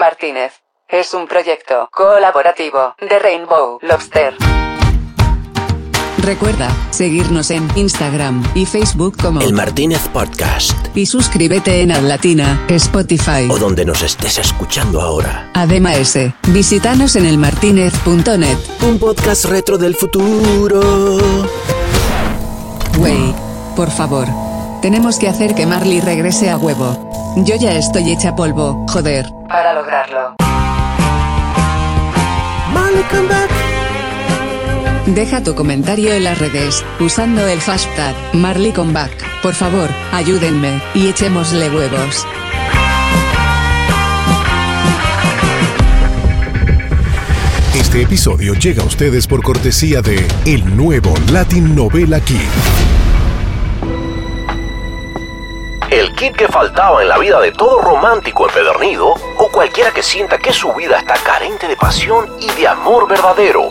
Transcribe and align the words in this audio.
Martínez. 0.00 0.52
Es 0.88 1.12
un 1.14 1.28
proyecto 1.28 1.88
colaborativo 1.92 2.94
de 2.98 3.18
Rainbow 3.18 3.78
Lobster. 3.82 4.34
Recuerda 6.24 6.68
seguirnos 6.90 7.50
en 7.50 7.68
Instagram 7.76 8.42
y 8.54 8.64
Facebook 8.66 9.16
como 9.20 9.40
El 9.42 9.52
Martínez 9.52 10.08
Podcast. 10.08 10.74
y 10.96 11.04
suscríbete 11.06 11.82
en 11.82 12.08
Latina, 12.08 12.64
Spotify. 12.68 13.48
O 13.50 13.58
donde 13.58 13.84
nos 13.84 14.02
estés 14.02 14.38
escuchando 14.38 15.00
ahora. 15.02 15.50
Además, 15.54 16.18
visítanos 16.48 17.14
en 17.16 17.26
elmartinez.net. 17.26 18.58
Un 18.86 18.98
podcast 18.98 19.44
retro 19.44 19.76
del 19.78 19.94
futuro. 19.94 20.80
Wey, 22.98 23.34
por 23.76 23.90
favor. 23.90 24.26
Tenemos 24.80 25.18
que 25.18 25.28
hacer 25.28 25.54
que 25.54 25.66
Marley 25.66 26.00
regrese 26.00 26.48
a 26.50 26.56
huevo. 26.56 27.09
Yo 27.36 27.54
ya 27.56 27.76
estoy 27.76 28.10
hecha 28.10 28.34
polvo, 28.34 28.84
joder. 28.88 29.26
Para 29.48 29.72
lograrlo. 29.72 30.34
Deja 35.06 35.42
tu 35.42 35.54
comentario 35.54 36.12
en 36.12 36.24
las 36.24 36.38
redes, 36.38 36.84
usando 36.98 37.46
el 37.46 37.60
hashtag 37.60 38.14
MarleyComeback. 38.32 39.42
Por 39.42 39.54
favor, 39.54 39.88
ayúdenme, 40.12 40.80
y 40.94 41.08
echémosle 41.08 41.70
huevos. 41.70 42.26
Este 47.74 48.02
episodio 48.02 48.54
llega 48.54 48.82
a 48.82 48.86
ustedes 48.86 49.26
por 49.26 49.42
cortesía 49.42 50.02
de 50.02 50.26
el 50.46 50.76
nuevo 50.76 51.14
Latin 51.32 51.74
Novela 51.74 52.20
Kit. 52.20 52.99
Kit 56.20 56.36
que 56.36 56.48
faltaba 56.48 57.00
en 57.00 57.08
la 57.08 57.16
vida 57.16 57.40
de 57.40 57.50
todo 57.50 57.80
romántico 57.80 58.46
empedernido 58.46 59.14
o 59.38 59.48
cualquiera 59.50 59.90
que 59.90 60.02
sienta 60.02 60.36
que 60.36 60.52
su 60.52 60.70
vida 60.74 60.98
está 60.98 61.14
carente 61.14 61.66
de 61.66 61.76
pasión 61.76 62.26
y 62.38 62.60
de 62.60 62.68
amor 62.68 63.08
verdadero. 63.08 63.70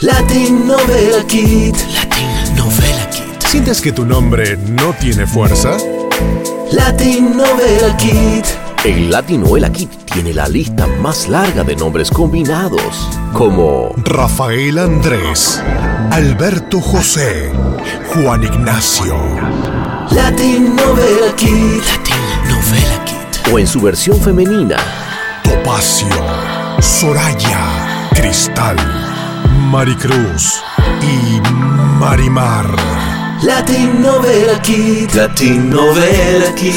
Latin 0.00 0.66
Novela 0.66 1.22
Kit. 1.26 1.76
Latin 1.92 2.56
Novela 2.56 3.10
Kit. 3.10 3.42
¿Sientes 3.42 3.82
que 3.82 3.92
tu 3.92 4.06
nombre 4.06 4.56
no 4.56 4.94
tiene 4.94 5.26
fuerza? 5.26 5.76
Latin 6.72 7.36
Novela 7.36 7.94
Kit. 7.98 8.46
El 8.82 9.10
Latin 9.10 9.42
Novela 9.42 9.70
Kit 9.70 9.90
tiene 10.06 10.32
la 10.32 10.48
lista 10.48 10.86
más 10.86 11.28
larga 11.28 11.64
de 11.64 11.76
nombres 11.76 12.10
combinados, 12.10 13.10
como 13.34 13.92
Rafael 13.98 14.78
Andrés, 14.78 15.62
Alberto 16.10 16.80
José, 16.80 17.52
Juan 18.14 18.42
Ignacio. 18.42 19.16
Latin 20.14 20.76
Novela 20.76 21.34
Kit. 21.36 21.82
Latin 21.86 22.48
Novela 22.48 23.04
Kit. 23.04 23.52
O 23.52 23.58
en 23.58 23.66
su 23.66 23.80
versión 23.80 24.20
femenina, 24.20 24.76
Topacio, 25.42 26.08
Soraya, 26.80 28.08
Cristal, 28.14 28.76
Maricruz 29.70 30.62
y 31.02 31.40
Marimar. 31.98 32.66
Latin 33.42 34.00
Novela 34.00 34.62
Kit. 34.62 35.12
Latin 35.14 35.70
Novela 35.70 36.54
Kit. 36.54 36.74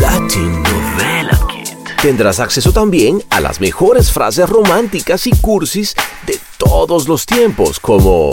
Latin 0.00 0.62
Novela 0.62 1.38
Kit. 1.48 1.74
Tendrás 2.02 2.38
acceso 2.38 2.72
también 2.72 3.22
a 3.30 3.40
las 3.40 3.60
mejores 3.60 4.12
frases 4.12 4.48
románticas 4.48 5.26
y 5.26 5.30
cursis 5.30 5.94
de 6.26 6.38
todos 6.58 7.08
los 7.08 7.24
tiempos, 7.24 7.80
como 7.80 8.30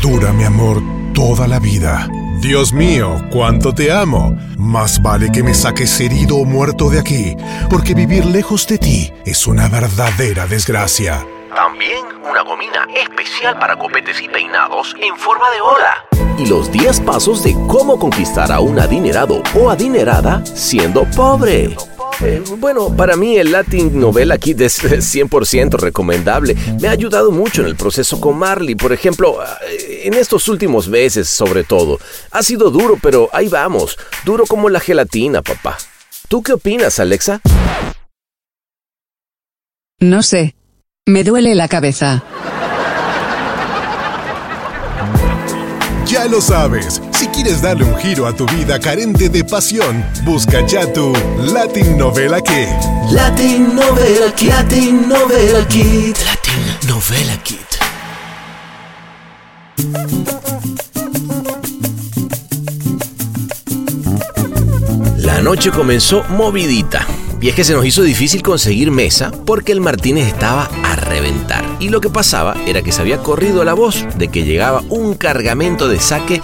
Dura 0.00 0.32
mi 0.32 0.44
amor 0.44 0.82
toda 1.12 1.48
la 1.48 1.58
vida. 1.58 2.08
Dios 2.42 2.72
mío, 2.72 3.24
cuánto 3.30 3.72
te 3.72 3.92
amo. 3.92 4.36
Más 4.58 5.00
vale 5.00 5.30
que 5.30 5.44
me 5.44 5.54
saques 5.54 6.00
herido 6.00 6.38
o 6.38 6.44
muerto 6.44 6.90
de 6.90 6.98
aquí, 6.98 7.36
porque 7.70 7.94
vivir 7.94 8.26
lejos 8.26 8.66
de 8.66 8.78
ti 8.78 9.12
es 9.24 9.46
una 9.46 9.68
verdadera 9.68 10.48
desgracia. 10.48 11.24
También 11.54 12.04
una 12.28 12.42
gomina 12.42 12.88
especial 13.00 13.56
para 13.60 13.76
copetes 13.76 14.20
y 14.20 14.28
peinados 14.28 14.96
en 15.00 15.16
forma 15.16 15.48
de 15.50 15.60
ola. 15.60 16.34
Y 16.36 16.46
los 16.46 16.72
10 16.72 17.02
pasos 17.02 17.44
de 17.44 17.54
cómo 17.68 17.96
conquistar 17.96 18.50
a 18.50 18.58
un 18.58 18.80
adinerado 18.80 19.40
o 19.54 19.70
adinerada 19.70 20.44
siendo 20.44 21.04
pobre. 21.14 21.76
Eh, 22.24 22.40
bueno, 22.58 22.94
para 22.96 23.16
mí 23.16 23.36
el 23.36 23.50
Latin 23.50 23.98
Novela 23.98 24.38
Kit 24.38 24.60
es 24.60 24.82
100% 24.84 25.76
recomendable. 25.78 26.56
Me 26.80 26.86
ha 26.86 26.92
ayudado 26.92 27.32
mucho 27.32 27.62
en 27.62 27.68
el 27.68 27.74
proceso 27.74 28.20
con 28.20 28.38
Marley, 28.38 28.76
por 28.76 28.92
ejemplo, 28.92 29.38
eh, 29.68 30.02
en 30.04 30.14
estos 30.14 30.46
últimos 30.48 30.88
meses 30.88 31.28
sobre 31.28 31.64
todo. 31.64 31.98
Ha 32.30 32.42
sido 32.44 32.70
duro, 32.70 32.96
pero 33.02 33.28
ahí 33.32 33.48
vamos. 33.48 33.98
Duro 34.24 34.46
como 34.46 34.68
la 34.68 34.78
gelatina, 34.78 35.42
papá. 35.42 35.76
¿Tú 36.28 36.42
qué 36.42 36.52
opinas, 36.52 37.00
Alexa? 37.00 37.40
No 39.98 40.22
sé. 40.22 40.54
Me 41.06 41.24
duele 41.24 41.56
la 41.56 41.66
cabeza. 41.66 42.22
Ya 46.12 46.26
lo 46.26 46.42
sabes, 46.42 47.00
si 47.12 47.26
quieres 47.28 47.62
darle 47.62 47.84
un 47.84 47.96
giro 47.96 48.26
a 48.26 48.36
tu 48.36 48.44
vida 48.48 48.78
carente 48.78 49.30
de 49.30 49.42
pasión, 49.44 50.04
busca 50.26 50.60
ya 50.66 50.92
tu 50.92 51.10
Latin 51.38 51.96
Novela 51.96 52.38
Kit. 52.42 52.68
Latin 53.10 53.74
Novela 53.74 54.30
Kit. 54.34 54.50
Latin 54.50 55.08
Novela 55.08 55.66
Kit. 55.68 56.18
Latin 56.26 56.86
Novela 56.86 57.34
Kit. 57.42 57.58
La 65.16 65.40
noche 65.40 65.70
comenzó 65.70 66.24
movidita. 66.24 67.06
Y 67.42 67.48
es 67.48 67.56
que 67.56 67.64
se 67.64 67.74
nos 67.74 67.84
hizo 67.84 68.02
difícil 68.02 68.40
conseguir 68.40 68.92
mesa 68.92 69.32
porque 69.44 69.72
el 69.72 69.80
Martínez 69.80 70.28
estaba 70.28 70.70
a 70.84 70.94
reventar. 70.94 71.64
Y 71.80 71.88
lo 71.88 72.00
que 72.00 72.08
pasaba 72.08 72.54
era 72.68 72.82
que 72.82 72.92
se 72.92 73.00
había 73.00 73.18
corrido 73.18 73.64
la 73.64 73.74
voz 73.74 74.06
de 74.16 74.28
que 74.28 74.44
llegaba 74.44 74.84
un 74.88 75.14
cargamento 75.14 75.88
de 75.88 75.98
saque 75.98 76.40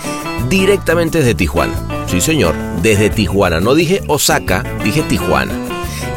directamente 0.49 1.19
desde 1.19 1.37
Tijuana. 1.37 2.05
Sí, 2.09 2.21
señor, 2.21 2.57
desde 2.83 3.11
Tijuana. 3.11 3.61
No 3.61 3.77
dije 3.77 4.03
Osaka, 4.09 4.65
dije 4.83 5.03
Tijuana. 5.03 5.53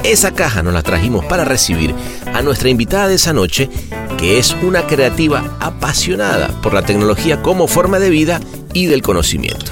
Esa 0.01 0.31
caja 0.31 0.63
nos 0.63 0.73
la 0.73 0.81
trajimos 0.81 1.25
para 1.25 1.45
recibir 1.45 1.93
a 2.33 2.41
nuestra 2.41 2.69
invitada 2.69 3.07
de 3.07 3.15
esa 3.15 3.33
noche, 3.33 3.69
que 4.17 4.39
es 4.39 4.55
una 4.63 4.87
creativa 4.87 5.57
apasionada 5.59 6.47
por 6.63 6.73
la 6.73 6.81
tecnología 6.81 7.43
como 7.43 7.67
forma 7.67 7.99
de 7.99 8.09
vida 8.09 8.39
y 8.73 8.87
del 8.87 9.03
conocimiento. 9.03 9.71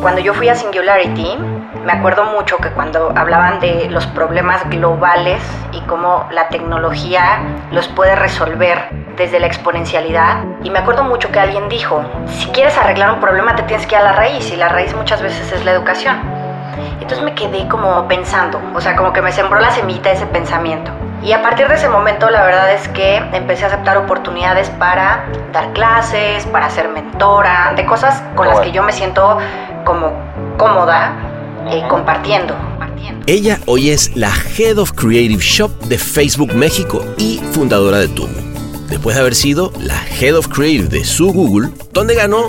Cuando 0.00 0.20
yo 0.20 0.34
fui 0.34 0.48
a 0.48 0.56
Singularity, 0.56 1.36
me 1.84 1.92
acuerdo 1.92 2.24
mucho 2.24 2.58
que 2.58 2.70
cuando 2.70 3.12
hablaban 3.16 3.60
de 3.60 3.88
los 3.90 4.06
problemas 4.06 4.68
globales 4.68 5.42
y 5.72 5.80
cómo 5.82 6.26
la 6.30 6.48
tecnología 6.48 7.40
los 7.70 7.88
puede 7.88 8.16
resolver 8.16 8.88
desde 9.16 9.40
la 9.40 9.46
exponencialidad, 9.46 10.44
y 10.62 10.70
me 10.70 10.78
acuerdo 10.78 11.04
mucho 11.04 11.30
que 11.30 11.40
alguien 11.40 11.68
dijo, 11.68 12.04
si 12.26 12.48
quieres 12.48 12.76
arreglar 12.78 13.12
un 13.12 13.20
problema 13.20 13.54
te 13.54 13.62
tienes 13.64 13.86
que 13.86 13.94
ir 13.94 14.00
a 14.00 14.04
la 14.04 14.12
raíz, 14.12 14.50
y 14.50 14.56
la 14.56 14.68
raíz 14.68 14.94
muchas 14.94 15.22
veces 15.22 15.52
es 15.52 15.64
la 15.64 15.72
educación. 15.72 16.18
Entonces 17.00 17.22
me 17.22 17.34
quedé 17.34 17.66
como 17.68 18.06
pensando, 18.08 18.60
o 18.74 18.80
sea, 18.80 18.96
como 18.96 19.12
que 19.12 19.20
me 19.20 19.32
sembró 19.32 19.60
la 19.60 19.70
semillita 19.70 20.10
ese 20.10 20.26
pensamiento. 20.26 20.90
Y 21.22 21.32
a 21.32 21.42
partir 21.42 21.68
de 21.68 21.74
ese 21.74 21.88
momento 21.88 22.30
la 22.30 22.42
verdad 22.44 22.72
es 22.72 22.88
que 22.88 23.16
empecé 23.32 23.64
a 23.64 23.68
aceptar 23.68 23.98
oportunidades 23.98 24.70
para 24.70 25.24
dar 25.52 25.72
clases, 25.72 26.46
para 26.46 26.70
ser 26.70 26.88
mentora, 26.88 27.72
de 27.76 27.84
cosas 27.84 28.22
con 28.34 28.48
las 28.48 28.60
que 28.60 28.72
yo 28.72 28.82
me 28.82 28.92
siento 28.92 29.38
como 29.84 30.12
cómoda 30.56 31.12
compartiendo. 31.88 32.54
Ella 33.26 33.60
hoy 33.66 33.90
es 33.90 34.14
la 34.16 34.32
Head 34.56 34.78
of 34.78 34.92
Creative 34.92 35.42
Shop 35.42 35.70
de 35.82 35.98
Facebook 35.98 36.54
México 36.54 37.04
y 37.18 37.40
fundadora 37.52 37.98
de 37.98 38.08
Tumo. 38.08 38.34
Después 38.88 39.14
de 39.14 39.20
haber 39.20 39.34
sido 39.34 39.72
la 39.78 40.02
Head 40.20 40.36
of 40.36 40.48
Creative 40.48 40.88
de 40.88 41.04
su 41.04 41.32
Google, 41.32 41.70
donde 41.92 42.14
ganó 42.14 42.48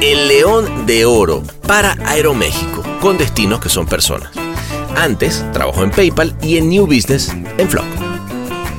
el 0.00 0.28
León 0.28 0.86
de 0.86 1.04
Oro 1.04 1.42
para 1.66 1.96
Aeroméxico, 2.04 2.82
con 3.00 3.18
destinos 3.18 3.60
que 3.60 3.68
son 3.68 3.86
personas. 3.86 4.30
Antes 4.96 5.44
trabajó 5.52 5.84
en 5.84 5.90
PayPal 5.90 6.36
y 6.42 6.56
en 6.56 6.68
New 6.68 6.86
Business 6.86 7.32
en 7.58 7.68
Flock. 7.68 7.84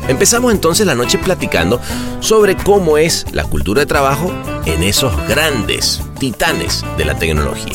Empezamos 0.07 0.51
entonces 0.51 0.85
la 0.85 0.95
noche 0.95 1.17
platicando 1.17 1.79
sobre 2.19 2.55
cómo 2.55 2.97
es 2.97 3.25
la 3.31 3.43
cultura 3.43 3.81
de 3.81 3.85
trabajo 3.85 4.31
en 4.65 4.83
esos 4.83 5.15
grandes 5.27 6.01
titanes 6.19 6.83
de 6.97 7.05
la 7.05 7.15
tecnología. 7.17 7.73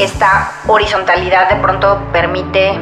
Esta 0.00 0.50
horizontalidad 0.66 1.50
de 1.50 1.56
pronto 1.56 2.00
permite 2.10 2.72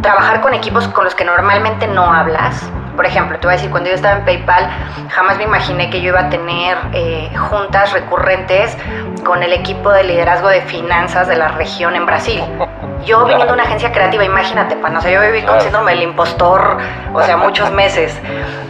trabajar 0.00 0.40
con 0.40 0.54
equipos 0.54 0.86
con 0.86 1.02
los 1.02 1.12
que 1.16 1.24
normalmente 1.24 1.88
no 1.88 2.04
hablas. 2.04 2.70
Por 2.94 3.04
ejemplo, 3.04 3.36
te 3.40 3.48
voy 3.48 3.54
a 3.54 3.56
decir, 3.56 3.68
cuando 3.72 3.88
yo 3.88 3.96
estaba 3.96 4.18
en 4.18 4.24
PayPal, 4.24 4.70
jamás 5.10 5.38
me 5.38 5.42
imaginé 5.42 5.90
que 5.90 6.00
yo 6.00 6.10
iba 6.10 6.20
a 6.20 6.28
tener 6.28 6.78
eh, 6.92 7.32
juntas 7.36 7.92
recurrentes 7.92 8.78
con 9.24 9.42
el 9.42 9.52
equipo 9.54 9.90
de 9.90 10.04
liderazgo 10.04 10.48
de 10.48 10.60
finanzas 10.60 11.26
de 11.26 11.34
la 11.34 11.48
región 11.48 11.96
en 11.96 12.06
Brasil. 12.06 12.40
Yo 13.04 13.24
viniendo 13.24 13.46
de 13.46 13.52
una 13.52 13.64
agencia 13.64 13.90
creativa, 13.90 14.24
imagínate, 14.24 14.76
pan, 14.76 14.96
o 14.96 15.00
sea, 15.00 15.10
yo 15.10 15.20
viví 15.22 15.44
con 15.44 15.60
síndrome 15.60 15.94
del 15.94 16.02
impostor, 16.02 16.78
o 17.12 17.22
sea, 17.24 17.36
muchos 17.36 17.72
meses, 17.72 18.16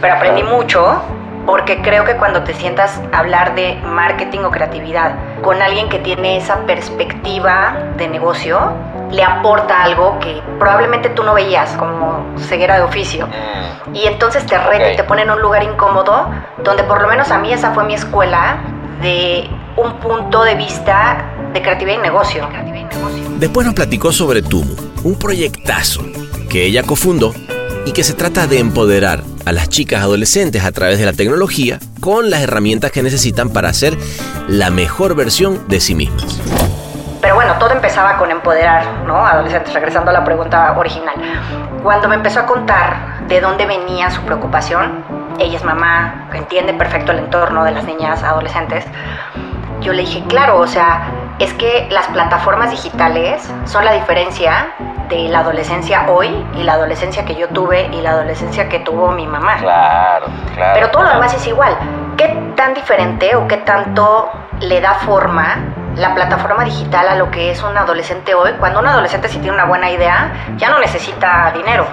pero 0.01 0.15
aprendí 0.15 0.41
mucho 0.41 0.99
porque 1.47 1.81
creo 1.81 2.03
que 2.03 2.17
cuando 2.17 2.43
te 2.43 2.53
sientas 2.53 3.01
a 3.13 3.19
hablar 3.19 3.55
de 3.55 3.75
marketing 3.81 4.39
o 4.39 4.51
creatividad 4.51 5.15
con 5.41 5.61
alguien 5.61 5.87
que 5.87 5.97
tiene 5.97 6.37
esa 6.37 6.65
perspectiva 6.65 7.93
de 7.95 8.09
negocio, 8.09 8.73
le 9.09 9.23
aporta 9.23 9.81
algo 9.81 10.19
que 10.19 10.43
probablemente 10.59 11.09
tú 11.09 11.23
no 11.23 11.33
veías 11.33 11.71
como 11.77 12.25
ceguera 12.37 12.75
de 12.75 12.83
oficio. 12.83 13.29
Y 13.93 14.05
entonces 14.05 14.45
te 14.45 14.57
reta 14.57 14.91
y 14.91 14.97
te 14.97 15.05
pone 15.05 15.21
en 15.21 15.31
un 15.31 15.41
lugar 15.41 15.63
incómodo, 15.63 16.29
donde 16.63 16.83
por 16.83 17.01
lo 17.01 17.07
menos 17.07 17.31
a 17.31 17.39
mí 17.39 17.53
esa 17.53 17.71
fue 17.71 17.85
mi 17.85 17.93
escuela 17.93 18.57
de 19.01 19.49
un 19.77 19.93
punto 19.99 20.43
de 20.43 20.55
vista 20.55 21.23
de 21.53 21.61
creatividad 21.61 21.97
y 21.97 22.01
negocio. 22.01 22.49
Después 23.39 23.65
nos 23.65 23.73
platicó 23.73 24.11
sobre 24.11 24.41
Tumu, 24.41 24.75
un 25.05 25.17
proyectazo 25.17 26.03
que 26.49 26.65
ella 26.65 26.83
cofundó 26.83 27.31
y 27.87 27.93
que 27.93 28.03
se 28.03 28.13
trata 28.13 28.47
de 28.47 28.59
empoderar 28.59 29.21
a 29.45 29.53
las 29.53 29.69
chicas 29.69 30.01
adolescentes 30.01 30.65
a 30.65 30.73
través 30.73 30.99
de 30.99 31.05
la 31.05 31.13
tecnología 31.13 31.79
con 32.01 32.29
las 32.29 32.41
herramientas 32.41 32.91
que 32.91 33.01
necesitan 33.01 33.49
para 33.49 33.71
ser 33.71 33.97
la 34.49 34.69
mejor 34.69 35.15
versión 35.15 35.65
de 35.69 35.79
sí 35.79 35.95
mismas. 35.95 36.37
Pero 37.21 37.35
bueno, 37.35 37.53
todo 37.59 37.71
empezaba 37.71 38.17
con 38.17 38.29
empoderar, 38.29 39.05
¿no? 39.05 39.25
Adolescentes, 39.25 39.73
regresando 39.73 40.11
a 40.11 40.13
la 40.13 40.25
pregunta 40.25 40.73
original. 40.77 41.15
Cuando 41.81 42.09
me 42.09 42.15
empezó 42.15 42.41
a 42.41 42.45
contar 42.45 43.25
de 43.29 43.39
dónde 43.39 43.65
venía 43.65 44.11
su 44.11 44.19
preocupación, 44.23 45.05
ella 45.39 45.55
es 45.55 45.63
mamá, 45.63 46.29
entiende 46.33 46.73
perfecto 46.73 47.13
el 47.13 47.19
entorno 47.19 47.63
de 47.63 47.71
las 47.71 47.85
niñas 47.85 48.21
adolescentes, 48.21 48.83
yo 49.87 49.93
le 49.93 50.01
dije, 50.01 50.21
claro, 50.27 50.59
o 50.59 50.67
sea, 50.67 51.07
es 51.39 51.53
que 51.53 51.87
las 51.89 52.07
plataformas 52.07 52.71
digitales 52.71 53.49
son 53.63 53.85
la 53.85 53.93
diferencia 53.93 54.73
de 55.07 55.29
la 55.29 55.39
adolescencia 55.39 56.07
hoy 56.09 56.45
y 56.55 56.63
la 56.63 56.73
adolescencia 56.73 57.23
que 57.23 57.35
yo 57.35 57.47
tuve 57.47 57.89
y 57.93 58.01
la 58.01 58.09
adolescencia 58.09 58.67
que 58.67 58.79
tuvo 58.79 59.11
mi 59.11 59.25
mamá. 59.25 59.55
Claro, 59.59 60.25
claro. 60.53 60.73
Pero 60.73 60.91
todo 60.91 61.03
lo 61.03 61.09
demás 61.11 61.33
es 61.33 61.47
igual. 61.47 61.77
¿Qué 62.17 62.27
tan 62.57 62.73
diferente 62.73 63.33
o 63.37 63.47
qué 63.47 63.55
tanto 63.57 64.29
le 64.59 64.81
da 64.81 64.95
forma 64.95 65.59
la 65.95 66.13
plataforma 66.13 66.65
digital 66.65 67.07
a 67.07 67.15
lo 67.15 67.31
que 67.31 67.51
es 67.51 67.63
un 67.63 67.77
adolescente 67.77 68.35
hoy? 68.35 68.51
Cuando 68.59 68.79
un 68.79 68.87
adolescente 68.87 69.29
si 69.29 69.37
tiene 69.39 69.55
una 69.55 69.65
buena 69.67 69.89
idea, 69.89 70.33
ya 70.57 70.69
no 70.69 70.79
necesita 70.79 71.53
dinero. 71.55 71.87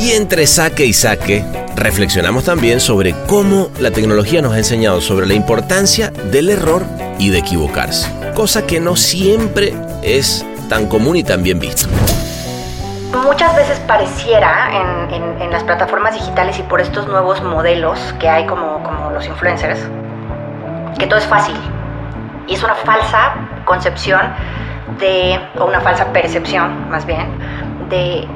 Y 0.00 0.12
entre 0.12 0.46
saque 0.46 0.86
y 0.86 0.94
saque, 0.94 1.44
reflexionamos 1.76 2.44
también 2.44 2.80
sobre 2.80 3.14
cómo 3.28 3.68
la 3.80 3.90
tecnología 3.90 4.40
nos 4.40 4.54
ha 4.54 4.56
enseñado 4.56 5.02
sobre 5.02 5.26
la 5.26 5.34
importancia 5.34 6.10
del 6.32 6.48
error 6.48 6.84
y 7.18 7.28
de 7.28 7.40
equivocarse, 7.40 8.10
cosa 8.34 8.66
que 8.66 8.80
no 8.80 8.96
siempre 8.96 9.74
es 10.02 10.42
tan 10.70 10.86
común 10.86 11.16
y 11.16 11.22
tan 11.22 11.42
bien 11.42 11.60
vista. 11.60 11.86
Muchas 13.12 13.54
veces 13.54 13.78
pareciera 13.80 14.70
en, 14.72 15.50
las 15.50 15.64
plataformas 15.64 16.14
digitales 16.14 16.58
y 16.58 16.62
por 16.62 16.80
estos 16.80 17.06
nuevos 17.06 17.42
modelos 17.42 17.98
que 18.18 18.26
hay 18.26 18.46
como, 18.46 18.82
como 18.82 19.10
los 19.10 19.26
influencers, 19.26 19.80
que 20.98 21.06
todo 21.08 21.18
es 21.18 21.26
fácil. 21.26 21.56
Y 22.46 22.54
es 22.54 22.62
una 22.62 22.74
falsa 22.74 23.34
concepción 23.66 24.22
de, 24.98 25.38
o 25.58 25.66
una 25.66 25.82
falsa 25.82 26.10
percepción 26.10 26.88
más 26.88 27.04
bien, 27.04 27.28
de 27.90 28.26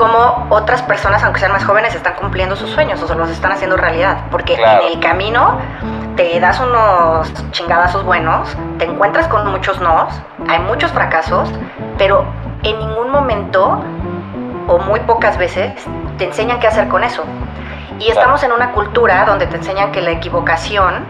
cómo 0.00 0.46
otras 0.48 0.82
personas, 0.82 1.22
aunque 1.24 1.40
sean 1.40 1.52
más 1.52 1.62
jóvenes, 1.62 1.94
están 1.94 2.14
cumpliendo 2.14 2.56
sus 2.56 2.70
sueños 2.70 3.02
o 3.02 3.06
se 3.06 3.14
los 3.14 3.28
están 3.28 3.52
haciendo 3.52 3.76
realidad. 3.76 4.16
Porque 4.30 4.54
en 4.54 4.92
el 4.94 4.98
camino 4.98 5.58
te 6.16 6.40
das 6.40 6.58
unos 6.58 7.30
chingadazos 7.50 8.02
buenos, 8.02 8.56
te 8.78 8.86
encuentras 8.86 9.28
con 9.28 9.46
muchos 9.50 9.78
nos, 9.78 10.18
hay 10.48 10.58
muchos 10.60 10.90
fracasos, 10.92 11.52
pero 11.98 12.24
en 12.62 12.78
ningún 12.78 13.10
momento 13.10 13.84
o 14.68 14.78
muy 14.78 15.00
pocas 15.00 15.36
veces 15.36 15.74
te 16.16 16.24
enseñan 16.24 16.60
qué 16.60 16.68
hacer 16.68 16.88
con 16.88 17.04
eso. 17.04 17.22
Y 17.98 18.08
estamos 18.08 18.42
en 18.42 18.52
una 18.52 18.72
cultura 18.72 19.26
donde 19.26 19.46
te 19.48 19.56
enseñan 19.56 19.92
que 19.92 20.00
la 20.00 20.12
equivocación 20.12 21.04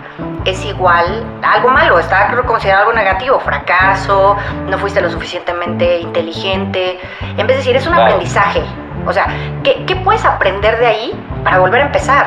es 0.44 0.64
igual 0.64 1.24
a 1.44 1.52
algo 1.52 1.68
malo, 1.68 2.00
está 2.00 2.34
considerado 2.44 2.88
algo 2.88 2.94
negativo, 2.94 3.38
fracaso, 3.38 4.36
no 4.66 4.78
fuiste 4.78 5.00
lo 5.00 5.10
suficientemente 5.10 6.00
inteligente. 6.00 6.98
En 7.20 7.46
vez 7.46 7.48
de 7.48 7.56
decir, 7.58 7.76
es 7.76 7.86
un 7.86 7.94
aprendizaje. 7.94 8.64
O 9.06 9.12
sea, 9.12 9.26
¿qué, 9.62 9.84
¿qué 9.86 9.96
puedes 9.96 10.24
aprender 10.24 10.78
de 10.78 10.86
ahí 10.86 11.24
para 11.44 11.58
volver 11.58 11.82
a 11.82 11.86
empezar? 11.86 12.26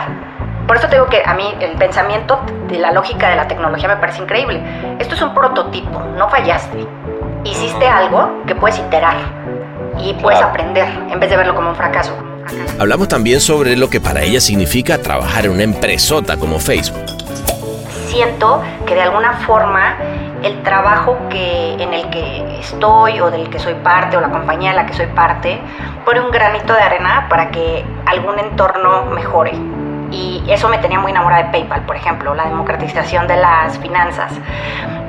Por 0.67 0.77
eso 0.77 0.87
te 0.87 0.95
digo 0.95 1.07
que 1.07 1.21
a 1.25 1.33
mí 1.33 1.53
el 1.59 1.73
pensamiento 1.73 2.39
de 2.69 2.79
la 2.79 2.91
lógica 2.91 3.29
de 3.29 3.35
la 3.35 3.47
tecnología 3.47 3.89
me 3.89 3.97
parece 3.97 4.21
increíble. 4.21 4.61
Esto 4.97 5.15
es 5.15 5.21
un 5.21 5.33
prototipo, 5.33 5.99
no 6.17 6.29
fallaste. 6.29 6.87
Hiciste 7.43 7.85
algo 7.85 8.43
que 8.47 8.55
puedes 8.55 8.79
iterar 8.79 9.17
y 9.99 10.13
puedes 10.13 10.41
aprender 10.41 10.87
en 11.11 11.19
vez 11.19 11.29
de 11.29 11.37
verlo 11.37 11.53
como 11.53 11.69
un 11.69 11.75
fracaso. 11.75 12.17
Hablamos 12.79 13.09
también 13.09 13.41
sobre 13.41 13.75
lo 13.75 13.89
que 13.89 13.99
para 13.99 14.21
ella 14.21 14.39
significa 14.39 14.97
trabajar 14.97 15.45
en 15.45 15.51
una 15.51 15.63
empresota 15.63 16.37
como 16.37 16.59
Facebook. 16.59 17.05
Siento 18.07 18.61
que 18.85 18.95
de 18.95 19.01
alguna 19.01 19.33
forma 19.33 19.97
el 20.43 20.61
trabajo 20.61 21.17
que, 21.29 21.73
en 21.73 21.93
el 21.93 22.09
que 22.09 22.59
estoy 22.59 23.19
o 23.19 23.31
del 23.31 23.49
que 23.49 23.59
soy 23.59 23.73
parte 23.75 24.17
o 24.17 24.21
la 24.21 24.29
compañía 24.29 24.71
de 24.71 24.75
la 24.75 24.85
que 24.85 24.93
soy 24.93 25.07
parte 25.07 25.59
pone 26.05 26.21
un 26.21 26.31
granito 26.31 26.73
de 26.73 26.81
arena 26.81 27.27
para 27.29 27.49
que 27.51 27.85
algún 28.05 28.39
entorno 28.39 29.05
mejore 29.05 29.53
y 30.13 30.43
eso 30.47 30.69
me 30.69 30.77
tenía 30.77 30.99
muy 30.99 31.11
enamorada 31.11 31.43
de 31.43 31.49
PayPal, 31.49 31.81
por 31.81 31.95
ejemplo, 31.95 32.35
la 32.35 32.45
democratización 32.45 33.27
de 33.27 33.37
las 33.37 33.79
finanzas. 33.79 34.31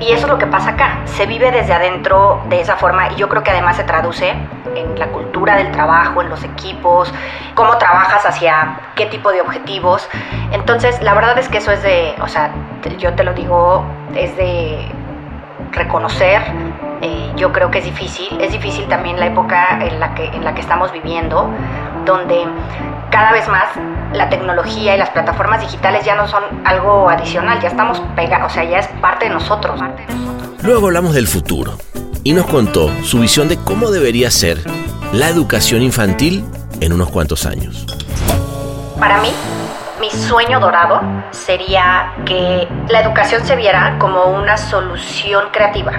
Y 0.00 0.12
eso 0.12 0.26
es 0.26 0.29
lo 0.29 0.38
que 0.38 0.46
pasa 0.46 0.70
acá, 0.70 1.00
se 1.05 1.26
vive 1.26 1.50
desde 1.50 1.75
adentro 1.75 2.43
de 2.49 2.61
esa 2.61 2.76
forma 2.76 3.12
y 3.12 3.17
yo 3.17 3.29
creo 3.29 3.43
que 3.43 3.50
además 3.50 3.76
se 3.76 3.85
traduce 3.85 4.35
en 4.75 4.99
la 4.99 5.08
cultura 5.08 5.56
del 5.56 5.70
trabajo, 5.70 6.23
en 6.23 6.31
los 6.31 6.43
equipos, 6.43 7.12
cómo 7.55 7.76
trabajas 7.79 8.25
hacia 8.26 8.79
qué 8.96 9.06
tipo 9.06 9.31
de 9.31 9.41
objetivos. 9.41 10.08
Entonces, 10.52 11.00
la 11.02 11.14
verdad 11.14 11.38
es 11.38 11.49
que 11.49 11.58
eso 11.58 11.70
es 11.70 11.82
de, 11.82 12.14
o 12.20 12.29
sea, 12.29 12.50
yo 12.99 13.14
te 13.14 13.25
lo 13.25 13.35
digo, 13.35 13.85
es 14.14 14.37
de 14.37 14.91
reconocer. 15.73 16.43
Eh, 17.06 17.33
yo 17.37 17.53
creo 17.53 17.71
que 17.71 17.81
es 17.81 17.85
difícil, 17.85 18.41
es 18.41 18.51
difícil 18.51 18.89
también 18.89 19.21
la 19.21 19.27
época 19.27 19.79
en 19.85 20.01
la 20.01 20.15
que, 20.15 20.25
en 20.25 20.43
la 20.43 20.55
que 20.55 20.62
estamos 20.62 20.91
viviendo, 20.91 21.51
donde 22.06 22.47
cada 23.11 23.31
vez 23.31 23.47
más 23.47 23.65
la 24.15 24.31
tecnología 24.31 24.95
y 24.95 24.99
las 24.99 25.11
plataformas 25.11 25.61
digitales 25.61 26.03
ya 26.06 26.15
no 26.15 26.27
son 26.27 26.43
algo 26.65 27.11
adicional, 27.11 27.61
ya 27.61 27.69
estamos 27.69 28.01
pegados, 28.17 28.53
o 28.53 28.55
sea, 28.55 28.65
ya 28.65 28.79
es 28.79 28.87
parte 29.03 29.27
de 29.27 29.33
nosotros. 29.33 29.79
Luego 30.62 30.87
hablamos 30.87 31.12
del 31.12 31.27
futuro 31.27 31.77
y 32.23 32.33
nos 32.33 32.47
contó 32.47 32.89
su 33.03 33.21
visión 33.21 33.49
de 33.49 33.59
cómo 33.59 33.91
debería 33.91 34.31
ser 34.31 34.62
la 35.12 35.29
educación 35.29 35.83
infantil 35.83 36.43
en 36.81 36.95
unos 36.95 37.11
cuantos 37.11 37.45
años. 37.45 37.85
Para 38.99 39.19
mí, 39.19 39.29
mi 40.01 40.09
sueño 40.09 40.59
dorado 40.59 41.03
sería 41.33 42.15
que 42.25 42.67
la 42.89 43.03
educación 43.03 43.45
se 43.45 43.56
viera 43.56 43.99
como 43.99 44.25
una 44.25 44.56
solución 44.56 45.51
creativa, 45.53 45.93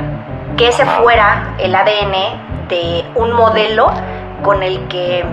que 0.57 0.69
ese 0.69 0.85
fuera 0.85 1.55
el 1.57 1.75
ADN 1.75 2.67
de 2.69 3.05
un 3.15 3.33
modelo 3.33 3.91
con 4.43 4.63
el 4.63 4.87
que 4.87 5.25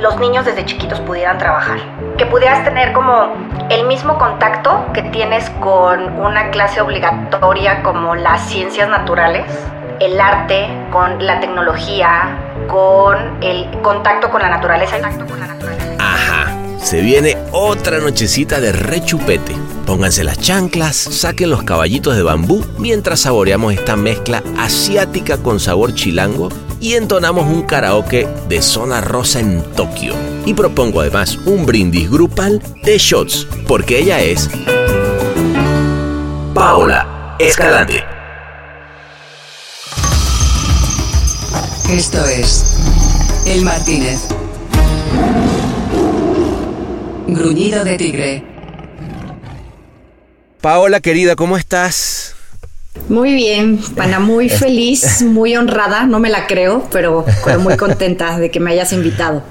los 0.00 0.18
niños 0.18 0.44
desde 0.44 0.64
chiquitos 0.64 1.00
pudieran 1.00 1.38
trabajar. 1.38 1.78
Que 2.16 2.26
pudieras 2.26 2.64
tener 2.64 2.92
como 2.92 3.32
el 3.70 3.86
mismo 3.86 4.18
contacto 4.18 4.86
que 4.92 5.02
tienes 5.02 5.48
con 5.60 6.18
una 6.18 6.50
clase 6.50 6.80
obligatoria 6.80 7.82
como 7.82 8.14
las 8.14 8.42
ciencias 8.42 8.88
naturales, 8.88 9.44
el 10.00 10.20
arte, 10.20 10.68
con 10.90 11.24
la 11.24 11.40
tecnología, 11.40 12.36
con 12.68 13.42
el 13.42 13.70
contacto 13.82 14.30
con 14.30 14.42
la 14.42 14.48
naturaleza. 14.48 14.96
Ajá, 14.96 15.53
se 16.84 17.00
viene 17.00 17.38
otra 17.50 17.98
nochecita 17.98 18.60
de 18.60 18.70
rechupete. 18.70 19.56
Pónganse 19.86 20.22
las 20.22 20.38
chanclas, 20.38 20.96
saquen 20.96 21.48
los 21.48 21.62
caballitos 21.62 22.14
de 22.14 22.22
bambú 22.22 22.64
mientras 22.78 23.20
saboreamos 23.20 23.72
esta 23.72 23.96
mezcla 23.96 24.42
asiática 24.58 25.38
con 25.38 25.60
sabor 25.60 25.94
chilango 25.94 26.50
y 26.80 26.92
entonamos 26.92 27.46
un 27.46 27.62
karaoke 27.62 28.28
de 28.48 28.60
zona 28.60 29.00
rosa 29.00 29.40
en 29.40 29.62
Tokio. 29.74 30.14
Y 30.44 30.52
propongo 30.52 31.00
además 31.00 31.38
un 31.46 31.64
brindis 31.64 32.10
grupal 32.10 32.62
de 32.82 32.98
shots, 32.98 33.46
porque 33.66 34.00
ella 34.00 34.20
es 34.20 34.50
Paola 36.52 37.36
Escalante. 37.38 38.04
Esto 41.88 42.24
es 42.26 42.76
El 43.46 43.62
Martínez. 43.62 44.28
Gruñido 47.26 47.84
de 47.84 47.96
tigre. 47.96 48.44
Paola 50.60 51.00
querida, 51.00 51.36
¿cómo 51.36 51.56
estás? 51.56 52.34
Muy 53.08 53.34
bien, 53.34 53.78
Pana, 53.96 54.18
muy 54.20 54.48
feliz, 54.48 55.22
muy 55.26 55.56
honrada, 55.56 56.04
no 56.06 56.20
me 56.20 56.30
la 56.30 56.46
creo, 56.46 56.88
pero, 56.90 57.24
muy 57.58 57.76
contenta 57.76 58.38
de 58.38 58.50
que 58.50 58.60
me 58.60 58.72
hayas 58.72 58.92
invitado. 58.92 59.42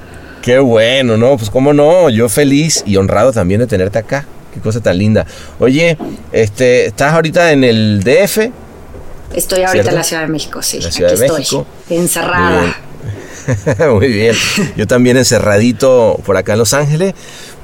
Qué 0.42 0.60
bueno, 0.60 1.18
¿no? 1.18 1.38
Pues 1.38 1.50
cómo 1.50 1.74
no, 1.74 2.10
yo 2.10 2.30
feliz 2.30 2.84
y 2.86 2.98
honrado 2.98 3.32
también 3.32 3.60
de 3.62 3.68
tenerte 3.68 4.00
acá. 4.00 4.26
Qué 4.54 4.60
cosa 4.60 4.82
tan 4.82 4.98
linda. 4.98 5.26
Oye, 5.60 5.98
este, 6.32 6.86
¿estás 6.86 7.14
ahorita 7.14 7.52
en 7.52 7.64
el 7.64 8.04
DF? 8.04 8.50
Estoy 9.34 9.64
ahorita 9.64 9.90
en 9.90 9.96
la 9.96 10.04
Ciudad 10.04 10.24
de 10.24 10.28
México, 10.28 10.62
sí. 10.62 10.80
La 10.80 10.92
Ciudad 10.92 11.12
de 11.12 11.28
México. 11.28 11.66
encerrada. 11.90 12.76
Muy 13.94 14.08
bien. 14.08 14.36
Yo 14.76 14.88
también 14.88 15.18
encerradito 15.18 16.20
por 16.26 16.38
acá 16.38 16.54
en 16.54 16.60
Los 16.60 16.74
Ángeles. 16.74 17.14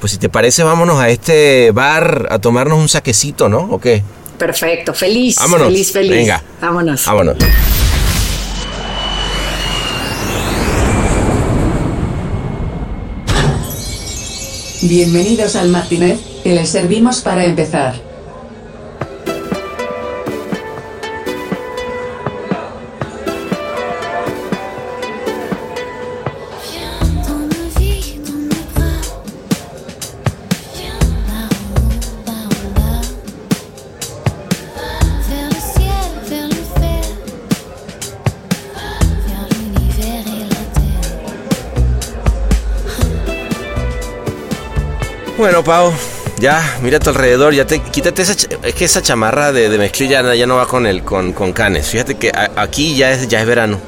Pues 0.00 0.12
si 0.12 0.18
te 0.18 0.30
parece, 0.30 0.62
vámonos 0.62 0.98
a 0.98 1.10
este 1.10 1.72
bar 1.72 2.28
a 2.30 2.38
tomarnos 2.38 2.78
un 2.78 2.88
saquecito, 2.88 3.50
¿no? 3.50 3.58
¿O 3.70 3.78
qué? 3.78 4.02
Perfecto, 4.38 4.94
feliz. 4.94 5.36
Vámonos. 5.36 5.66
Feliz, 5.68 5.92
feliz. 5.92 6.10
Venga. 6.10 6.42
Vámonos. 6.58 7.04
Vámonos. 7.04 7.36
Bienvenidos 14.80 15.56
al 15.56 15.68
matiné, 15.68 16.18
que 16.42 16.54
les 16.54 16.70
servimos 16.70 17.20
para 17.20 17.44
empezar. 17.44 18.09
Bueno, 45.40 45.64
Pau, 45.64 45.90
ya, 46.38 46.62
mira 46.82 46.98
a 46.98 47.00
tu 47.00 47.08
alrededor, 47.08 47.54
ya 47.54 47.64
te 47.66 47.78
quítate 47.80 48.20
esa, 48.20 48.32
es 48.62 48.74
que 48.74 48.84
esa 48.84 49.00
chamarra 49.00 49.52
de, 49.52 49.70
de 49.70 49.78
mezclilla 49.78 50.34
ya, 50.34 50.46
no 50.46 50.56
va 50.56 50.66
con 50.66 50.86
el 50.86 51.02
con, 51.02 51.32
con 51.32 51.54
canes. 51.54 51.86
Fíjate 51.88 52.16
que 52.16 52.28
a- 52.28 52.50
aquí 52.56 52.94
ya 52.94 53.10
es 53.10 53.26
ya 53.26 53.40
es 53.40 53.46
verano. 53.46 53.78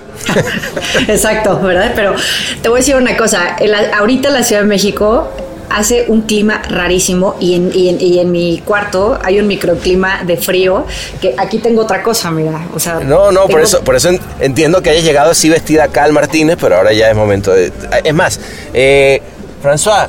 Exacto, 1.09 1.61
¿verdad? 1.61 1.93
Pero 1.95 2.15
te 2.63 2.71
voy 2.71 2.79
a 2.79 2.81
decir 2.81 2.97
una 2.97 3.19
cosa. 3.19 3.59
ahorita 3.99 4.31
la 4.31 4.43
Ciudad 4.45 4.63
de 4.63 4.67
México 4.69 5.29
hace 5.69 6.07
un 6.09 6.23
clima 6.23 6.63
rarísimo 6.71 7.37
y 7.39 7.55
en, 7.55 7.71
y 7.75 7.91
en- 7.91 8.01
y 8.01 8.19
en 8.19 8.33
mi 8.33 8.63
cuarto 8.65 9.19
hay 9.23 9.39
un 9.39 9.47
microclima 9.47 10.23
de 10.25 10.39
frío 10.39 10.87
que 11.21 11.35
aquí 11.37 11.59
tengo 11.59 11.83
otra 11.83 12.03
cosa, 12.03 12.31
mira. 12.31 12.67
O 12.75 12.81
sea, 12.81 13.01
No, 13.01 13.31
no, 13.31 13.47
por 13.47 13.61
eso, 13.61 13.83
por 13.85 13.95
eso 13.95 14.09
en- 14.09 14.21
entiendo 14.41 14.81
que 14.81 14.89
hayas 14.89 15.05
llegado 15.05 15.33
así 15.33 15.51
vestida 15.51 15.85
acá 15.85 16.05
al 16.05 16.15
Martínez, 16.15 16.57
pero 16.59 16.77
ahora 16.77 16.95
ya 16.95 17.11
es 17.11 17.15
momento 17.17 17.53
de. 17.53 17.71
Es 18.05 18.15
más, 18.15 18.41
eh, 18.73 19.21
François, 19.63 20.09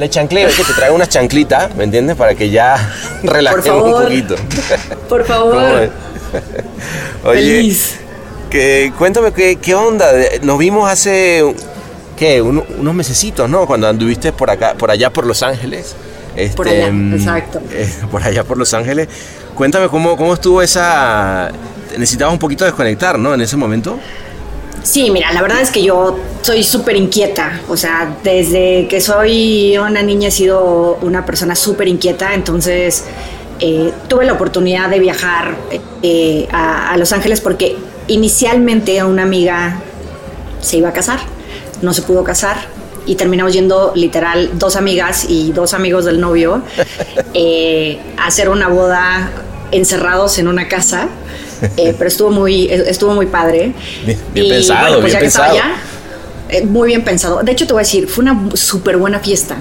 le 0.00 0.08
chancleo, 0.10 0.48
que 0.48 0.64
te 0.64 0.72
traigo 0.72 0.94
unas 0.96 1.08
chanclitas, 1.10 1.74
¿me 1.76 1.84
entiendes? 1.84 2.16
Para 2.16 2.34
que 2.34 2.50
ya 2.50 2.76
relajemos 3.22 3.84
un 3.84 4.02
poquito. 4.04 4.34
Por 5.08 5.24
¿Cómo 5.26 5.50
favor. 5.52 5.90
Oye, 7.24 7.40
Feliz. 7.40 7.96
que, 8.48 8.92
cuéntame 8.98 9.32
qué, 9.32 9.56
qué 9.56 9.74
onda. 9.74 10.06
Nos 10.42 10.58
vimos 10.58 10.90
hace 10.90 11.44
¿qué? 12.16 12.40
Un- 12.42 12.64
unos 12.78 12.94
mesecitos, 12.94 13.48
¿no? 13.48 13.66
Cuando 13.66 13.88
anduviste 13.88 14.32
por 14.32 14.50
acá, 14.50 14.74
por 14.74 14.90
allá 14.90 15.10
por 15.10 15.26
Los 15.26 15.42
Ángeles. 15.42 15.94
Por 16.56 16.68
Este, 16.68 16.82
allá, 16.82 16.92
mm, 16.92 17.14
exacto. 17.14 17.60
eh, 17.72 17.92
por 18.10 18.22
allá 18.22 18.44
por 18.44 18.56
Los 18.56 18.72
Ángeles. 18.74 19.08
Cuéntame 19.54 19.88
cómo, 19.88 20.16
cómo 20.16 20.34
estuvo 20.34 20.62
esa. 20.62 21.50
Necesitabas 21.92 22.32
un 22.32 22.38
poquito 22.38 22.64
desconectar, 22.64 23.18
¿no? 23.18 23.34
En 23.34 23.40
ese 23.40 23.56
momento. 23.56 23.98
Sí, 24.82 25.10
mira, 25.10 25.32
la 25.32 25.42
verdad 25.42 25.60
es 25.60 25.70
que 25.70 25.82
yo 25.82 26.18
soy 26.42 26.64
súper 26.64 26.96
inquieta. 26.96 27.60
O 27.68 27.76
sea, 27.76 28.16
desde 28.22 28.88
que 28.88 29.00
soy 29.00 29.76
una 29.78 30.02
niña 30.02 30.28
he 30.28 30.32
sido 30.32 30.98
una 31.02 31.26
persona 31.26 31.54
súper 31.54 31.88
inquieta. 31.88 32.34
Entonces, 32.34 33.04
eh, 33.60 33.92
tuve 34.08 34.24
la 34.24 34.32
oportunidad 34.32 34.88
de 34.88 34.98
viajar 34.98 35.54
eh, 36.02 36.48
a, 36.50 36.92
a 36.92 36.96
Los 36.96 37.12
Ángeles 37.12 37.40
porque 37.40 37.76
inicialmente 38.08 39.02
una 39.04 39.22
amiga 39.22 39.80
se 40.60 40.78
iba 40.78 40.88
a 40.88 40.92
casar. 40.92 41.20
No 41.82 41.92
se 41.92 42.02
pudo 42.02 42.24
casar. 42.24 42.56
Y 43.06 43.14
terminamos 43.14 43.52
yendo 43.52 43.92
literal 43.94 44.50
dos 44.54 44.76
amigas 44.76 45.24
y 45.28 45.52
dos 45.52 45.74
amigos 45.74 46.04
del 46.04 46.20
novio 46.20 46.62
eh, 47.34 47.98
a 48.18 48.26
hacer 48.26 48.48
una 48.48 48.68
boda 48.68 49.30
encerrados 49.72 50.38
en 50.38 50.48
una 50.48 50.68
casa. 50.68 51.08
Eh, 51.76 51.94
pero 51.96 52.08
estuvo 52.08 52.30
muy, 52.30 52.68
estuvo 52.70 53.14
muy 53.14 53.26
padre. 53.26 53.72
Bien- 54.04 54.18
bien 54.32 54.48
pensado, 54.48 55.00
bien 55.00 55.12
ya 55.12 55.18
que 55.20 55.26
estaba 55.26 55.48
pensado. 55.48 55.68
allá, 55.68 55.76
eh, 56.48 56.64
muy 56.64 56.88
bien 56.88 57.02
pensado. 57.04 57.42
De 57.42 57.52
hecho, 57.52 57.66
te 57.66 57.72
voy 57.72 57.80
a 57.80 57.84
decir, 57.84 58.08
fue 58.08 58.22
una 58.22 58.38
súper 58.54 58.96
buena 58.96 59.18
fiesta. 59.20 59.56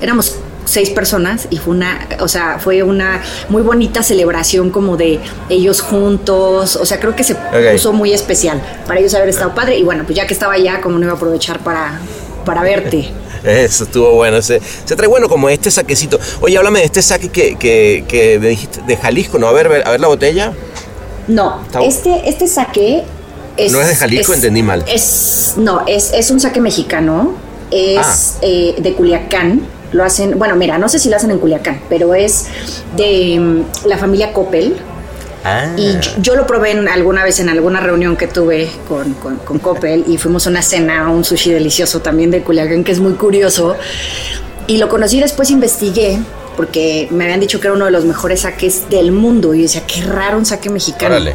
Éramos 0.00 0.36
seis 0.66 0.88
personas 0.90 1.46
y 1.50 1.58
fue 1.58 1.74
una, 1.74 2.08
o 2.20 2.26
sea, 2.28 2.58
fue 2.58 2.82
una 2.82 3.20
muy 3.50 3.60
bonita 3.62 4.02
celebración 4.02 4.70
como 4.70 4.96
de 4.96 5.20
ellos 5.50 5.80
juntos. 5.82 6.76
O 6.76 6.86
sea, 6.86 6.98
creo 6.98 7.14
que 7.14 7.22
se 7.24 7.36
puso 7.72 7.92
muy 7.92 8.12
especial 8.12 8.62
para 8.86 9.00
ellos 9.00 9.14
haber 9.14 9.28
estado 9.28 9.54
padre. 9.54 9.76
Y 9.78 9.82
bueno, 9.82 10.04
pues 10.04 10.16
ya 10.16 10.26
que 10.26 10.32
estaba 10.34 10.54
allá, 10.54 10.80
como 10.80 10.98
no 10.98 11.04
iba 11.04 11.12
a 11.12 11.16
aprovechar 11.16 11.58
para, 11.60 12.00
para 12.46 12.62
verte. 12.62 13.10
Eso 13.44 13.84
estuvo 13.84 14.12
bueno. 14.12 14.40
Se, 14.40 14.58
se 14.86 14.96
trae 14.96 15.06
bueno 15.06 15.28
como 15.28 15.50
este 15.50 15.70
saquecito. 15.70 16.18
Oye, 16.40 16.56
háblame 16.56 16.78
de 16.78 16.86
este 16.86 17.02
saque 17.02 17.28
que, 17.28 17.56
que, 17.56 18.04
que 18.08 18.38
me 18.38 18.48
dijiste 18.48 18.80
de 18.86 18.96
Jalisco, 18.96 19.38
¿no? 19.38 19.46
A 19.48 19.52
ver, 19.52 19.82
a 19.86 19.90
ver 19.90 20.00
la 20.00 20.08
botella. 20.08 20.54
No, 21.28 21.60
este, 21.82 22.28
este 22.28 22.46
saque 22.46 23.04
es. 23.56 23.72
No 23.72 23.80
es 23.80 23.88
de 23.88 23.96
Jalisco, 23.96 24.34
entendí 24.34 24.62
mal. 24.62 24.84
Es, 24.86 25.54
no, 25.56 25.82
es, 25.86 26.12
es 26.12 26.30
un 26.30 26.40
saque 26.40 26.60
mexicano. 26.60 27.32
Es 27.70 27.98
Ah. 27.98 28.38
eh, 28.42 28.74
de 28.78 28.94
Culiacán. 28.94 29.62
Lo 29.92 30.04
hacen, 30.04 30.38
bueno, 30.38 30.56
mira, 30.56 30.76
no 30.78 30.88
sé 30.88 30.98
si 30.98 31.08
lo 31.08 31.16
hacen 31.16 31.30
en 31.30 31.38
Culiacán, 31.38 31.80
pero 31.88 32.14
es 32.14 32.46
de 32.96 33.38
mm, 33.40 33.86
la 33.88 33.96
familia 33.96 34.32
Coppel. 34.32 34.76
Ah. 35.44 35.66
Y 35.76 35.92
yo, 36.00 36.10
yo 36.18 36.36
lo 36.36 36.46
probé 36.46 36.72
en- 36.72 36.88
alguna 36.88 37.22
vez 37.22 37.38
en 37.40 37.48
alguna 37.48 37.78
reunión 37.80 38.16
que 38.16 38.26
tuve 38.26 38.70
con, 38.88 39.14
con, 39.14 39.36
con 39.36 39.58
Coppel 39.60 40.04
y 40.08 40.16
fuimos 40.18 40.46
a 40.46 40.50
una 40.50 40.62
cena, 40.62 41.06
a 41.06 41.10
un 41.10 41.24
sushi 41.24 41.52
delicioso 41.52 42.00
también 42.00 42.30
de 42.30 42.42
Culiacán, 42.42 42.82
que 42.82 42.92
es 42.92 42.98
muy 43.00 43.12
curioso. 43.14 43.76
Y 44.66 44.78
lo 44.78 44.88
conocí, 44.88 45.20
después 45.20 45.50
investigué, 45.50 46.18
porque 46.56 47.08
me 47.10 47.24
habían 47.24 47.40
dicho 47.40 47.60
que 47.60 47.66
era 47.68 47.74
uno 47.76 47.84
de 47.86 47.90
los 47.90 48.04
mejores 48.04 48.40
saques 48.40 48.88
del 48.90 49.12
mundo. 49.12 49.54
Y 49.54 49.58
yo 49.58 49.62
decía, 49.64 49.82
qué 49.86 50.02
raro 50.02 50.38
un 50.38 50.46
saque 50.46 50.70
mexicano. 50.70 51.14
Órale. 51.14 51.34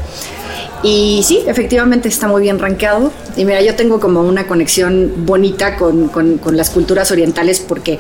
Y 0.82 1.22
sí, 1.28 1.44
efectivamente 1.46 2.08
está 2.08 2.28
muy 2.30 2.42
bien 2.42 2.58
rankeado. 2.58 3.12
Y 3.36 3.44
mira, 3.44 3.62
yo 3.62 3.76
tengo 3.76 4.00
como 4.00 4.22
una 4.22 4.48
conexión 4.48 5.12
bonita 5.26 5.76
con, 5.76 6.08
con- 6.08 6.38
con 6.38 6.56
las 6.56 6.70
culturas 6.70 7.12
orientales 7.12 7.60
porque 7.60 8.00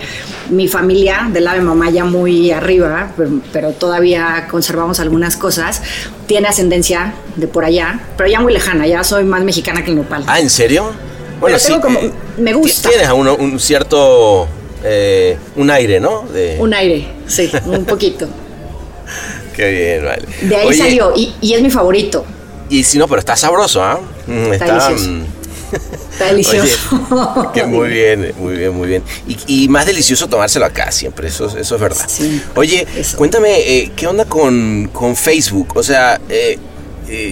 mi 0.50 0.68
familia, 0.70 1.30
del 1.32 1.44
lado 1.44 1.58
de 1.58 1.64
mamá 1.64 1.90
ya 1.90 2.06
muy 2.06 2.52
arriba, 2.52 3.12
pero, 3.18 3.32
pero 3.52 3.72
todavía 3.74 4.48
conservamos 4.50 5.00
algunas 5.02 5.36
cosas, 5.36 5.82
tiene 6.26 6.48
ascendencia 6.48 7.14
de 7.36 7.48
por 7.50 7.66
allá, 7.66 8.00
pero 8.16 8.30
ya 8.30 8.40
muy 8.40 8.54
lejana, 8.54 8.88
ya 8.88 9.04
soy 9.04 9.26
más 9.26 9.44
mexicana 9.44 9.84
que 9.84 9.92
el 9.92 9.98
nopal. 9.98 10.24
Ah, 10.28 10.40
¿en 10.40 10.50
serio? 10.50 10.92
Bueno, 11.42 11.58
tengo 11.58 11.82
como- 11.82 12.00
me 12.38 12.54
gusta. 12.54 12.90
ti- 12.90 12.94
Tienes 12.96 13.10
a 13.10 13.14
uno- 13.14 13.36
un 13.36 13.60
cierto. 13.60 14.48
Eh, 14.84 15.38
un 15.56 15.70
aire, 15.72 16.00
¿no? 16.00 16.24
De, 16.24 16.58
Un 16.60 16.74
aire, 16.74 17.08
sí, 17.28 17.50
un 17.66 17.86
poquito. 17.86 18.28
Qué 19.56 19.72
bien, 19.72 20.06
vale. 20.06 20.24
De 20.42 20.56
ahí 20.56 20.68
Oye, 20.68 20.78
salió 20.78 21.14
y, 21.16 21.34
y 21.42 21.54
es 21.54 21.62
mi 21.62 21.70
favorito. 21.70 22.24
Y 22.70 22.84
si 22.84 22.98
no, 22.98 23.08
pero 23.08 23.20
está 23.20 23.36
sabroso, 23.36 23.84
¿ah? 23.84 24.00
Mm, 24.28 24.54
Está 24.54 24.66
delicioso. 24.66 25.10
mm, 25.10 25.24
Está 26.14 26.26
delicioso. 26.26 26.78
Oye, 27.36 27.50
que 27.54 27.66
muy 27.66 27.90
bien, 27.90 28.34
muy 28.38 28.56
bien, 28.58 28.74
muy 28.74 28.88
bien. 28.88 29.04
Y, 29.28 29.64
y 29.64 29.68
más 29.70 29.86
delicioso 29.86 30.28
tomárselo 30.28 30.66
acá 30.66 30.92
siempre, 30.92 31.28
eso, 31.28 31.46
eso 31.58 31.76
es 31.76 31.82
verdad. 31.82 32.06
Sí, 32.08 32.42
Oye, 32.56 32.86
eso. 32.96 33.18
cuéntame, 33.18 33.60
eh, 33.60 33.92
¿qué 33.96 34.08
onda 34.08 34.26
con, 34.26 34.90
con 34.94 35.16
Facebook? 35.16 35.74
O 35.76 35.84
sea, 35.84 36.20
eh, 36.30 36.58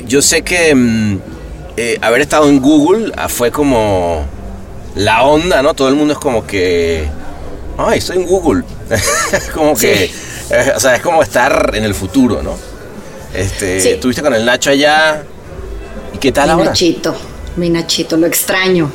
yo 0.07 0.21
sé 0.21 0.41
que 0.41 0.73
mm, 0.73 1.19
haber 2.01 2.21
estado 2.21 2.49
en 2.49 2.59
Google 2.59 3.11
fue 3.29 3.51
como 3.51 4.25
la 4.95 5.23
onda, 5.23 5.61
¿no? 5.61 5.75
Todo 5.75 5.89
el 5.89 5.95
mundo 5.95 6.13
es 6.13 6.19
como 6.19 6.45
que, 6.47 7.05
ay, 7.77 7.99
estoy 7.99 8.17
en 8.17 8.25
Google. 8.25 8.63
como 9.53 9.75
que, 9.75 10.07
Sí. 10.07 10.13
eh, 10.51 10.73
o 10.75 10.79
sea, 10.79 10.95
es 10.95 11.01
como 11.01 11.21
estar 11.23 11.71
en 11.75 11.83
el 11.83 11.93
futuro, 11.93 12.41
¿no? 12.43 12.55
Este, 13.33 13.79
Sí. 13.81 13.89
Estuviste 13.89 14.21
con 14.21 14.33
el 14.33 14.45
Nacho 14.45 14.69
allá. 14.71 15.23
¿Y 16.13 16.17
qué 16.17 16.31
tal 16.31 16.47
Mi 16.47 16.51
ahora? 16.53 16.65
Nachito, 16.65 17.15
mi 17.57 17.69
Nachito, 17.69 18.17
lo 18.17 18.25
extraño. 18.27 18.89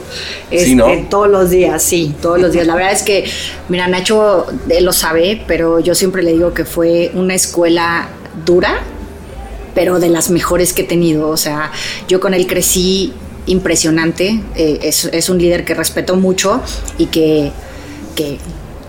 Sí, 0.51 0.57
Este, 0.57 0.75
¿no? 0.75 0.87
Todos 1.09 1.29
los 1.29 1.51
días, 1.51 1.83
sí, 1.83 2.15
todos 2.21 2.41
los 2.41 2.53
días. 2.53 2.67
La 2.67 2.75
verdad 2.75 2.93
es 2.93 3.03
que, 3.03 3.25
mira, 3.69 3.87
Nacho 3.89 4.47
él 4.69 4.85
lo 4.85 4.93
sabe, 4.93 5.43
pero 5.47 5.79
yo 5.81 5.95
siempre 5.95 6.23
le 6.23 6.33
digo 6.33 6.55
que 6.55 6.65
fue 6.65 7.11
una 7.15 7.35
escuela 7.35 8.09
dura, 8.45 8.81
pero 9.75 10.01
de 10.01 10.09
las 10.09 10.31
mejores 10.31 10.73
que 10.73 10.83
he 10.83 10.87
tenido. 10.87 11.29
O 11.29 11.37
sea, 11.37 11.71
yo 12.09 12.19
con 12.21 12.35
él 12.35 12.47
crecí 12.47 13.13
impresionante. 13.47 14.41
Eh, 14.57 14.79
es, 14.83 15.05
es 15.07 15.29
un 15.29 15.39
líder 15.39 15.65
que 15.65 15.75
respeto 15.75 16.17
mucho 16.17 16.61
y 16.99 17.07
que, 17.07 17.53
que 18.17 18.39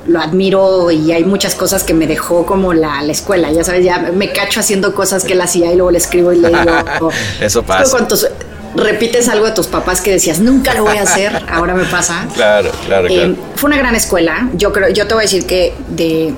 lo 0.07 0.19
admiro 0.19 0.91
y 0.91 1.11
hay 1.13 1.23
muchas 1.23 1.55
cosas 1.55 1.83
que 1.83 1.93
me 1.93 2.07
dejó 2.07 2.45
como 2.45 2.73
la, 2.73 3.01
la 3.01 3.11
escuela. 3.11 3.51
Ya 3.51 3.63
sabes, 3.63 3.85
ya 3.85 3.99
me 4.13 4.31
cacho 4.33 4.59
haciendo 4.59 4.93
cosas 4.93 5.23
que 5.23 5.33
él 5.33 5.41
hacía 5.41 5.71
y 5.71 5.75
luego 5.75 5.91
le 5.91 5.97
escribo 5.97 6.33
y 6.33 6.39
le 6.39 6.49
digo. 6.49 7.09
Eso 7.41 7.59
Es 7.61 7.65
pasa. 7.65 8.07
tus- 8.07 8.27
repites 8.75 9.29
algo 9.29 9.45
de 9.45 9.51
tus 9.51 9.67
papás 9.67 10.01
que 10.01 10.11
decías, 10.11 10.39
nunca 10.39 10.73
lo 10.73 10.83
voy 10.83 10.97
a 10.97 11.03
hacer, 11.03 11.43
ahora 11.49 11.73
me 11.75 11.85
pasa. 11.85 12.27
Claro, 12.33 12.71
claro, 12.87 13.07
Eh, 13.07 13.13
claro. 13.13 13.35
fue 13.55 13.67
una 13.67 13.77
gran 13.77 13.95
escuela. 13.95 14.49
Yo 14.55 14.73
creo, 14.73 14.89
yo 14.89 15.07
te 15.07 15.13
voy 15.13 15.21
a 15.21 15.25
decir 15.25 15.45
que 15.45 15.73
de, 15.89 16.33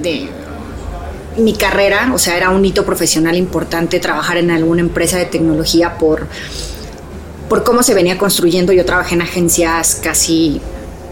de 0.00 0.28
mi 1.36 1.52
carrera, 1.54 2.12
o 2.14 2.18
sea, 2.18 2.36
era 2.36 2.50
un 2.50 2.64
hito 2.64 2.84
profesional 2.86 3.36
importante 3.36 3.98
trabajar 3.98 4.36
en 4.36 4.50
alguna 4.52 4.80
empresa 4.82 5.18
de 5.18 5.24
tecnología 5.26 5.98
por, 5.98 6.28
por 7.48 7.64
cómo 7.64 7.82
se 7.82 7.92
venía 7.92 8.16
construyendo. 8.18 8.72
Yo 8.72 8.84
trabajé 8.86 9.16
en 9.16 9.22
agencias 9.22 9.96
casi 10.02 10.60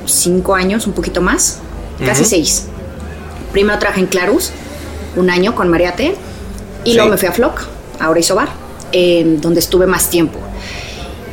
cinco 0.06 0.54
años, 0.54 0.86
un 0.86 0.92
poquito 0.92 1.20
más, 1.20 1.58
casi 2.04 2.24
seis. 2.24 2.66
Primero 3.52 3.78
trabajé 3.78 4.00
en 4.00 4.06
Clarus, 4.06 4.50
un 5.16 5.30
año 5.30 5.54
con 5.54 5.68
Mariate, 5.68 6.14
y 6.84 6.90
Sí. 6.90 6.94
luego 6.96 7.10
me 7.10 7.16
fui 7.18 7.28
a 7.28 7.32
Flock, 7.32 7.62
ahora 8.00 8.18
Isobar, 8.20 8.48
en 8.92 9.40
donde 9.40 9.60
estuve 9.60 9.86
más 9.86 10.08
tiempo. 10.10 10.38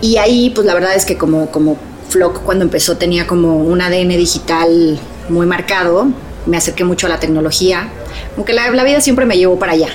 Y 0.01 0.17
ahí, 0.17 0.51
pues 0.53 0.65
la 0.65 0.73
verdad 0.73 0.95
es 0.95 1.05
que 1.05 1.17
como, 1.17 1.47
como 1.51 1.77
Flock 2.09 2.41
cuando 2.43 2.63
empezó 2.63 2.97
tenía 2.97 3.27
como 3.27 3.57
un 3.57 3.81
ADN 3.81 4.09
digital 4.17 4.99
muy 5.29 5.45
marcado, 5.45 6.07
me 6.45 6.57
acerqué 6.57 6.83
mucho 6.83 7.05
a 7.07 7.09
la 7.09 7.19
tecnología, 7.19 7.89
aunque 8.35 8.53
la, 8.53 8.69
la 8.71 8.83
vida 8.83 9.01
siempre 9.01 9.25
me 9.25 9.37
llevó 9.37 9.59
para 9.59 9.73
allá. 9.73 9.89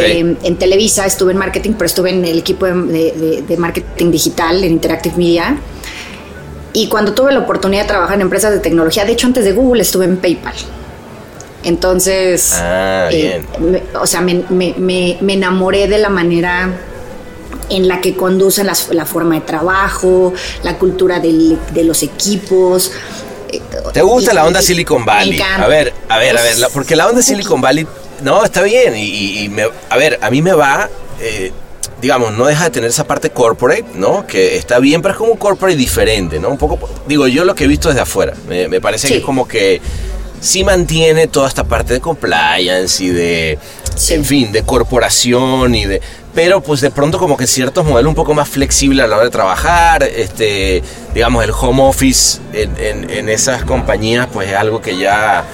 Eh, 0.00 0.36
en 0.42 0.56
Televisa 0.56 1.04
estuve 1.06 1.32
en 1.32 1.38
marketing, 1.38 1.72
pero 1.72 1.86
estuve 1.86 2.10
en 2.10 2.24
el 2.24 2.38
equipo 2.38 2.66
de, 2.66 2.72
de- 3.12 3.42
de 3.46 3.56
marketing 3.56 4.10
digital 4.12 4.62
en 4.64 4.72
Interactive 4.72 5.16
Media. 5.16 5.56
Y 6.74 6.88
cuando 6.88 7.12
tuve 7.12 7.32
la 7.32 7.40
oportunidad 7.40 7.82
de 7.82 7.88
trabajar 7.88 8.14
en 8.16 8.22
empresas 8.22 8.50
de 8.52 8.58
tecnología, 8.60 9.04
de 9.04 9.12
hecho 9.12 9.26
antes 9.26 9.44
de 9.44 9.52
Google 9.52 9.82
estuve 9.82 10.04
en 10.06 10.16
PayPal. 10.16 10.54
Entonces, 11.64 12.52
Ah, 12.56 13.08
eh, 13.12 13.44
me- 13.60 13.82
o 14.00 14.06
sea, 14.06 14.20
me, 14.20 14.42
me- 14.48 14.74
me- 14.78 15.32
enamoré 15.32 15.86
de 15.86 15.98
la 15.98 16.08
manera 16.08 16.70
en 17.70 17.86
la 17.88 18.00
que 18.00 18.16
conducen 18.16 18.66
las- 18.66 18.88
la 18.90 19.06
forma 19.06 19.36
de 19.36 19.42
trabajo, 19.42 20.32
la 20.64 20.76
cultura 20.78 21.20
del- 21.20 21.58
de 21.72 21.84
los 21.84 22.02
equipos. 22.02 22.90
¿Te 23.92 24.02
gusta 24.02 24.32
y- 24.32 24.34
la 24.34 24.44
onda 24.46 24.60
y- 24.60 24.64
Silicon 24.64 25.04
Valley? 25.04 25.40
A 25.40 25.68
ver, 25.68 25.92
a 26.08 26.18
ver, 26.18 26.36
a 26.36 26.42
ver, 26.42 26.58
la- 26.58 26.68
porque 26.70 26.96
la 26.96 27.06
onda 27.06 27.22
Silicon 27.22 27.60
Valley, 27.60 27.86
no, 28.22 28.44
está 28.44 28.62
bien, 28.62 28.96
y, 28.96 29.04
y- 29.44 29.52
a 29.90 29.96
ver, 29.96 30.18
a 30.20 30.30
mí 30.30 30.42
me 30.42 30.52
va, 30.54 30.88
eh, 31.20 31.52
digamos, 32.02 32.32
no 32.32 32.44
deja 32.46 32.64
de 32.64 32.70
tener 32.70 32.90
esa 32.90 33.04
parte 33.06 33.30
corporate, 33.30 33.84
¿no? 33.94 34.26
Que 34.26 34.56
está 34.56 34.78
bien, 34.80 35.00
pero 35.00 35.12
es 35.12 35.18
como 35.18 35.30
un 35.32 35.38
corporate 35.38 35.76
diferente, 35.78 36.38
¿no? 36.40 36.48
Un 36.50 36.58
poco, 36.58 36.78
digo, 37.06 37.26
yo 37.28 37.44
lo 37.44 37.54
que 37.54 37.64
he 37.64 37.68
visto 37.68 37.88
desde 37.88 38.02
afuera, 38.02 38.34
me, 38.48 38.68
me 38.68 38.80
parece 38.80 39.06
Sí. 39.06 39.14
que 39.14 39.18
es 39.20 39.24
como 39.24 39.46
que 39.48 39.80
sí 40.40 40.64
mantiene 40.64 41.28
toda 41.28 41.46
esta 41.48 41.62
parte 41.64 41.94
de 41.94 42.00
compliance 42.00 43.02
y 43.04 43.08
de, 43.10 43.58
Sí. 43.94 44.14
en 44.14 44.24
fin, 44.24 44.50
de 44.52 44.62
corporación 44.64 45.74
y 45.74 45.84
de... 45.86 46.00
Pero 46.34 46.62
pues 46.62 46.80
de 46.80 46.90
pronto 46.90 47.18
como 47.18 47.36
que 47.36 47.46
ciertos 47.46 47.84
modelos 47.84 48.08
un 48.08 48.14
poco 48.14 48.32
más 48.34 48.48
flexibles 48.48 49.04
a 49.04 49.06
la 49.06 49.16
hora 49.16 49.24
de 49.26 49.30
trabajar, 49.30 50.02
este, 50.02 50.82
digamos 51.14 51.44
el 51.44 51.50
home 51.50 51.82
office 51.82 52.40
en, 52.54 52.74
en- 52.78 53.10
en 53.10 53.28
esas 53.28 53.64
compañías 53.64 54.26
pues 54.32 54.48
es 54.48 54.56
algo 54.56 54.80
que 54.80 54.96
ya 54.96 55.44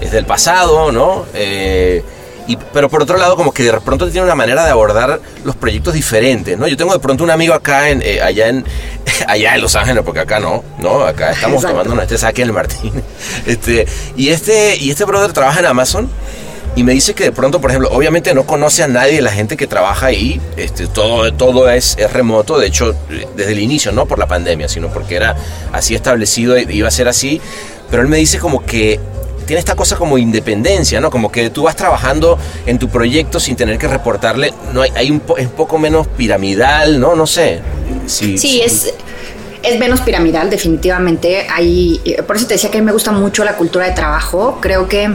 es 0.00 0.12
del 0.12 0.26
pasado, 0.26 0.92
¿no? 0.92 1.24
Eh, 1.34 2.04
y, 2.46 2.56
pero 2.72 2.88
por 2.88 3.02
otro 3.02 3.16
lado 3.16 3.36
como 3.36 3.52
que 3.52 3.62
de 3.64 3.72
pronto 3.80 4.08
tiene 4.10 4.24
una 4.24 4.34
manera 4.34 4.64
de 4.64 4.70
abordar 4.70 5.20
los 5.44 5.56
proyectos 5.56 5.94
diferentes, 5.94 6.58
¿no? 6.58 6.68
Yo 6.68 6.76
tengo 6.76 6.92
de 6.92 6.98
pronto 6.98 7.24
un 7.24 7.30
amigo 7.30 7.54
acá 7.54 7.90
en, 7.90 8.02
eh, 8.02 8.20
allá 8.20 8.48
en 8.48 8.64
allá 9.26 9.54
en 9.54 9.62
Los 9.62 9.76
Ángeles, 9.76 10.02
porque 10.04 10.20
acá 10.20 10.40
no, 10.40 10.62
¿no? 10.78 11.04
Acá 11.04 11.32
estamos 11.32 11.56
Exacto. 11.56 11.78
tomando 11.78 11.94
nuestro 11.94 12.18
saque 12.18 12.42
en 12.42 12.48
el 12.48 12.54
Martín. 12.54 12.92
Este, 13.46 13.86
y 14.16 14.30
este, 14.30 14.76
y 14.76 14.90
este 14.90 15.04
brother 15.04 15.32
trabaja 15.32 15.60
en 15.60 15.66
Amazon 15.66 16.08
y 16.74 16.82
me 16.82 16.92
dice 16.92 17.14
que 17.14 17.24
de 17.24 17.32
pronto, 17.32 17.60
por 17.60 17.70
ejemplo, 17.70 17.90
obviamente 17.90 18.34
no 18.34 18.44
conoce 18.44 18.82
a 18.82 18.88
nadie 18.88 19.14
de 19.14 19.22
la 19.22 19.32
gente 19.32 19.56
que 19.56 19.66
trabaja 19.66 20.06
ahí, 20.06 20.40
este, 20.56 20.86
todo, 20.86 21.32
todo 21.32 21.70
es, 21.70 21.96
es 21.98 22.12
remoto, 22.12 22.58
de 22.58 22.66
hecho, 22.66 22.94
desde 23.34 23.52
el 23.52 23.60
inicio, 23.60 23.92
no 23.92 24.06
por 24.06 24.18
la 24.18 24.26
pandemia, 24.26 24.68
sino 24.68 24.88
porque 24.88 25.16
era 25.16 25.36
así 25.72 25.94
establecido, 25.94 26.58
iba 26.58 26.88
a 26.88 26.90
ser 26.90 27.08
así, 27.08 27.40
pero 27.90 28.02
él 28.02 28.08
me 28.08 28.18
dice 28.18 28.38
como 28.38 28.64
que 28.64 29.00
tiene 29.46 29.60
esta 29.60 29.74
cosa 29.74 29.96
como 29.96 30.18
independencia, 30.18 31.00
¿no? 31.00 31.10
Como 31.10 31.30
que 31.32 31.48
tú 31.50 31.62
vas 31.62 31.76
trabajando 31.76 32.38
en 32.66 32.78
tu 32.78 32.88
proyecto 32.88 33.40
sin 33.40 33.56
tener 33.56 33.78
que 33.78 33.88
reportarle, 33.88 34.52
no 34.74 34.82
hay, 34.82 34.90
hay 34.94 35.10
un, 35.10 35.20
po- 35.20 35.36
es 35.38 35.46
un 35.46 35.52
poco 35.52 35.78
menos 35.78 36.06
piramidal, 36.08 37.00
¿no? 37.00 37.14
No 37.16 37.26
sé. 37.26 37.60
Sí, 38.06 38.36
Sí, 38.38 38.60
es, 38.60 38.92
es 39.62 39.78
menos 39.78 40.00
piramidal, 40.00 40.50
definitivamente. 40.50 41.46
Hay, 41.48 42.00
eh, 42.04 42.22
por 42.22 42.36
eso 42.36 42.46
te 42.46 42.54
decía 42.54 42.70
que 42.70 42.78
a 42.78 42.80
mí 42.80 42.86
me 42.86 42.92
gusta 42.92 43.12
mucho 43.12 43.44
la 43.44 43.56
cultura 43.56 43.86
de 43.86 43.92
trabajo. 43.92 44.58
Creo 44.60 44.88
que 44.88 45.10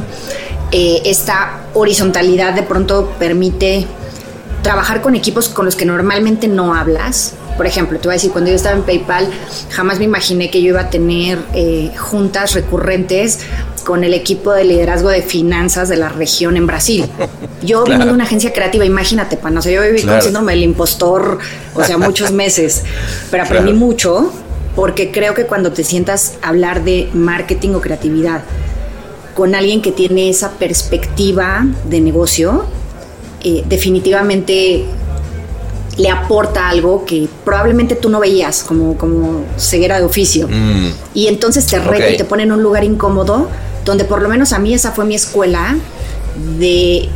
eh, 0.71 1.01
esta 1.05 1.59
horizontalidad 1.73 2.53
de 2.53 2.63
pronto 2.63 3.13
permite 3.19 3.85
trabajar 4.63 5.01
con 5.01 5.15
equipos 5.15 5.49
con 5.49 5.65
los 5.65 5.75
que 5.75 5.85
normalmente 5.85 6.47
no 6.47 6.73
hablas. 6.75 7.33
Por 7.57 7.65
ejemplo, 7.67 7.99
te 7.99 8.07
voy 8.07 8.13
a 8.13 8.15
decir, 8.15 8.31
cuando 8.31 8.49
yo 8.49 8.55
estaba 8.55 8.75
en 8.77 8.83
PayPal, 8.83 9.27
jamás 9.71 9.99
me 9.99 10.05
imaginé 10.05 10.49
que 10.49 10.61
yo 10.61 10.69
iba 10.69 10.81
a 10.81 10.89
tener 10.89 11.39
eh, 11.53 11.91
juntas 11.97 12.53
recurrentes 12.53 13.39
con 13.81 14.03
el 14.03 14.13
equipo 14.13 14.51
de 14.53 14.63
liderazgo 14.63 15.09
de 15.09 15.21
finanzas 15.21 15.89
de 15.89 15.97
la 15.97 16.09
región 16.09 16.57
en 16.57 16.67
Brasil. 16.67 17.05
Yo 17.61 17.83
Claro. 17.83 17.83
viniendo 17.85 18.05
de 18.07 18.13
una 18.13 18.23
agencia 18.23 18.53
creativa, 18.53 18.85
imagínate, 18.85 19.37
pan, 19.37 19.57
o 19.57 19.61
sea, 19.61 19.71
yo 19.71 19.81
viví 19.81 20.01
Claro. 20.01 20.17
con 20.19 20.23
síndrome 20.23 20.53
del 20.53 20.63
impostor, 20.63 21.39
o 21.75 21.83
sea, 21.83 21.97
muchos 21.97 22.31
meses, 22.31 22.83
pero 23.29 23.43
aprendí 23.43 23.71
Claro. 23.71 23.85
mucho 23.85 24.31
porque 24.75 25.11
creo 25.11 25.33
que 25.33 25.45
cuando 25.45 25.71
te 25.73 25.83
sientas 25.83 26.35
a 26.41 26.49
hablar 26.49 26.83
de 26.83 27.09
marketing 27.13 27.71
o 27.75 27.81
creatividad 27.81 28.41
con 29.35 29.53
alguien 29.55 29.81
que 29.81 29.91
tiene 29.91 30.29
esa 30.29 30.51
perspectiva 30.51 31.65
de 31.89 32.01
negocio, 32.01 32.65
eh, 33.43 33.63
definitivamente 33.67 34.85
le 35.97 36.09
aporta 36.09 36.69
algo 36.69 37.05
que 37.05 37.27
probablemente 37.43 37.95
tú 37.95 38.09
no 38.09 38.19
veías 38.19 38.63
como, 38.63 38.97
como 38.97 39.43
ceguera 39.57 39.99
de 39.99 40.05
oficio. 40.05 40.47
Mm, 40.47 40.87
Y 41.13 41.27
entonces 41.27 41.65
te 41.67 41.79
reta 41.79 42.09
y 42.09 42.17
te 42.17 42.23
pone 42.23 42.43
en 42.43 42.51
un 42.53 42.63
lugar 42.63 42.83
incómodo, 42.85 43.49
donde 43.85 44.05
por 44.05 44.21
lo 44.21 44.29
menos 44.29 44.53
a 44.53 44.59
mí 44.59 44.73
esa 44.73 44.91
fue 44.91 45.05
mi 45.05 45.15
escuela 45.15 45.75
de 46.59 47.09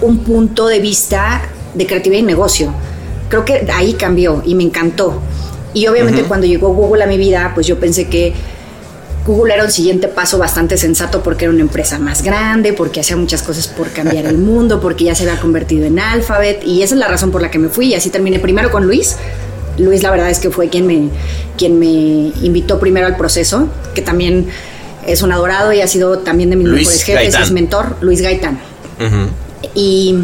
un 0.00 0.18
punto 0.18 0.66
de 0.66 0.80
vista 0.80 1.42
de 1.74 1.86
creatividad 1.86 2.22
y 2.22 2.26
negocio. 2.26 2.72
Creo 3.28 3.44
que 3.44 3.68
ahí 3.72 3.94
cambió 3.94 4.42
y 4.44 4.54
me 4.54 4.64
encantó. 4.64 5.20
Y 5.72 5.86
obviamente 5.86 6.24
cuando 6.24 6.46
llegó 6.46 6.70
Google 6.70 7.04
a 7.04 7.06
mi 7.06 7.16
vida, 7.16 7.52
pues 7.54 7.66
yo 7.66 7.78
pensé 7.78 8.08
que 8.08 8.34
Google 9.26 9.54
era 9.54 9.64
un 9.64 9.70
siguiente 9.70 10.08
paso 10.08 10.38
bastante 10.38 10.76
sensato 10.76 11.22
porque 11.22 11.44
era 11.44 11.52
una 11.52 11.60
empresa 11.60 11.98
más 11.98 12.22
grande, 12.22 12.72
porque 12.72 13.00
hacía 13.00 13.16
muchas 13.16 13.42
cosas 13.42 13.68
por 13.68 13.90
cambiar 13.90 14.26
el 14.26 14.38
mundo, 14.38 14.80
porque 14.80 15.04
ya 15.04 15.14
se 15.14 15.28
había 15.28 15.40
convertido 15.40 15.86
en 15.86 15.98
Alphabet 15.98 16.62
y 16.64 16.82
esa 16.82 16.94
es 16.94 16.98
la 16.98 17.08
razón 17.08 17.30
por 17.30 17.42
la 17.42 17.50
que 17.50 17.58
me 17.58 17.68
fui 17.68 17.88
y 17.88 17.94
así 17.94 18.10
terminé 18.10 18.38
primero 18.40 18.70
con 18.70 18.86
Luis. 18.86 19.16
Luis 19.78 20.02
la 20.02 20.10
verdad 20.10 20.30
es 20.30 20.40
que 20.40 20.50
fue 20.50 20.68
quien 20.68 20.86
me, 20.86 21.08
quien 21.56 21.78
me 21.78 22.32
invitó 22.42 22.80
primero 22.80 23.06
al 23.06 23.16
proceso, 23.16 23.68
que 23.94 24.02
también 24.02 24.48
es 25.06 25.22
un 25.22 25.32
adorado 25.32 25.72
y 25.72 25.80
ha 25.80 25.86
sido 25.88 26.18
también 26.18 26.50
de 26.50 26.56
mis 26.56 26.66
Luis 26.68 26.80
mejores 26.88 27.02
jefes, 27.04 27.22
Gaitán. 27.24 27.42
es 27.42 27.50
mentor, 27.52 27.96
Luis 28.00 28.20
Gaitán. 28.22 28.60
Y, 29.74 30.14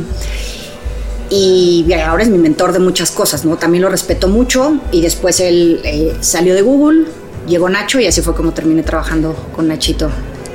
y 1.31 1.93
ahora 1.95 2.23
es 2.23 2.29
mi 2.29 2.39
mentor 2.39 2.73
de 2.73 2.79
muchas 2.79 3.11
cosas, 3.11 3.45
¿no? 3.45 3.57
También 3.57 3.83
lo 3.83 3.89
respeto 3.89 4.29
mucho 4.29 4.75
y 4.93 5.01
después 5.01 5.41
él 5.41 5.81
eh, 5.85 6.15
salió 6.21 6.55
de 6.55 6.63
Google, 6.63 7.07
llegó 7.49 7.69
Nacho 7.69 7.99
y 8.01 8.07
así 8.07 8.21
fue 8.23 8.35
como 8.35 8.53
terminé 8.53 8.83
trabajando 8.83 9.35
con 9.55 9.67
Nachito 9.69 10.09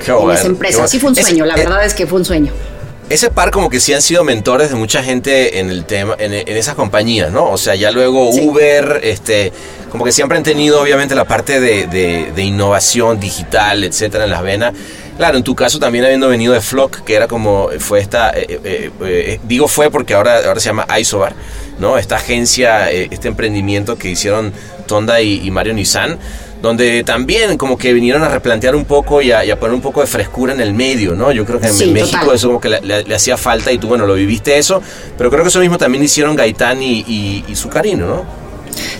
Qué 0.03 0.11
en 0.11 0.17
bueno, 0.17 0.33
esa 0.33 0.47
empresa. 0.47 0.77
bueno. 0.77 0.87
Sí 0.89 0.99
fue 0.99 1.09
un 1.11 1.17
Es- 1.17 1.25
sueño, 1.25 1.45
la 1.45 1.55
eh, 1.55 1.59
verdad 1.59 1.85
es 1.85 1.93
que 1.93 2.07
fue 2.07 2.19
un 2.19 2.25
sueño. 2.25 2.51
Ese 3.09 3.29
par 3.29 3.51
como 3.51 3.69
que 3.69 3.81
sí 3.81 3.91
han 3.93 4.01
sido 4.01 4.23
mentores 4.23 4.69
de 4.69 4.75
mucha 4.75 5.03
gente 5.03 5.59
en 5.59 5.69
el 5.69 5.83
tema, 5.83 6.15
en, 6.17 6.31
en 6.33 6.47
esas 6.55 6.75
compañías, 6.75 7.29
¿no? 7.29 7.49
O 7.51 7.57
sea, 7.57 7.75
ya 7.75 7.91
luego 7.91 8.31
Sí. 8.31 8.39
Uber, 8.47 9.01
este, 9.03 9.51
como 9.91 10.03
que 10.05 10.11
siempre 10.11 10.37
han 10.37 10.43
tenido 10.43 10.81
obviamente 10.81 11.13
la 11.15 11.25
parte 11.25 11.59
de, 11.59 11.85
de- 11.87 12.31
de 12.33 12.41
innovación 12.43 13.19
digital, 13.19 13.83
etcétera, 13.83 14.23
en 14.23 14.29
las 14.31 14.41
venas. 14.41 14.73
Claro, 15.17 15.37
en 15.37 15.43
tu 15.43 15.53
caso 15.53 15.77
también 15.77 16.03
habiendo 16.05 16.27
venido 16.29 16.53
de 16.53 16.61
Flock, 16.61 17.01
que 17.03 17.13
era 17.13 17.27
como, 17.27 17.69
fue 17.79 17.99
esta, 17.99 18.31
eh, 18.31 18.59
eh, 18.63 18.91
eh, 19.01 19.39
digo 19.43 19.67
fue 19.67 19.91
porque 19.91 20.13
ahora, 20.15 20.37
ahora 20.47 20.59
se 20.59 20.67
llama 20.69 20.87
Isobar, 20.99 21.33
¿no? 21.77 21.97
Esta 21.99 22.15
agencia, 22.15 22.91
eh, 22.91 23.07
este 23.11 23.27
emprendimiento 23.27 23.97
que 23.97 24.09
hicieron 24.09 24.51
Tonda 24.87 25.21
y, 25.21 25.45
y 25.45 25.51
Mario 25.51 25.73
Nissan, 25.73 26.17
donde 26.61 27.03
también 27.03 27.57
como 27.57 27.77
que 27.77 27.91
vinieron 27.93 28.23
a 28.23 28.29
replantear 28.29 28.75
un 28.75 28.85
poco 28.85 29.21
y 29.21 29.31
a, 29.31 29.43
y 29.45 29.51
a 29.51 29.59
poner 29.59 29.75
un 29.75 29.81
poco 29.81 30.01
de 30.01 30.07
frescura 30.07 30.53
en 30.53 30.61
el 30.61 30.73
medio, 30.73 31.13
¿no? 31.13 31.31
Yo 31.31 31.45
creo 31.45 31.59
que 31.59 31.67
en 31.67 31.73
Sí, 31.73 31.87
México 31.91 32.19
total. 32.21 32.35
eso 32.35 32.47
como 32.47 32.61
que 32.61 32.69
le, 32.69 32.81
le- 32.81 33.03
le 33.03 33.15
hacía 33.15 33.35
falta 33.37 33.71
y 33.71 33.77
tú, 33.77 33.87
bueno, 33.89 34.05
lo 34.07 34.13
viviste 34.15 34.57
eso, 34.57 34.81
pero 35.17 35.29
creo 35.29 35.43
que 35.43 35.49
eso 35.49 35.59
mismo 35.59 35.77
también 35.77 36.03
hicieron 36.03 36.35
Gaitán 36.35 36.81
y, 36.81 36.99
y, 37.07 37.45
y 37.47 37.55
Zucarino, 37.55 38.05
¿no? 38.07 38.25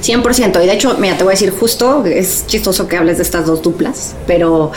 100%. 0.02 0.64
Y 0.64 0.68
de 0.68 0.74
hecho, 0.74 0.96
mira, 1.00 1.18
te 1.18 1.24
voy 1.24 1.32
a 1.32 1.36
decir 1.36 1.52
justo, 1.52 2.04
es 2.06 2.46
chistoso 2.48 2.88
que 2.88 2.98
hables 2.98 3.18
de 3.18 3.24
estas 3.24 3.46
dos 3.46 3.62
duplas, 3.62 4.16
pero 4.28 4.72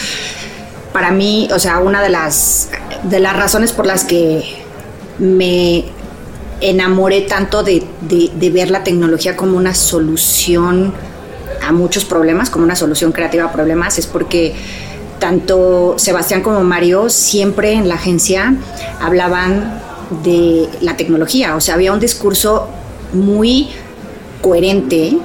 para 0.93 1.11
mí, 1.11 1.49
o 1.53 1.59
sea, 1.59 1.79
una 1.81 2.03
de 2.03 2.09
las, 2.11 2.69
de 3.03 3.21
las 3.21 3.35
razones 3.37 3.73
por 3.73 3.87
las 3.87 4.05
que 4.05 4.43
me 5.19 5.85
enamoré 6.61 7.23
tanto 7.23 7.63
de, 7.63 7.83
de- 8.03 8.31
de 8.35 8.51
ver 8.51 8.71
la 8.71 8.85
tecnología 8.85 9.37
como 9.37 9.57
una 9.57 9.75
solución 9.75 10.93
a 11.67 11.73
muchos 11.73 12.05
problemas, 12.05 12.51
como 12.51 12.65
una 12.65 12.77
solución 12.77 13.11
creativa 13.13 13.45
a 13.45 13.53
problemas, 13.53 13.99
es 13.99 14.07
porque 14.07 14.55
tanto 15.19 15.95
Sebastián 15.99 16.43
como 16.43 16.63
Mario 16.63 17.09
siempre 17.09 17.73
en 17.73 17.89
la 17.89 17.95
agencia 17.95 18.55
hablaban 19.01 19.81
de 20.23 20.69
la 20.81 20.97
tecnología, 20.97 21.57
o 21.57 21.61
sea, 21.61 21.75
había 21.75 21.93
un 21.93 22.01
discurso 22.01 22.69
muy 23.13 23.69
coherente 24.45 24.97
y 24.99 25.21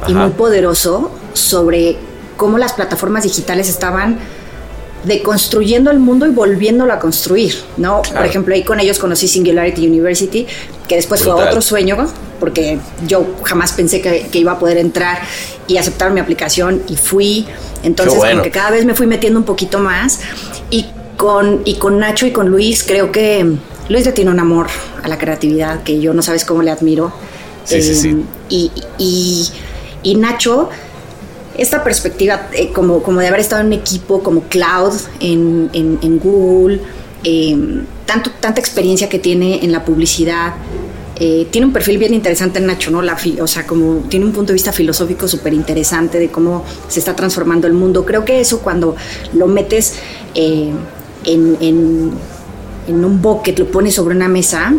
Ajá. 0.00 0.12
muy 0.12 0.30
poderoso 0.30 1.10
sobre 1.34 1.98
cómo 2.38 2.56
las 2.56 2.72
plataformas 2.72 3.24
digitales 3.24 3.68
estaban 3.68 4.18
deconstruyendo 5.04 5.90
el 5.90 5.98
mundo 5.98 6.24
y 6.26 6.30
volviéndolo 6.30 6.90
a 6.94 6.98
construir, 6.98 7.54
¿no? 7.76 7.98
Por 7.98 8.08
Claro. 8.12 8.24
ejemplo, 8.24 8.54
ahí 8.54 8.62
con 8.64 8.80
ellos 8.80 8.98
conocí 8.98 9.28
Singularity 9.28 9.86
University, 9.86 10.46
que 10.88 10.96
después 10.96 11.22
fue 11.22 11.32
otro 11.34 11.60
sueño, 11.60 12.06
porque 12.40 12.78
yo 13.06 13.26
jamás 13.42 13.72
pensé 13.72 14.00
que, 14.00 14.28
que 14.32 14.38
iba 14.38 14.52
a 14.52 14.58
poder 14.58 14.78
entrar 14.78 15.18
y 15.66 15.76
aceptar 15.76 16.10
mi 16.10 16.20
aplicación 16.20 16.82
y 16.88 16.96
fui. 16.96 17.46
Entonces, 17.82 18.16
bueno. 18.16 18.32
como 18.36 18.44
que 18.44 18.50
cada 18.50 18.70
vez 18.70 18.86
me 18.86 18.94
fui 18.94 19.06
metiendo 19.06 19.38
un 19.38 19.44
poquito 19.44 19.78
más 19.78 20.20
y 20.70 20.86
con, 21.18 21.60
y 21.66 21.74
con 21.74 21.98
Nacho 21.98 22.24
y 22.24 22.30
con 22.32 22.48
Luis, 22.48 22.82
creo 22.82 23.12
que 23.12 23.44
Luis 23.90 24.06
le 24.06 24.12
tiene 24.12 24.30
un 24.30 24.40
amor 24.40 24.68
a 25.02 25.08
la 25.08 25.18
creatividad 25.18 25.82
que 25.82 26.00
yo 26.00 26.14
no 26.14 26.22
sabes 26.22 26.46
cómo 26.46 26.62
le 26.62 26.70
admiro. 26.70 27.12
Sí, 27.64 27.82
sí, 27.82 27.94
sí. 27.94 28.24
Y, 28.48 28.70
y, 28.98 29.48
y 30.02 30.14
Nacho 30.16 30.68
esta 31.56 31.84
perspectiva 31.84 32.48
eh, 32.52 32.72
como, 32.72 33.02
como 33.02 33.20
de 33.20 33.28
haber 33.28 33.40
estado 33.40 33.60
en 33.60 33.68
un 33.68 33.72
equipo 33.74 34.22
como 34.22 34.42
Cloud 34.42 34.94
en, 35.20 35.70
en, 35.72 36.18
Google, 36.18 36.80
eh, 37.22 37.56
tanto, 38.06 38.30
tanta 38.40 38.60
experiencia 38.60 39.08
que 39.08 39.18
tiene 39.18 39.64
en 39.64 39.72
la 39.72 39.84
publicidad. 39.84 40.54
Eh, 41.20 41.46
tiene 41.52 41.68
un 41.68 41.72
perfil 41.72 41.98
bien 41.98 42.12
interesante 42.12 42.58
en 42.58 42.66
Nacho, 42.66 42.90
¿no? 42.90 43.00
La 43.00 43.16
o 43.40 43.46
sea, 43.46 43.64
como 43.66 44.04
tiene 44.08 44.26
un 44.26 44.32
punto 44.32 44.48
de 44.48 44.54
vista 44.54 44.72
filosófico 44.72 45.28
súper 45.28 45.54
interesante 45.54 46.18
de 46.18 46.28
cómo 46.28 46.64
se 46.88 46.98
está 46.98 47.14
transformando 47.14 47.68
el 47.68 47.72
mundo. 47.72 48.04
Creo 48.04 48.24
que 48.24 48.40
eso 48.40 48.58
cuando 48.58 48.96
lo 49.32 49.46
metes 49.46 49.94
en, 50.34 50.76
en, 51.24 52.10
en 52.88 53.04
un 53.04 53.22
bucket, 53.22 53.60
lo 53.60 53.70
pones 53.70 53.94
sobre 53.94 54.16
una 54.16 54.28
mesa, 54.28 54.74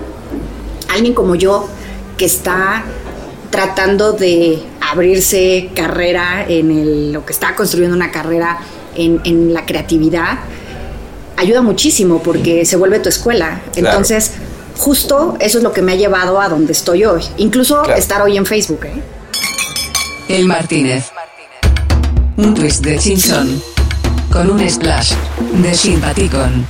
alguien 0.90 1.14
como 1.14 1.36
yo 1.36 1.70
que 2.18 2.26
está 2.26 2.84
tratando 3.50 4.14
de 4.14 4.62
abrirse 4.82 5.70
carrera 5.74 6.46
en 6.48 6.72
el, 6.72 7.12
lo 7.14 7.26
que 7.26 7.34
está 7.34 7.56
construyendo 7.56 7.96
una 7.96 8.12
carrera 8.12 8.60
en, 8.96 9.22
en, 9.24 9.54
la 9.54 9.66
creatividad, 9.66 10.40
ayuda 11.38 11.62
muchísimo 11.62 12.22
porque 12.22 12.66
se 12.66 12.76
vuelve 12.76 13.00
tu 13.00 13.10
escuela. 13.10 13.62
Entonces, 13.76 14.34
justo 14.78 15.38
eso 15.40 15.58
es 15.58 15.64
lo 15.64 15.74
que 15.74 15.82
me 15.82 15.94
ha 15.94 15.96
llevado 15.96 16.40
a 16.40 16.50
donde 16.50 16.74
estoy 16.74 17.06
hoy. 17.06 17.24
Incluso 17.38 17.82
claro. 17.82 18.00
estar 18.00 18.22
hoy 18.22 18.38
en 18.38 18.46
Facebook. 18.46 18.86
¿eh? 18.86 19.02
El 20.28 20.46
Martínez. 20.46 21.12
Un 22.38 22.54
twist 22.54 22.84
de 22.84 23.00
Simpson. 23.00 23.62
Con 24.32 24.50
un 24.52 24.70
splash 24.70 25.14
de 25.62 25.74
simpaticón. 25.74 26.68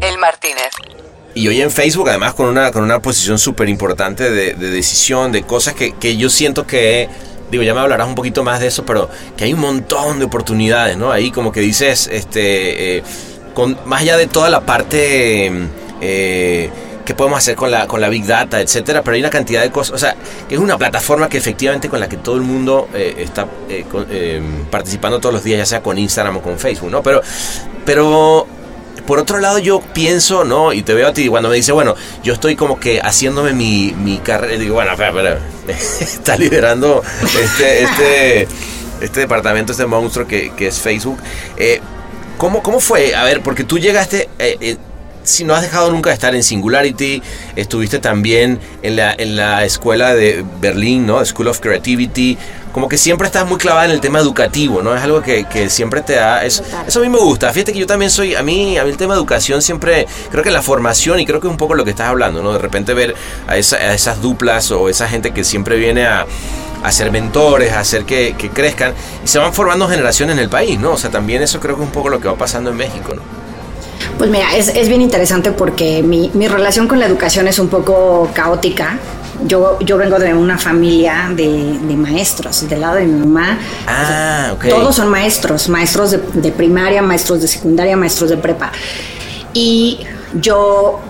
El 0.00 0.18
Martínez. 0.18 0.93
Y 1.34 1.48
hoy 1.48 1.60
en 1.60 1.70
Facebook, 1.70 2.08
además, 2.08 2.34
con 2.34 2.46
una, 2.46 2.70
con 2.70 2.84
una 2.84 3.00
posición 3.00 3.38
súper 3.38 3.68
importante 3.68 4.30
de, 4.30 4.54
de, 4.54 4.70
decisión, 4.70 5.32
de 5.32 5.42
cosas 5.42 5.74
que, 5.74 5.92
que 5.92 6.16
yo 6.16 6.30
siento 6.30 6.66
que 6.66 7.08
digo, 7.50 7.62
ya 7.62 7.74
me 7.74 7.80
hablarás 7.80 8.08
un 8.08 8.14
poquito 8.14 8.42
más 8.42 8.60
de 8.60 8.68
eso, 8.68 8.84
pero 8.84 9.08
que 9.36 9.44
hay 9.44 9.52
un 9.52 9.60
montón 9.60 10.18
de 10.18 10.24
oportunidades, 10.24 10.96
¿no? 10.96 11.12
Ahí 11.12 11.30
como 11.30 11.52
que 11.52 11.60
dices, 11.60 12.08
este, 12.10 12.96
eh, 12.96 13.02
con, 13.54 13.78
más 13.86 14.02
allá 14.02 14.16
de 14.16 14.26
toda 14.26 14.50
la 14.50 14.60
parte 14.60 15.50
eh, 16.00 16.70
que 17.04 17.14
podemos 17.14 17.38
hacer 17.38 17.54
con 17.54 17.70
la, 17.70 17.86
con 17.86 18.00
la 18.00 18.08
Big 18.08 18.26
Data, 18.26 18.60
etcétera, 18.60 19.02
pero 19.02 19.14
hay 19.14 19.20
una 19.20 19.30
cantidad 19.30 19.62
de 19.62 19.70
cosas, 19.70 19.94
o 19.94 19.98
sea, 19.98 20.16
es 20.48 20.58
una 20.58 20.78
plataforma 20.78 21.28
que 21.28 21.38
efectivamente 21.38 21.88
con 21.88 22.00
la 22.00 22.08
que 22.08 22.16
todo 22.16 22.36
el 22.36 22.42
mundo 22.42 22.88
eh, 22.94 23.14
está 23.18 23.46
eh, 23.68 24.42
participando 24.70 25.20
todos 25.20 25.34
los 25.34 25.44
días, 25.44 25.58
ya 25.58 25.66
sea 25.66 25.82
con 25.82 25.98
Instagram 25.98 26.38
o 26.38 26.42
con 26.42 26.58
Facebook, 26.58 26.90
¿no? 26.90 27.02
Pero, 27.02 27.20
pero 27.84 28.46
por 29.06 29.18
otro 29.18 29.38
lado, 29.38 29.58
yo 29.58 29.80
pienso, 29.80 30.44
¿no? 30.44 30.72
Y 30.72 30.82
te 30.82 30.94
veo 30.94 31.08
a 31.08 31.12
ti 31.12 31.28
cuando 31.28 31.48
me 31.48 31.56
dice, 31.56 31.72
bueno, 31.72 31.94
yo 32.22 32.32
estoy 32.34 32.56
como 32.56 32.80
que 32.80 33.00
haciéndome 33.00 33.52
mi, 33.52 33.94
mi 33.98 34.18
carrera. 34.18 34.56
Digo, 34.58 34.74
bueno, 34.74 34.92
espera, 34.92 35.10
espera. 35.10 35.40
Está 36.00 36.36
liderando 36.36 37.02
este, 37.22 37.82
este, 37.82 38.48
este 39.00 39.20
departamento, 39.20 39.72
este 39.72 39.86
monstruo 39.86 40.26
que, 40.26 40.52
que 40.56 40.68
es 40.68 40.78
Facebook. 40.80 41.18
Eh, 41.56 41.80
¿cómo, 42.38 42.62
¿Cómo 42.62 42.80
fue? 42.80 43.14
A 43.14 43.24
ver, 43.24 43.42
porque 43.42 43.64
tú 43.64 43.78
llegaste. 43.78 44.28
Eh, 44.38 44.56
eh, 44.60 44.76
si 45.24 45.44
no 45.44 45.54
has 45.54 45.62
dejado 45.62 45.90
nunca 45.90 46.10
de 46.10 46.14
estar 46.14 46.34
en 46.34 46.44
Singularity, 46.44 47.22
estuviste 47.56 47.98
también 47.98 48.60
en 48.82 48.96
la, 48.96 49.12
en 49.12 49.36
la 49.36 49.64
escuela 49.64 50.14
de 50.14 50.44
Berlín, 50.60 51.06
¿no? 51.06 51.24
School 51.24 51.48
of 51.48 51.60
Creativity. 51.60 52.38
Como 52.72 52.88
que 52.88 52.98
siempre 52.98 53.26
estás 53.26 53.46
muy 53.46 53.56
clavada 53.56 53.86
en 53.86 53.92
el 53.92 54.00
tema 54.00 54.18
educativo, 54.18 54.82
¿no? 54.82 54.94
Es 54.96 55.02
algo 55.02 55.22
que, 55.22 55.44
que 55.44 55.70
siempre 55.70 56.02
te 56.02 56.14
da... 56.14 56.44
Es, 56.44 56.62
eso 56.86 57.00
a 57.00 57.02
mí 57.02 57.08
me 57.08 57.18
gusta. 57.18 57.52
Fíjate 57.52 57.72
que 57.72 57.78
yo 57.78 57.86
también 57.86 58.10
soy... 58.10 58.34
A 58.34 58.42
mí, 58.42 58.76
a 58.78 58.84
mí 58.84 58.90
el 58.90 58.96
tema 58.96 59.14
de 59.14 59.20
educación 59.20 59.62
siempre... 59.62 60.06
Creo 60.30 60.42
que 60.42 60.50
la 60.50 60.62
formación, 60.62 61.20
y 61.20 61.26
creo 61.26 61.40
que 61.40 61.46
es 61.46 61.50
un 61.50 61.56
poco 61.56 61.74
lo 61.74 61.84
que 61.84 61.90
estás 61.90 62.08
hablando, 62.08 62.42
¿no? 62.42 62.52
De 62.52 62.58
repente 62.58 62.92
ver 62.92 63.14
a, 63.46 63.56
esa, 63.56 63.76
a 63.76 63.94
esas 63.94 64.20
duplas 64.20 64.70
o 64.72 64.88
esa 64.88 65.08
gente 65.08 65.32
que 65.32 65.44
siempre 65.44 65.76
viene 65.76 66.06
a 66.06 66.26
a 66.82 66.92
ser 66.92 67.10
mentores, 67.10 67.72
a 67.72 67.80
hacer 67.80 68.04
que, 68.04 68.34
que, 68.36 68.50
crezcan 68.50 68.92
y 69.24 69.26
se 69.26 69.38
van 69.38 69.54
formando 69.54 69.88
generaciones 69.88 70.36
en 70.36 70.42
el 70.42 70.50
país, 70.50 70.78
¿no? 70.78 70.92
O 70.92 70.98
sea, 70.98 71.08
también 71.08 71.40
eso 71.40 71.58
creo 71.58 71.76
que 71.76 71.82
es 71.82 71.86
un 71.88 71.94
poco 71.94 72.10
lo 72.10 72.20
que 72.20 72.28
va 72.28 72.36
pasando 72.36 72.68
en 72.68 72.76
México, 72.76 73.14
¿no? 73.14 73.43
Pues 74.18 74.30
mira, 74.30 74.54
es, 74.54 74.68
es 74.68 74.88
bien 74.88 75.00
interesante 75.00 75.52
porque 75.52 76.02
mi, 76.02 76.30
mi, 76.34 76.48
relación 76.48 76.86
con 76.88 76.98
la 76.98 77.06
educación 77.06 77.48
es 77.48 77.58
un 77.58 77.68
poco 77.68 78.30
caótica. 78.32 78.98
Yo, 79.46 79.78
yo 79.80 79.98
vengo 79.98 80.18
de 80.18 80.32
una 80.32 80.56
familia 80.58 81.30
de, 81.34 81.78
de 81.78 81.96
maestros, 81.96 82.68
del 82.68 82.80
lado 82.80 82.96
de 82.96 83.04
mi 83.04 83.18
mamá. 83.18 83.58
Ah, 83.86 84.52
ok. 84.54 84.68
Todos 84.68 84.94
son 84.94 85.08
maestros, 85.08 85.68
maestros 85.68 86.12
de, 86.12 86.18
de 86.34 86.52
primaria, 86.52 87.02
maestros 87.02 87.42
de 87.42 87.48
secundaria, 87.48 87.96
maestros 87.96 88.30
de 88.30 88.36
prepa. 88.36 88.70
Y 89.52 90.00
yo, 90.40 91.00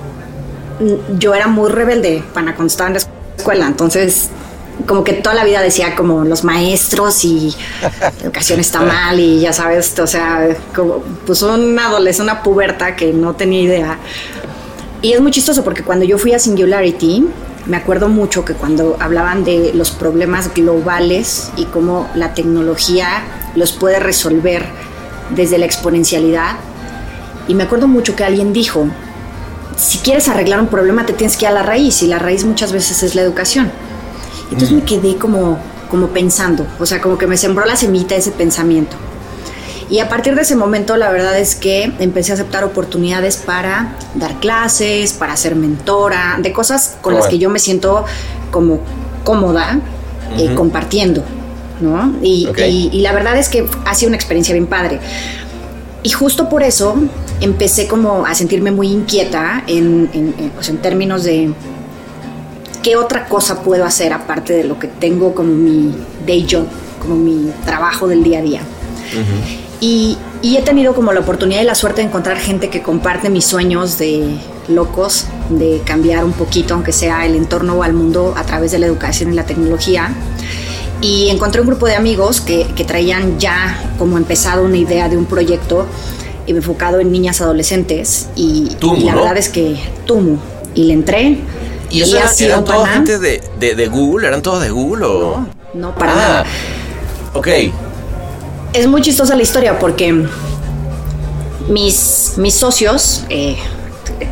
yo 1.18 1.34
era 1.34 1.46
muy 1.48 1.70
rebelde 1.70 2.24
para 2.32 2.54
estaba 2.66 2.88
en 2.88 2.94
la 2.94 3.00
escuela, 3.36 3.66
entonces 3.66 4.30
como 4.86 5.04
que 5.04 5.14
toda 5.14 5.34
la 5.34 5.44
vida 5.44 5.62
decía 5.62 5.94
como 5.94 6.24
los 6.24 6.44
maestros 6.44 7.24
y 7.24 7.54
la 7.80 8.08
educación 8.22 8.60
está 8.60 8.80
mal 8.80 9.18
y 9.18 9.40
ya 9.40 9.52
sabes, 9.52 9.98
o 9.98 10.06
sea, 10.06 10.48
como 10.74 11.02
pues 11.26 11.42
una 11.42 11.86
adolescente, 11.86 12.32
una 12.32 12.42
puberta 12.42 12.96
que 12.96 13.12
no 13.12 13.34
tenía 13.34 13.62
idea. 13.62 13.98
Y 15.02 15.12
es 15.12 15.20
muy 15.20 15.32
chistoso 15.32 15.64
porque 15.64 15.82
cuando 15.82 16.04
yo 16.04 16.18
fui 16.18 16.32
a 16.32 16.38
Singularity, 16.38 17.26
me 17.66 17.76
acuerdo 17.76 18.08
mucho 18.08 18.44
que 18.44 18.54
cuando 18.54 18.96
hablaban 19.00 19.44
de 19.44 19.72
los 19.74 19.90
problemas 19.90 20.52
globales 20.54 21.50
y 21.56 21.64
cómo 21.66 22.08
la 22.14 22.34
tecnología 22.34 23.24
los 23.54 23.72
puede 23.72 24.00
resolver 24.00 24.64
desde 25.30 25.58
la 25.58 25.64
exponencialidad, 25.64 26.56
y 27.48 27.54
me 27.54 27.64
acuerdo 27.64 27.88
mucho 27.88 28.16
que 28.16 28.24
alguien 28.24 28.52
dijo, 28.52 28.86
si 29.76 29.98
quieres 29.98 30.28
arreglar 30.28 30.60
un 30.60 30.68
problema 30.68 31.04
te 31.04 31.12
tienes 31.12 31.36
que 31.36 31.44
ir 31.44 31.48
a 31.50 31.52
la 31.52 31.62
raíz 31.62 32.02
y 32.02 32.06
la 32.06 32.18
raíz 32.18 32.44
muchas 32.44 32.72
veces 32.72 33.02
es 33.02 33.14
la 33.14 33.22
educación. 33.22 33.70
Entonces 34.50 34.72
me 34.72 34.82
quedé 34.82 35.16
como, 35.16 35.58
como 35.90 36.08
pensando, 36.08 36.66
o 36.78 36.86
sea, 36.86 37.00
como 37.00 37.18
que 37.18 37.26
me 37.26 37.36
sembró 37.36 37.64
la 37.64 37.76
semilla 37.76 38.16
ese 38.16 38.30
pensamiento. 38.30 38.96
Y 39.90 39.98
a 39.98 40.08
partir 40.08 40.34
de 40.34 40.42
ese 40.42 40.56
momento, 40.56 40.96
la 40.96 41.10
verdad 41.10 41.38
es 41.38 41.54
que 41.54 41.92
empecé 41.98 42.32
a 42.32 42.34
aceptar 42.34 42.64
oportunidades 42.64 43.36
para 43.36 43.96
dar 44.14 44.40
clases, 44.40 45.12
para 45.12 45.36
ser 45.36 45.56
mentora, 45.56 46.38
de 46.40 46.52
cosas 46.52 46.96
con 47.02 47.14
oh, 47.14 47.18
las 47.18 47.28
que 47.28 47.38
yo 47.38 47.50
me 47.50 47.58
siento 47.58 48.04
como 48.50 48.80
cómoda 49.24 49.78
uh 49.78 50.36
-huh. 50.36 50.52
eh, 50.52 50.54
compartiendo, 50.54 51.22
¿no? 51.80 52.14
Y, 52.22 52.46
okay. 52.46 52.88
y, 52.92 52.96
y, 52.96 53.02
la 53.02 53.12
verdad 53.12 53.36
es 53.36 53.48
que 53.48 53.66
ha 53.84 53.94
sido 53.94 54.08
una 54.08 54.16
experiencia 54.16 54.54
bien 54.54 54.66
padre. 54.66 55.00
Y 56.02 56.10
justo 56.10 56.48
por 56.48 56.62
eso 56.62 56.96
empecé 57.40 57.86
como 57.86 58.26
a 58.26 58.34
sentirme 58.34 58.70
muy 58.70 58.88
inquieta 58.88 59.64
en, 59.66 60.08
en, 60.12 60.34
en, 60.38 60.50
pues 60.50 60.68
en 60.68 60.78
términos 60.78 61.24
de 61.24 61.52
qué 62.84 62.96
otra 62.96 63.26
cosa 63.26 63.62
puedo 63.62 63.84
hacer 63.84 64.12
aparte 64.12 64.52
de 64.52 64.64
lo 64.64 64.78
que 64.78 64.86
tengo 64.86 65.34
como 65.34 65.52
mi 65.54 65.92
day 66.24 66.46
job, 66.48 66.66
como 67.00 67.16
mi 67.16 67.50
trabajo 67.64 68.06
del 68.06 68.22
día 68.22 68.38
a 68.38 68.42
día. 68.42 68.60
Uh 68.60 69.16
-huh. 69.16 69.58
y, 69.80 70.18
y, 70.42 70.56
he 70.56 70.62
tenido 70.62 70.94
como 70.94 71.12
la 71.12 71.20
oportunidad 71.20 71.62
y 71.62 71.64
la 71.64 71.74
suerte 71.74 72.02
de 72.02 72.08
encontrar 72.08 72.36
gente 72.38 72.68
que 72.68 72.82
comparte 72.82 73.30
mis 73.30 73.44
sueños 73.46 73.98
de 73.98 74.36
locos, 74.68 75.26
de 75.48 75.80
cambiar 75.84 76.24
un 76.24 76.32
poquito, 76.32 76.74
aunque 76.74 76.92
sea 76.92 77.26
el 77.26 77.34
entorno 77.34 77.74
o 77.74 77.82
al 77.82 77.92
mundo 77.94 78.34
a 78.36 78.44
través 78.44 78.70
de 78.72 78.78
la 78.78 78.86
educación 78.86 79.32
y 79.32 79.34
la 79.34 79.44
tecnología. 79.44 80.14
Y 81.00 81.28
encontré 81.30 81.60
un 81.60 81.66
grupo 81.66 81.86
de 81.86 81.96
amigos 81.96 82.40
que, 82.40 82.66
que 82.76 82.84
traían 82.84 83.38
ya 83.38 83.78
como 83.98 84.16
empezado 84.16 84.64
una 84.64 84.76
idea 84.76 85.08
de 85.08 85.16
un 85.16 85.26
proyecto 85.26 85.86
enfocado 86.46 87.00
en 87.00 87.10
niñas 87.10 87.40
adolescentes. 87.40 88.28
Y, 88.36 88.68
Tumu, 88.78 88.96
y 88.96 89.04
la 89.04 89.12
¿no? 89.12 89.18
verdad 89.18 89.36
es 89.38 89.48
que 89.48 89.76
Tumu. 90.06 90.36
Y 90.74 90.84
le 90.84 90.94
entré 90.94 91.38
¿Y 91.94 92.02
eso 92.02 92.16
eran, 92.16 92.34
eran 92.38 92.64
toda 92.64 92.86
gente 92.88 93.18
de, 93.18 93.42
de, 93.58 93.74
de, 93.74 93.88
Google? 93.88 94.26
¿Eran 94.26 94.42
todos 94.42 94.60
de 94.62 94.70
Google 94.70 95.04
o...? 95.06 95.40
No, 95.40 95.48
no 95.74 95.94
para 95.94 96.12
ah, 96.12 96.16
nada. 96.16 96.44
Ok. 97.34 97.48
Es 98.72 98.86
muy 98.88 99.00
chistosa 99.00 99.36
la 99.36 99.42
historia 99.42 99.78
porque 99.78 100.26
mis, 101.68 102.32
mis 102.36 102.54
socios, 102.54 103.24
eh, 103.28 103.56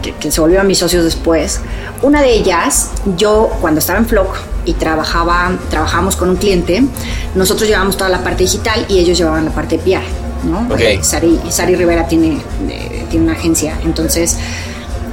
que, 0.03 0.13
que, 0.15 0.33
se 0.33 0.41
volvieron 0.41 0.67
mis 0.67 0.79
socios 0.79 1.05
después, 1.05 1.61
una 2.03 2.21
de 2.21 2.33
ellas, 2.33 2.91
yo 3.17 3.51
cuando 3.61 3.79
estaba 3.79 4.01
en 4.01 4.07
Flock 4.07 4.37
y 4.65 4.75
trabajaba, 4.75 5.53
trabajábamos 5.71 6.17
con 6.17 6.31
un 6.31 6.37
cliente, 6.37 6.83
nosotros 7.37 7.69
llevábamos 7.69 7.97
toda 7.97 8.11
la 8.11 8.25
parte 8.25 8.43
digital 8.43 8.85
y 8.89 8.99
ellos 8.99 9.17
llevaban 9.17 9.45
la 9.45 9.53
parte 9.53 9.79
de 9.79 9.83
PR, 9.85 10.03
¿no? 10.45 10.67
Okay. 10.75 11.03
Sari, 11.03 11.41
Sari 11.49 11.77
Rivera 11.77 12.09
tiene, 12.09 12.41
eh, 12.69 13.07
tiene 13.09 13.27
una 13.27 13.35
agencia, 13.35 13.79
entonces 13.85 14.37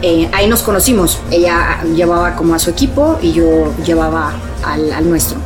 eh, 0.01 0.29
ahí 0.33 0.47
nos 0.47 0.61
conocimos. 0.61 1.19
Ella 1.31 1.81
llevaba 1.95 2.35
como 2.35 2.55
a 2.55 2.59
su 2.59 2.69
equipo 2.69 3.19
y 3.21 3.33
yo 3.33 3.73
llevaba 3.83 4.33
al, 4.63 4.91
al, 4.91 5.09
nuestro. 5.09 5.37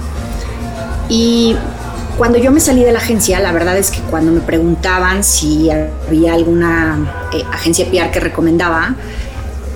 Y 1.09 1.55
cuando 2.17 2.37
yo 2.37 2.51
me 2.51 2.59
salí 2.59 2.83
de 2.83 2.91
la 2.91 2.99
agencia, 2.99 3.39
la 3.39 3.51
verdad 3.51 3.77
es 3.77 3.89
que 3.89 3.99
cuando 4.01 4.31
me 4.31 4.41
preguntaban 4.41 5.23
si 5.23 5.69
había 5.71 6.33
alguna 6.33 7.29
eh, 7.33 7.43
agencia 7.51 7.89
PR 7.89 8.11
que 8.11 8.19
recomendaba, 8.19 8.95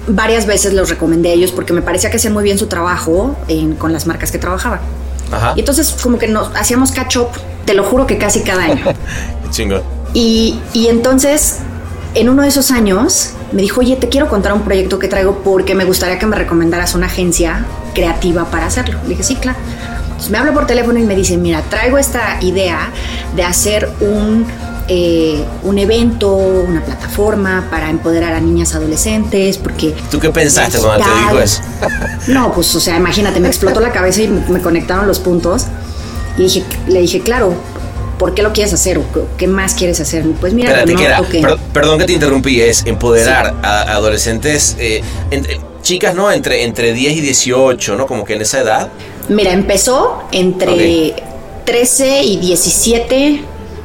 varias 0.07 0.45
veces 0.45 0.73
los 0.73 0.89
recomendé 0.89 1.29
a 1.29 1.33
ellos 1.33 1.51
porque 1.51 1.73
me 1.73 1.81
parecía 1.81 2.09
que 2.09 2.17
hacían 2.17 2.33
muy 2.33 2.43
bien 2.43 2.57
su 2.57 2.67
trabajo 2.67 3.35
en, 3.47 3.75
con 3.75 3.91
las 3.91 4.05
marcas 4.05 4.31
que 4.31 4.37
trabajaban. 4.37 4.79
Ajá. 5.31 5.53
Y 5.55 5.59
entonces 5.59 5.95
como 6.01 6.17
que 6.17 6.27
nos 6.27 6.55
hacíamos 6.55 6.91
catch 6.91 7.17
up, 7.17 7.29
te 7.65 7.73
lo 7.73 7.83
juro 7.83 8.05
que 8.05 8.17
casi 8.17 8.41
cada 8.41 8.63
año. 8.63 8.85
Chingo. 9.49 9.81
Y, 10.13 10.59
y 10.73 10.87
entonces, 10.87 11.57
en 12.13 12.29
uno 12.29 12.43
de 12.43 12.47
esos 12.47 12.71
años, 12.71 13.33
me 13.51 13.61
dijo, 13.61 13.81
oye, 13.81 13.95
te 13.95 14.09
quiero 14.09 14.27
contar 14.27 14.53
un 14.53 14.61
proyecto 14.61 14.99
que 14.99 15.07
traigo 15.07 15.41
porque 15.43 15.75
me 15.75 15.85
gustaría 15.85 16.19
que 16.19 16.25
me 16.25 16.35
recomendaras 16.35 16.95
una 16.95 17.07
agencia 17.07 17.65
creativa 17.93 18.45
para 18.45 18.65
hacerlo. 18.65 18.99
Le 19.03 19.09
dije, 19.09 19.23
sí, 19.23 19.35
claro. 19.35 19.57
Entonces 20.03 20.29
me 20.31 20.37
habla 20.37 20.53
por 20.53 20.65
teléfono 20.65 20.99
y 20.99 21.03
me 21.03 21.15
dice, 21.15 21.37
mira, 21.37 21.61
traigo 21.69 21.97
esta 21.97 22.37
idea 22.41 22.89
de 23.35 23.43
hacer 23.43 23.89
un, 23.99 24.45
eh, 24.87 25.45
un 25.63 25.77
evento, 25.77 26.35
una 26.35 26.83
plataforma 26.83 27.67
para 27.69 27.89
empoderar 27.89 28.33
a 28.33 28.39
niñas 28.39 28.73
adolescentes, 28.73 29.57
porque... 29.57 29.95
¿Tú 30.09 30.19
qué 30.19 30.29
pensaste 30.29 30.79
cuando 30.79 31.05
te 31.05 31.19
dijo 31.19 31.39
eso? 31.39 31.61
No, 32.27 32.51
pues, 32.51 32.75
o 32.75 32.79
sea, 32.79 32.97
imagínate, 32.97 33.39
me 33.39 33.47
explotó 33.47 33.79
la 33.79 33.91
cabeza 33.91 34.23
y 34.23 34.27
me 34.27 34.61
conectaron 34.61 35.07
los 35.07 35.19
puntos. 35.19 35.67
Y 36.37 36.43
dije, 36.43 36.63
le 36.87 37.01
dije, 37.01 37.21
claro, 37.21 37.53
¿por 38.17 38.33
qué 38.33 38.43
lo 38.43 38.53
quieres 38.53 38.73
hacer? 38.73 38.97
¿O 38.97 39.03
qué 39.37 39.47
más 39.47 39.73
quieres 39.73 39.99
hacer? 39.99 40.25
Pues 40.39 40.53
mira, 40.53 40.83
perdón 41.73 41.99
que 41.99 42.05
te 42.05 42.13
interrumpí, 42.13 42.61
es 42.61 42.85
empoderar 42.85 43.55
a 43.63 43.81
adolescentes, 43.93 44.75
eh, 44.79 45.01
chicas, 45.81 46.15
¿no? 46.15 46.31
Entre, 46.31 46.63
entre 46.63 46.93
10 46.93 47.17
y 47.17 47.21
18, 47.21 47.95
¿no? 47.95 48.07
Como 48.07 48.25
que 48.25 48.33
en 48.33 48.41
esa 48.41 48.61
edad. 48.61 48.89
Mira, 49.29 49.51
empezó 49.53 50.23
entre 50.31 51.15
13 51.65 52.23
y 52.23 52.37
17, 52.37 53.41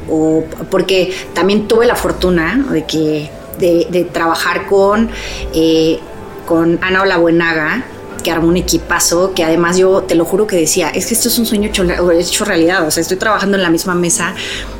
o, 0.09 0.43
porque 0.69 1.13
también 1.33 1.67
tuve 1.67 1.85
la 1.85 1.95
fortuna 1.95 2.65
de 2.71 2.85
que 2.85 3.29
de, 3.59 4.07
trabajar 4.11 4.65
con, 4.67 5.09
eh, 5.53 5.99
con 6.45 6.79
Ana 6.81 7.03
Olabuenaga, 7.03 7.85
que 8.23 8.31
armó 8.31 8.47
un 8.47 8.57
equipazo, 8.57 9.33
que 9.33 9.43
además 9.43 9.77
yo 9.77 10.01
te 10.03 10.15
lo 10.15 10.25
juro 10.25 10.47
que 10.47 10.55
decía, 10.55 10.89
es 10.89 11.05
que 11.05 11.13
esto 11.13 11.27
es 11.27 11.37
un 11.37 11.45
sueño 11.45 11.67
hecho, 11.67 11.83
hecho 12.11 12.45
realidad, 12.45 12.87
o 12.87 12.91
sea, 12.91 13.01
estoy 13.01 13.17
trabajando 13.17 13.57
en 13.57 13.63
la 13.63 13.69
misma 13.69 13.93
mesa, 13.93 14.33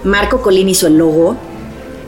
Marco 0.03 0.41
Colín 0.41 0.69
hizo 0.69 0.88
el 0.88 0.97
logo, 0.97 1.36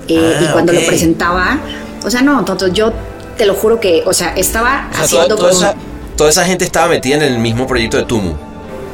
eh, 0.08 0.14
y 0.14 0.46
ah, 0.46 0.50
cuando 0.54 0.74
lo 0.74 0.86
presentaba, 0.86 1.60
o 2.04 2.10
sea, 2.10 2.22
no, 2.22 2.40
entonces 2.40 2.72
yo 2.74 2.94
te 3.38 3.46
lo 3.46 3.54
juro 3.54 3.80
que, 3.80 4.04
o 4.06 4.14
sea, 4.14 4.34
estaba 4.36 4.90
haciendo 4.94 5.36
toda, 5.36 5.52
esa, 5.52 5.76
toda, 6.16 6.30
esa, 6.30 6.46
gente 6.46 6.66
estaba 6.66 6.88
metida 6.88 7.16
en 7.16 7.24
el 7.24 7.40
mismo 7.40 7.68
proyecto 7.68 7.98
de 7.98 8.04
Tumu. 8.04 8.34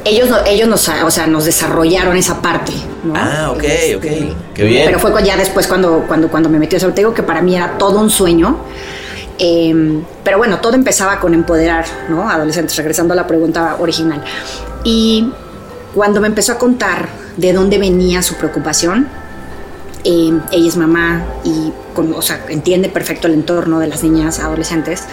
Ellos, 0.04 0.28
ellos 0.46 0.68
nos, 0.68 0.88
o 0.88 1.10
sea, 1.10 1.28
nos 1.28 1.44
desarrollaron 1.44 2.16
esa 2.16 2.42
parte. 2.42 2.72
¿no? 3.04 3.14
Ah, 3.14 3.52
ok, 3.52 3.64
ok. 3.96 4.06
Qué 4.52 4.64
bien. 4.64 4.86
Pero 4.86 4.98
fue 4.98 5.12
ya 5.22 5.36
después 5.36 5.68
cuando, 5.68 6.04
cuando, 6.08 6.28
cuando 6.28 6.48
me 6.48 6.58
metí. 6.58 6.74
O 6.74 6.80
sea, 6.80 6.88
te 6.88 7.02
digo 7.02 7.14
que 7.14 7.22
para 7.22 7.40
mí 7.40 7.54
era 7.54 7.78
todo 7.78 8.00
un 8.00 8.10
sueño. 8.10 8.58
Em, 9.44 10.04
pero 10.22 10.38
bueno, 10.38 10.60
todo 10.60 10.74
empezaba 10.74 11.18
con 11.18 11.34
empoderar, 11.34 11.84
¿no? 12.08 12.30
Adolescentes, 12.30 12.76
regresando 12.76 13.12
a 13.12 13.16
la 13.16 13.26
pregunta 13.26 13.76
original. 13.80 14.22
Y 14.84 15.32
cuando 15.92 16.20
me 16.20 16.28
empezó 16.28 16.52
a 16.52 16.58
contar 16.58 17.08
de 17.36 17.52
dónde 17.52 17.78
venía 17.78 18.22
su 18.22 18.36
preocupación, 18.36 19.08
em, 20.04 20.40
ella 20.52 20.68
es 20.68 20.76
mamá 20.76 21.24
y 21.42 21.72
o 21.96 22.22
sea, 22.22 22.46
entiende 22.50 22.88
perfecto 22.88 23.26
el 23.26 23.34
entorno 23.34 23.80
de 23.80 23.88
las 23.88 24.04
niñas 24.04 24.38
adolescentes, 24.38 25.04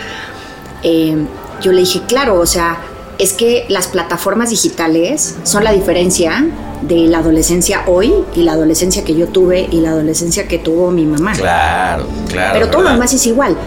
em, 0.83 1.25
yo 1.59 1.71
le 1.71 1.79
dije, 1.79 2.03
claro, 2.07 2.39
o 2.39 2.45
sea, 2.45 2.77
es 3.17 3.33
que 3.33 3.65
las 3.67 3.87
plataformas 3.87 4.51
digitales 4.51 5.37
son 5.43 5.63
la 5.63 5.71
diferencia 5.71 6.45
de 6.83 7.07
la 7.07 7.17
adolescencia 7.17 7.81
hoy 7.87 8.13
y 8.35 8.43
la 8.43 8.51
adolescencia 8.51 9.03
que 9.03 9.15
yo 9.15 9.27
tuve 9.27 9.67
y 9.71 9.81
la 9.81 9.89
adolescencia 9.89 10.47
que 10.47 10.59
tuvo 10.59 10.91
mi 10.91 11.05
mamá. 11.05 11.33
Claro, 11.33 12.05
claro. 12.29 12.53
Pero 12.53 12.69
todo 12.69 12.83
lo 12.83 12.91
demás 12.91 13.11
es 13.11 13.25
igual 13.25 13.57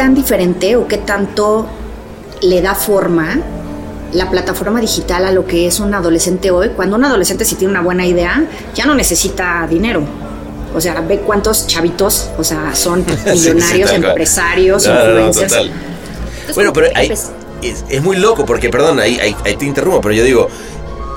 tan 0.00 0.14
diferente 0.14 0.76
o 0.76 0.88
qué 0.88 0.96
tanto 0.96 1.66
le 2.40 2.62
da 2.62 2.74
forma 2.74 3.38
la 4.14 4.30
plataforma 4.30 4.80
digital 4.80 5.26
a 5.26 5.30
lo 5.30 5.46
que 5.46 5.66
es 5.66 5.78
un 5.78 5.92
adolescente 5.92 6.50
hoy, 6.50 6.70
cuando 6.70 6.96
un 6.96 7.04
adolescente 7.04 7.44
si 7.44 7.54
tiene 7.56 7.72
una 7.72 7.82
buena 7.82 8.06
idea, 8.06 8.42
ya 8.74 8.86
no 8.86 8.94
necesita 8.94 9.66
dinero. 9.68 10.02
O 10.74 10.80
sea, 10.80 11.02
ve 11.02 11.18
cuántos 11.18 11.66
chavitos, 11.66 12.30
o 12.38 12.42
sea, 12.42 12.74
son 12.74 13.04
millonarios, 13.26 13.90
empresarios, 13.90 14.86
influencers. 14.86 15.70
bueno, 16.54 16.72
pero 16.72 16.86
es, 16.96 18.02
muy 18.02 18.16
loco 18.16 18.46
porque, 18.46 18.70
perdón, 18.70 19.00
ahí, 19.00 19.20
ahí, 19.20 19.54
te 19.54 19.66
interrumpo, 19.66 20.00
pero 20.00 20.14
yo 20.14 20.24
digo, 20.24 20.48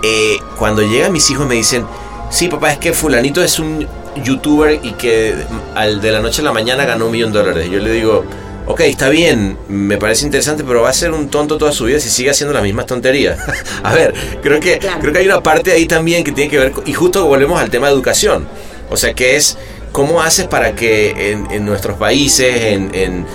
eh, 0.04 0.36
cuando 0.60 0.82
llegan 0.82 1.14
mis 1.14 1.32
hijos 1.32 1.48
me 1.48 1.56
dicen, 1.56 1.86
sí, 2.30 2.50
papá, 2.50 2.74
es 2.74 2.80
que 2.80 2.92
fulanito 2.92 3.42
es 3.42 3.60
un 3.60 3.88
youtuber 4.26 4.78
y 4.84 4.92
que 4.92 5.36
al 5.74 6.02
de 6.02 6.12
la 6.12 6.20
noche 6.20 6.42
a 6.42 6.44
la 6.44 6.52
mañana 6.52 6.84
ganó 6.84 7.06
un 7.06 7.14
millón 7.14 7.32
de 7.32 7.40
dólares. 7.40 7.70
Yo 7.72 7.80
le 7.80 7.90
digo, 7.90 8.26
ok, 8.66 8.82
está 8.82 9.10
bien, 9.10 9.58
me 9.68 9.98
parece 9.98 10.26
interesante, 10.26 10.64
pero 10.64 10.82
va 10.82 10.90
a 10.90 10.94
ser 10.94 11.12
un 11.12 11.30
tonto 11.30 11.58
toda 11.58 11.72
su 11.72 11.86
vida 11.86 12.00
si 12.00 12.10
sigue 12.10 12.30
haciendo 12.30 12.54
las 12.54 12.64
mismas 12.64 12.86
tonterías. 12.86 13.38
a 13.84 13.94
ver, 13.94 14.14
creo 14.42 14.60
que, 14.60 14.80
creo 15.02 15.14
que 15.14 15.20
hay 15.20 15.26
una 15.26 15.42
parte 15.42 15.72
ahí 15.72 15.86
también 15.86 16.24
que 16.24 16.32
tiene 16.32 16.50
que 16.50 16.60
ver, 16.60 16.74
y 16.86 16.94
justo 16.94 17.26
volvemos 17.26 17.60
al 17.60 17.70
tema 17.70 17.88
de 17.88 17.94
educación. 17.94 18.48
O 18.90 18.98
sea, 18.98 19.14
que 19.14 19.36
es 19.36 19.58
cómo 19.92 20.22
haces 20.22 20.48
para 20.48 20.76
que 20.76 21.32
en, 21.32 21.66
nuestros 21.66 21.98
países, 21.98 22.56
en 22.64 23.26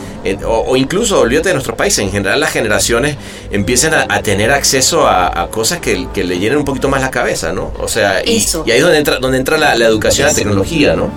o, 0.45 0.77
incluso, 0.77 1.21
olvídate 1.21 1.49
de 1.49 1.55
nuestros 1.55 1.77
países, 1.77 2.01
en 2.01 2.11
general 2.11 2.41
las 2.41 2.51
generaciones 2.51 3.17
empiecen 3.51 3.95
a, 3.95 4.07
tener 4.23 4.51
acceso 4.51 5.07
a, 5.07 5.49
cosas 5.51 5.81
que, 5.81 5.97
le 6.14 6.38
llenen 6.38 6.59
un 6.59 6.64
poquito 6.64 6.88
más 6.88 7.01
la 7.01 7.11
cabeza, 7.11 7.53
¿no? 7.53 7.73
O 7.79 7.88
sea, 7.88 8.23
y, 8.25 8.31
ahí 8.31 8.43
es 8.43 8.83
donde 8.83 8.99
entra, 8.99 9.19
donde 9.19 9.38
entra 9.38 9.57
la, 9.59 9.75
educación, 9.75 10.29
la 10.29 10.35
tecnología, 10.35 10.95
¿no? 10.97 11.11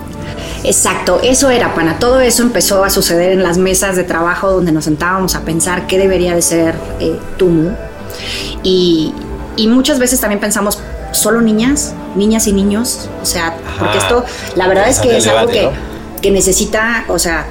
Exacto, 0.64 1.20
eso 1.22 1.50
era, 1.50 1.74
pana. 1.74 1.98
Todo 1.98 2.20
eso 2.20 2.42
empezó 2.42 2.84
a 2.84 2.90
suceder 2.90 3.32
en 3.32 3.42
las 3.42 3.58
mesas 3.58 3.96
de 3.96 4.04
trabajo 4.04 4.50
donde 4.50 4.72
nos 4.72 4.84
sentábamos 4.84 5.34
a 5.34 5.40
pensar 5.40 5.86
qué 5.86 5.98
debería 5.98 6.34
de 6.34 6.42
ser 6.42 6.74
eh, 7.00 7.18
Tumu. 7.36 7.72
Y, 8.62 9.12
muchas 9.68 9.98
veces 9.98 10.20
también 10.20 10.40
pensamos, 10.40 10.78
solo 11.12 11.40
niñas, 11.40 11.94
niñas 12.14 12.46
y 12.46 12.52
niños. 12.52 13.08
O 13.20 13.26
sea, 13.26 13.56
porque 13.78 13.98
esto, 13.98 14.24
la 14.54 14.68
verdad 14.68 14.88
es 14.88 15.00
que 15.00 15.16
es 15.16 15.26
algo 15.26 15.50
que, 15.50 15.68
que 16.20 16.30
necesita, 16.30 17.04
o 17.08 17.18
sea, 17.18 17.46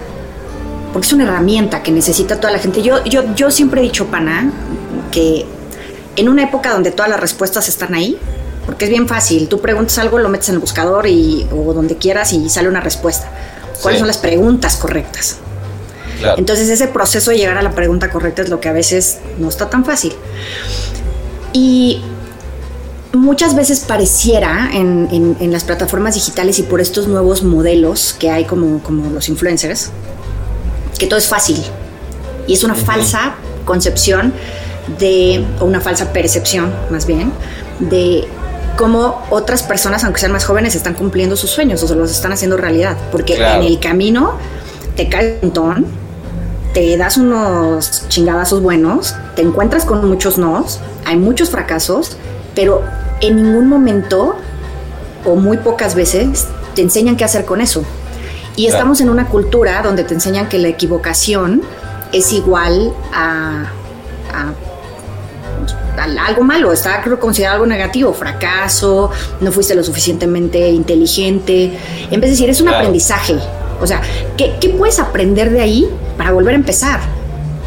porque 0.93 1.07
es 1.07 1.13
una 1.13 1.25
herramienta 1.25 1.83
que 1.83 1.91
necesita 1.91 2.39
toda 2.39 2.53
la 2.53 2.59
gente. 2.59 2.81
Yo, 2.81 3.03
yo, 3.03 3.35
yo 3.35 3.51
siempre 3.51 3.81
he 3.81 3.83
dicho, 3.83 4.07
pana, 4.07 4.51
que 5.11 5.45
en 6.15 6.29
una 6.29 6.43
época 6.43 6.71
donde 6.71 6.91
todas 6.91 7.09
las 7.09 7.19
respuestas 7.19 7.67
están 7.67 7.93
ahí, 7.93 8.17
porque 8.65 8.85
es 8.85 8.91
bien 8.91 9.07
fácil, 9.07 9.47
tú 9.47 9.59
preguntas 9.59 9.97
algo, 9.97 10.19
lo 10.19 10.29
metes 10.29 10.49
en 10.49 10.55
el 10.55 10.61
buscador 10.61 11.07
y, 11.07 11.47
o 11.51 11.73
donde 11.73 11.97
quieras 11.97 12.33
y 12.33 12.49
sale 12.49 12.69
una 12.69 12.81
respuesta. 12.81 13.29
¿Cuáles 13.81 13.99
son 13.99 14.07
las 14.07 14.17
preguntas 14.17 14.75
correctas? 14.75 15.37
Entonces 16.37 16.69
ese 16.69 16.87
proceso 16.87 17.31
de 17.31 17.37
llegar 17.37 17.57
a 17.57 17.63
la 17.63 17.71
pregunta 17.71 18.11
correcta 18.11 18.43
es 18.43 18.49
lo 18.49 18.59
que 18.59 18.69
a 18.69 18.73
veces 18.73 19.17
no 19.39 19.49
está 19.49 19.69
tan 19.69 19.83
fácil. 19.83 20.13
Y 21.53 22.01
muchas 23.13 23.55
veces 23.55 23.81
pareciera 23.81 24.69
en, 24.71 25.35
en, 25.39 25.51
las 25.51 25.63
plataformas 25.63 26.15
digitales 26.15 26.59
y 26.59 26.63
por 26.63 26.79
estos 26.79 27.07
nuevos 27.07 27.43
modelos 27.43 28.15
que 28.17 28.29
hay 28.29 28.45
como, 28.45 28.81
como 28.83 29.09
los 29.09 29.27
influencers, 29.29 29.89
que 30.97 31.07
todo 31.07 31.17
es 31.17 31.27
fácil. 31.27 31.61
Y 32.47 32.53
es 32.53 32.63
una 32.63 32.75
falsa 32.75 33.35
concepción 33.65 34.33
de, 34.99 35.45
o 35.59 35.65
una 35.65 35.81
falsa 35.81 36.13
percepción 36.13 36.73
más 36.89 37.05
bien, 37.05 37.31
de 37.79 38.27
cómo 38.77 39.21
otras 39.29 39.63
personas, 39.63 40.03
aunque 40.03 40.19
sean 40.19 40.31
más 40.31 40.45
jóvenes, 40.45 40.75
están 40.75 40.93
cumpliendo 40.93 41.35
sus 41.35 41.49
sueños 41.49 41.81
o 41.83 41.87
se 41.87 41.95
los 41.95 42.11
están 42.11 42.31
haciendo 42.31 42.57
realidad. 42.57 42.97
Porque 43.11 43.35
en 43.35 43.63
el 43.63 43.79
camino 43.79 44.33
te 44.95 45.09
cae 45.09 45.39
un 45.41 45.47
montón, 45.47 45.85
te 46.73 46.95
das 46.97 47.17
unos 47.17 48.07
chingadazos 48.07 48.61
buenos, 48.61 49.15
te 49.35 49.41
encuentras 49.41 49.85
con 49.85 50.07
muchos 50.07 50.37
nos, 50.37 50.79
hay 51.05 51.17
muchos 51.17 51.49
fracasos, 51.49 52.17
pero 52.55 52.83
en 53.21 53.35
ningún 53.37 53.67
momento 53.67 54.35
o 55.25 55.35
muy 55.35 55.57
pocas 55.57 55.95
veces 55.95 56.47
te 56.75 56.81
enseñan 56.81 57.17
qué 57.17 57.23
hacer 57.23 57.45
con 57.45 57.61
eso. 57.61 57.83
Y 58.55 58.67
estamos 58.67 58.99
en 58.99 59.09
una 59.09 59.27
cultura 59.27 59.81
donde 59.81 60.03
te 60.03 60.13
enseñan 60.13 60.49
que 60.49 60.57
la 60.57 60.67
equivocación 60.67 61.61
es 62.11 62.33
igual 62.33 62.93
a, 63.13 63.65
algo 65.97 66.43
malo, 66.43 66.71
está 66.71 67.03
considerado 67.19 67.55
algo 67.55 67.67
negativo, 67.67 68.13
fracaso, 68.13 69.11
no 69.39 69.51
fuiste 69.51 69.75
lo 69.75 69.83
suficientemente 69.83 70.69
inteligente. 70.69 71.77
En 72.09 72.21
vez 72.21 72.29
de 72.29 72.29
decir, 72.29 72.49
es 72.49 72.61
un 72.61 72.69
aprendizaje. 72.69 73.35
O 73.81 73.87
sea, 73.87 74.01
¿qué, 74.37 74.75
puedes 74.77 74.99
aprender 74.99 75.49
de 75.51 75.61
ahí 75.61 75.89
para 76.17 76.31
volver 76.31 76.53
a 76.53 76.57
empezar? 76.57 76.99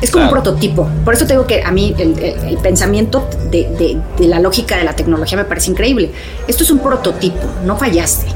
Es 0.00 0.10
como 0.10 0.24
un 0.24 0.30
prototipo. 0.30 0.88
Por 1.04 1.14
eso 1.14 1.26
tengo 1.26 1.46
que 1.46 1.62
a 1.62 1.70
mí 1.70 1.94
el, 1.98 2.58
pensamiento 2.62 3.28
de, 3.50 3.98
la 4.18 4.38
lógica 4.38 4.76
de 4.76 4.84
la 4.84 4.94
tecnología 4.94 5.36
me 5.38 5.44
parece 5.44 5.70
increíble. 5.70 6.12
Esto 6.46 6.62
es 6.62 6.70
un 6.70 6.78
prototipo, 6.80 7.46
no 7.64 7.76
fallaste 7.76 8.26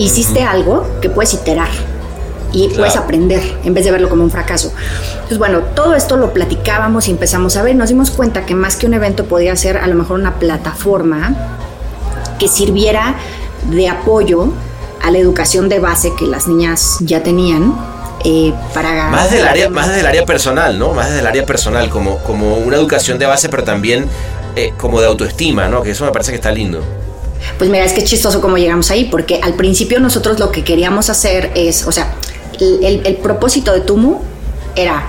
hiciste 0.00 0.42
algo 0.42 0.86
que 1.02 1.10
puedes 1.10 1.34
iterar 1.34 1.68
y 2.52 2.68
puedes 2.68 2.96
aprender 2.96 3.42
en 3.64 3.74
vez 3.74 3.84
de 3.84 3.90
verlo 3.90 4.08
como 4.08 4.24
un 4.24 4.30
fracaso. 4.30 4.72
Entonces, 5.14 5.38
bueno, 5.38 5.60
todo 5.74 5.94
esto 5.94 6.16
lo 6.16 6.32
platicábamos 6.32 7.08
y 7.08 7.10
empezamos 7.10 7.56
a 7.56 7.62
ver, 7.62 7.76
nos 7.76 7.88
dimos 7.88 8.10
cuenta 8.10 8.46
que 8.46 8.54
más 8.54 8.76
que 8.76 8.86
un 8.86 8.94
evento 8.94 9.24
podía 9.24 9.54
ser 9.56 9.76
a 9.76 9.86
lo 9.86 9.94
mejor 9.94 10.18
una 10.18 10.38
plataforma 10.38 11.58
que 12.38 12.48
sirviera 12.48 13.16
de 13.70 13.88
apoyo 13.88 14.52
a 15.02 15.10
la 15.10 15.18
educación 15.18 15.68
de 15.68 15.78
base 15.78 16.12
que 16.18 16.26
las 16.26 16.46
niñas 16.46 16.98
ya 17.00 17.22
tenían. 17.22 17.74
Eh, 18.22 18.52
para 18.74 19.08
más 19.08 19.30
del 19.30 19.48
área 19.48 19.70
más 19.70 19.88
del 19.88 20.04
área 20.04 20.26
personal 20.26 20.78
no 20.78 20.92
más 20.92 21.10
del 21.10 21.26
área 21.26 21.46
personal 21.46 21.88
como 21.88 22.18
como 22.18 22.56
una 22.56 22.76
educación 22.76 23.18
de 23.18 23.24
base 23.24 23.48
pero 23.48 23.64
también 23.64 24.04
eh, 24.56 24.74
como 24.76 25.00
de 25.00 25.06
autoestima 25.06 25.68
no 25.70 25.82
que 25.82 25.92
eso 25.92 26.04
me 26.04 26.10
parece 26.12 26.30
que 26.32 26.36
está 26.36 26.52
lindo 26.52 26.84
pues 27.58 27.70
mira, 27.70 27.84
es 27.84 27.92
que 27.92 28.00
es 28.00 28.08
chistoso 28.08 28.40
cómo 28.40 28.56
llegamos 28.58 28.90
ahí, 28.90 29.06
porque 29.06 29.40
al 29.42 29.54
principio 29.54 30.00
nosotros 30.00 30.38
lo 30.38 30.50
que 30.50 30.64
queríamos 30.64 31.10
hacer 31.10 31.50
es, 31.54 31.86
o 31.86 31.92
sea, 31.92 32.14
el, 32.60 33.16
propósito 33.22 33.72
de 33.72 33.80
Tumu 33.80 34.18
era 34.76 35.04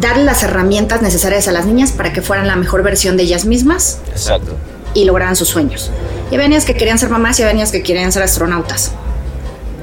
darle 0.00 0.24
las 0.24 0.42
herramientas 0.42 1.02
necesarias 1.02 1.48
a 1.48 1.52
las 1.52 1.66
niñas 1.66 1.92
para 1.92 2.12
que 2.12 2.22
fueran 2.22 2.46
la 2.46 2.56
mejor 2.56 2.82
versión 2.82 3.16
de 3.16 3.24
ellas 3.24 3.44
mismas 3.44 3.98
Exacto. 4.10 4.56
y 4.94 5.04
lograran 5.04 5.36
sus 5.36 5.48
sueños. 5.48 5.90
Y 6.30 6.34
había 6.34 6.48
niñas 6.48 6.64
que 6.64 6.74
querían 6.74 6.98
ser 6.98 7.10
mamás 7.10 7.38
y 7.38 7.42
había 7.42 7.54
niñas 7.54 7.70
que 7.70 7.82
querían 7.82 8.10
ser 8.12 8.22
astronautas. 8.22 8.92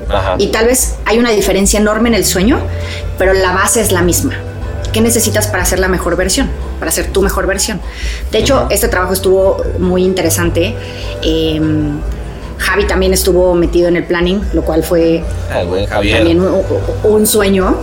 Ajá. 0.10 0.36
Y 0.40 0.48
tal 0.48 0.66
vez 0.66 0.96
hay 1.06 1.20
una 1.20 1.32
diferencia 1.32 1.80
enorme 1.80 2.10
en 2.10 2.16
el 2.16 2.26
sueño, 2.26 2.60
pero 3.18 3.34
la 3.34 3.54
base 3.54 3.82
es 3.82 3.92
la 3.92 4.02
misma. 4.02 4.34
¿Qué 4.92 5.00
necesitas 5.00 5.48
para 5.48 5.64
ser 5.64 5.80
la 5.80 5.88
mejor 5.88 6.18
versión? 6.18 6.50
Para 6.80 6.92
ser 6.92 7.08
tu 7.08 7.22
mejor 7.22 7.48
versión. 7.48 7.80
De 8.32 8.40
hecho, 8.40 8.68
este 8.70 8.90
trabajo 8.90 9.14
estuvo 9.14 9.64
muy 9.80 10.04
interesante. 10.04 10.76
Eh, 11.22 11.62
Javi 12.62 12.86
también 12.86 13.12
estuvo 13.14 13.54
metido 13.56 13.88
en 13.88 13.98
el 13.98 14.06
planning, 14.06 14.42
lo 14.54 14.64
cual 14.64 14.84
fue 14.84 15.24
Ah, 15.52 15.64
también 15.90 16.40
un, 16.40 16.64
un 17.04 17.28
sueño. 17.28 17.76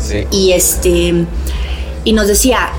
Sí. 0.00 0.26
Y 0.30 0.52
este 0.52 1.26
y 2.04 2.12
nos 2.12 2.26
decía 2.26 2.70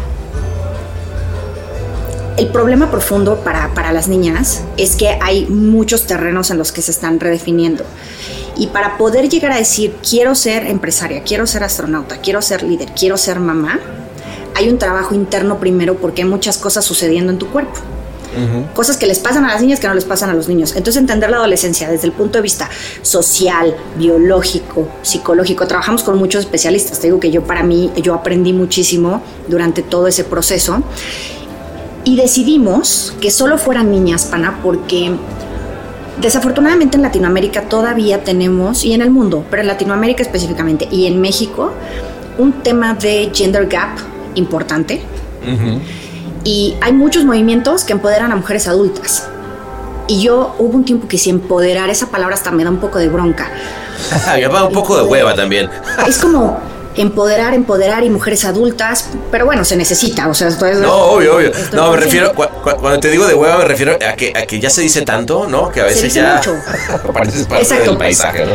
el 2.37 2.47
problema 2.47 2.89
profundo 2.89 3.37
para, 3.43 3.73
para 3.73 3.93
las 3.93 4.07
niñas 4.07 4.63
es 4.77 4.95
que 4.95 5.17
hay 5.21 5.45
muchos 5.45 6.07
terrenos 6.07 6.49
en 6.51 6.57
los 6.57 6.71
que 6.71 6.81
se 6.81 6.91
están 6.91 7.19
redefiniendo. 7.19 7.83
Y 8.55 8.67
para 8.67 8.97
poder 8.97 9.29
llegar 9.29 9.51
a 9.51 9.57
decir, 9.57 9.95
quiero 10.07 10.35
ser 10.35 10.65
empresaria, 10.67 11.23
quiero 11.23 11.47
ser 11.47 11.63
astronauta, 11.63 12.17
quiero 12.17 12.41
ser 12.41 12.63
líder, 12.63 12.89
quiero 12.97 13.17
ser 13.17 13.39
mamá, 13.39 13.79
hay 14.55 14.69
un 14.69 14.77
trabajo 14.77 15.15
interno 15.15 15.59
primero 15.59 15.95
porque 15.95 16.23
hay 16.23 16.27
muchas 16.27 16.57
cosas 16.57 16.85
sucediendo 16.85 17.31
en 17.31 17.39
tu 17.39 17.47
cuerpo. 17.49 17.79
Cosas 18.73 18.97
que 18.97 19.05
les 19.05 19.19
pasan 19.19 19.45
a 19.45 19.49
las 19.49 19.61
niñas 19.61 19.79
que 19.79 19.87
no 19.87 19.93
les 19.93 20.05
pasan 20.05 20.29
a 20.29 20.33
los 20.33 20.47
niños. 20.47 20.75
Entonces 20.75 20.99
entender 20.99 21.29
la 21.29 21.37
adolescencia 21.37 21.89
desde 21.89 22.07
el 22.07 22.13
punto 22.13 22.37
de 22.37 22.41
vista 22.41 22.69
social, 23.01 23.75
biológico, 23.97 24.87
psicológico. 25.01 25.67
Trabajamos 25.67 26.03
con 26.03 26.17
muchos 26.17 26.41
especialistas. 26.41 26.99
Te 26.99 27.07
digo 27.07 27.19
que 27.19 27.31
yo 27.31 27.43
para 27.43 27.63
mí, 27.63 27.91
yo 27.95 28.13
aprendí 28.13 28.53
muchísimo 28.53 29.21
durante 29.47 29.83
todo 29.83 30.07
ese 30.07 30.23
proceso. 30.23 30.81
Y 32.05 32.15
decidimos 32.17 33.13
que 33.21 33.31
solo 33.31 33.57
fueran 33.57 33.91
niñas, 33.91 34.25
pana, 34.25 34.59
porque 34.61 35.11
desafortunadamente 36.19 36.97
en 36.97 37.03
Latinoamérica 37.03 37.69
todavía 37.69 38.23
tenemos, 38.23 38.83
y 38.83 38.93
en 38.93 39.01
el 39.01 39.09
mundo, 39.09 39.45
pero 39.49 39.61
en 39.61 39.67
Latinoamérica 39.67 40.21
específicamente, 40.21 40.87
y 40.91 41.05
en 41.05 41.21
México, 41.21 41.71
un 42.37 42.51
tema 42.63 42.93
de 42.93 43.31
gender 43.33 43.67
gap 43.67 43.97
importante. 44.35 45.01
Y 46.43 46.75
hay 46.81 46.93
muchos 46.93 47.23
movimientos 47.25 47.83
que 47.83 47.93
empoderan 47.93 48.31
a 48.31 48.35
mujeres 48.35 48.67
adultas. 48.67 49.27
Y 50.07 50.21
yo 50.21 50.55
hubo 50.59 50.75
un 50.75 50.83
tiempo 50.85 51.07
que 51.07 51.17
si 51.17 51.29
empoderar, 51.29 51.89
esa 51.89 52.07
palabra 52.07 52.35
hasta 52.35 52.51
me 52.51 52.63
da 52.63 52.69
un 52.69 52.77
poco 52.79 52.99
de 52.99 53.07
bronca. 53.09 53.49
Me 54.35 54.41
da 54.41 54.63
un 54.65 54.73
poco 54.73 54.97
de 54.97 55.03
hueva 55.03 55.33
también. 55.35 55.69
Es 56.07 56.17
como 56.17 56.59
empoderar, 56.95 57.53
empoderar 57.53 58.03
y 58.03 58.09
mujeres 58.09 58.43
adultas, 58.45 59.07
pero 59.31 59.45
bueno, 59.45 59.63
se 59.65 59.75
necesita, 59.77 60.27
o 60.27 60.33
sea, 60.33 60.49
esto 60.49 60.65
es- 60.65 60.77
No, 60.79 60.93
obvio, 60.93 61.37
obvio. 61.37 61.51
No, 61.71 61.89
me 61.91 61.97
refiero, 61.97 62.33
cu- 62.33 62.43
cu- 62.63 62.75
cuando 62.79 62.99
te 62.99 63.09
digo 63.09 63.25
de 63.25 63.33
hueva, 63.33 63.57
me 63.59 63.65
refiero 63.65 63.93
a 63.93 64.13
que, 64.13 64.33
a 64.35 64.45
que 64.45 64.59
ya 64.59 64.69
se 64.69 64.81
dice 64.81 65.01
tanto, 65.03 65.47
¿no? 65.47 65.71
Que 65.71 65.81
a 65.81 65.85
veces 65.85 66.03
dice 66.03 66.19
ya. 66.21 66.35
mucho. 66.35 66.53
Exacto. 67.57 67.89
del 67.91 67.97
paisaje, 67.97 68.45
¿no? 68.45 68.51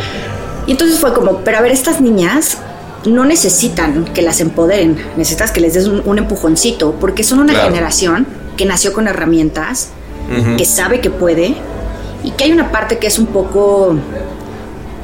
Y 0.66 0.72
entonces 0.72 0.98
fue 1.00 1.14
como, 1.14 1.38
pero 1.38 1.58
a 1.58 1.60
ver, 1.62 1.72
estas 1.72 2.00
niñas 2.00 2.58
no 3.06 3.24
necesitan 3.24 4.04
que 4.06 4.22
las 4.22 4.40
empoderen, 4.40 4.96
necesitas 5.16 5.50
que 5.52 5.60
les 5.60 5.74
des 5.74 5.86
un, 5.86 6.02
un 6.04 6.18
empujoncito, 6.18 6.92
porque 7.00 7.22
son 7.24 7.38
una 7.40 7.52
Claro. 7.52 7.68
generación 7.70 8.26
que 8.56 8.64
nació 8.66 8.92
con 8.92 9.06
herramientas, 9.08 9.90
que 10.58 10.64
sabe 10.66 11.00
que 11.00 11.08
puede, 11.10 11.54
y 12.24 12.32
que 12.32 12.44
hay 12.44 12.52
una 12.52 12.70
parte 12.70 12.98
que 12.98 13.06
es 13.06 13.18
un 13.18 13.26
poco, 13.26 13.94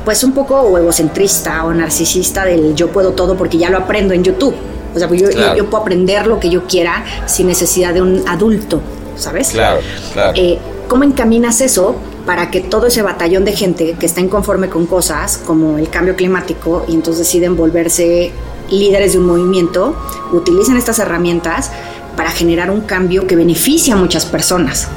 pues 0.04 0.22
un 0.24 0.33
poco 0.33 0.76
egocentrista 0.76 1.64
o 1.64 1.72
narcisista 1.72 2.44
del 2.44 2.74
yo 2.74 2.88
puedo 2.90 3.12
todo 3.12 3.37
porque 3.37 3.57
ya 3.57 3.70
lo 3.70 3.78
aprendo 3.78 4.12
en 4.12 4.22
YouTube. 4.24 4.54
O 4.94 4.98
sea, 4.98 5.09
pues 5.09 5.20
yo, 5.22 5.28
yo 5.57 5.70
puedo 5.70 5.83
aprender 5.83 6.26
lo 6.26 6.38
que 6.38 6.50
yo 6.50 6.64
quiera 6.66 7.04
sin 7.26 7.46
necesidad 7.46 7.94
de 7.94 8.02
un 8.02 8.22
adulto, 8.28 8.80
¿sabes? 9.16 9.50
Claro, 9.50 9.80
claro. 10.12 10.33
Eh, 10.37 10.59
¿Cómo 10.88 11.04
encaminas 11.04 11.61
eso 11.61 11.96
para 12.26 12.50
que 12.50 12.60
todo 12.60 12.87
ese 12.87 13.02
batallón 13.02 13.44
de 13.44 13.52
gente 13.52 13.96
que 13.98 14.06
está 14.06 14.20
inconforme 14.20 14.68
con 14.68 14.87
cosas 14.87 15.40
como 15.44 15.78
el 15.78 15.88
cambio 15.90 16.16
climático 16.16 16.84
y 16.88 16.94
entonces 16.94 17.26
deciden 17.26 17.56
volverse 17.56 18.32
líderes 18.70 19.12
de 19.12 19.18
un 19.18 19.26
movimiento, 19.26 19.94
utilicen 20.32 20.76
estas 20.76 20.98
herramientas 20.98 21.70
para 22.16 22.30
generar 22.30 22.70
un 22.70 22.82
cambio 22.82 23.26
que 23.26 23.37
beneficia 23.37 23.94
a 23.94 23.96
muchas 23.96 24.24
personas? 24.24 24.88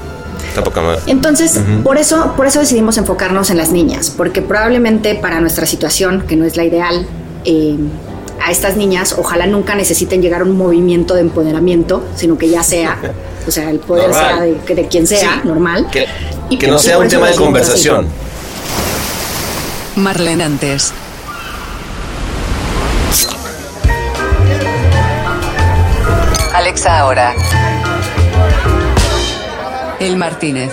Está 0.47 0.63
poca 0.63 0.81
madre. 0.81 1.01
Entonces, 1.07 1.59
por 1.83 1.97
eso, 1.97 2.33
por 2.35 2.47
eso 2.47 2.59
decidimos 2.59 2.97
enfocarnos 2.97 3.49
en 3.49 3.57
las 3.57 3.71
niñas, 3.71 4.13
porque 4.15 4.41
probablemente 4.41 5.15
para 5.15 5.39
nuestra 5.41 5.65
situación, 5.65 6.23
que 6.27 6.35
no 6.35 6.45
es 6.45 6.55
la 6.55 6.63
ideal, 6.63 7.05
eh, 7.45 7.77
a 8.43 8.51
estas 8.51 8.75
niñas 8.77 9.15
ojalá 9.17 9.45
nunca 9.47 9.75
necesiten 9.75 10.21
llegar 10.21 10.41
a 10.41 10.43
un 10.45 10.57
movimiento 10.57 11.13
de 11.15 11.21
empoderamiento, 11.21 12.03
sino 12.15 12.37
que 12.37 12.49
ya 12.49 12.63
sea, 12.63 12.97
o 13.47 13.51
sea, 13.51 13.69
el 13.69 13.79
poder 13.79 14.09
Normal. 14.09 14.59
sea 14.67 14.75
de, 14.75 14.87
quien 14.87 15.07
sea, 15.07 15.19
Sí. 15.41 15.47
normal. 15.47 15.87
Que, 15.91 16.05
Y- 16.49 16.57
que 16.57 16.67
no 16.67 16.75
y 16.75 16.79
sea 16.79 16.97
un 16.99 17.07
tema 17.07 17.27
de 17.29 17.35
conversación. 17.35 18.07
Marlene 19.95 20.43
antes. 20.43 20.93
Alexa 26.53 26.99
ahora. 26.99 27.33
El 29.99 30.17
Martínez. 30.17 30.71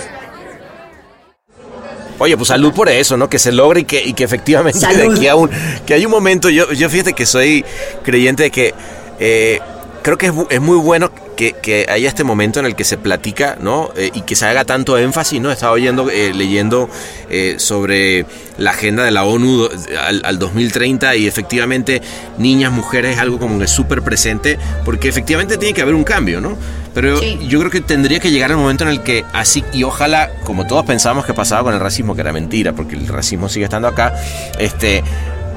Oye, 2.17 2.37
pues 2.37 2.47
salud 2.47 2.73
por 2.73 2.89
eso, 2.89 3.17
¿no? 3.17 3.29
Que 3.29 3.39
se 3.39 3.51
logre 3.51 3.81
y 3.81 3.83
que, 3.83 4.03
y 4.03 4.13
que 4.13 4.23
efectivamente 4.23 4.79
de 4.79 5.03
aquí 5.11 5.27
a 5.27 5.35
un, 5.35 5.49
que 5.85 5.93
hay 5.93 6.05
un 6.05 6.11
momento, 6.11 6.49
yo, 6.49 6.71
yo 6.71 6.89
fíjate 6.89 7.13
que 7.13 7.25
soy 7.25 7.65
creyente 8.03 8.43
de 8.43 8.51
que 8.51 8.73
eh, 9.19 9.59
creo 10.01 10.17
que 10.17 10.27
es, 10.27 10.33
es 10.49 10.61
muy 10.61 10.77
bueno 10.77 11.11
que, 11.35 11.53
que 11.53 11.85
haya 11.89 12.07
este 12.07 12.23
momento 12.23 12.59
en 12.59 12.65
el 12.65 12.75
que 12.75 12.83
se 12.83 12.97
platica, 12.97 13.57
¿no? 13.59 13.91
Eh, 13.97 14.11
y 14.13 14.21
que 14.21 14.35
se 14.35 14.45
haga 14.45 14.65
tanto 14.65 14.97
énfasis, 14.97 15.41
¿no? 15.41 15.51
Estaba 15.51 15.73
oyendo, 15.73 16.09
eh, 16.09 16.33
leyendo 16.33 16.89
eh, 17.29 17.55
sobre 17.57 18.25
la 18.57 18.71
agenda 18.71 19.03
de 19.03 19.11
la 19.11 19.23
ONU 19.25 19.67
al, 19.99 20.21
al 20.23 20.39
2030 20.39 21.15
y 21.17 21.27
efectivamente 21.27 22.01
niñas, 22.37 22.71
mujeres 22.71 23.15
es 23.15 23.19
algo 23.21 23.37
como 23.37 23.59
que 23.59 23.67
súper 23.67 24.01
presente 24.01 24.57
porque 24.85 25.09
efectivamente 25.09 25.57
tiene 25.57 25.73
que 25.73 25.81
haber 25.81 25.95
un 25.95 26.03
cambio, 26.05 26.39
¿no? 26.41 26.57
Pero 26.93 27.19
Sí. 27.19 27.37
yo 27.49 27.59
creo 27.59 27.69
que 27.71 27.81
tendría 27.81 28.19
que 28.21 28.31
llegar 28.31 28.51
el 28.51 28.57
momento 28.57 28.85
en 28.85 28.89
el 28.91 29.01
que 29.03 29.25
así, 29.33 29.63
y 29.73 29.83
ojalá, 29.83 30.31
como 30.45 30.65
todos 30.65 30.85
pensábamos 30.85 31.25
que 31.25 31.33
pasaba 31.33 31.63
con 31.63 31.73
el 31.73 31.79
racismo, 31.81 32.15
que 32.15 32.21
era 32.21 32.31
mentira, 32.31 32.71
porque 32.71 32.95
el 32.95 33.07
racismo 33.09 33.49
sigue 33.49 33.65
estando 33.65 33.89
acá, 33.89 34.13
este 34.59 35.03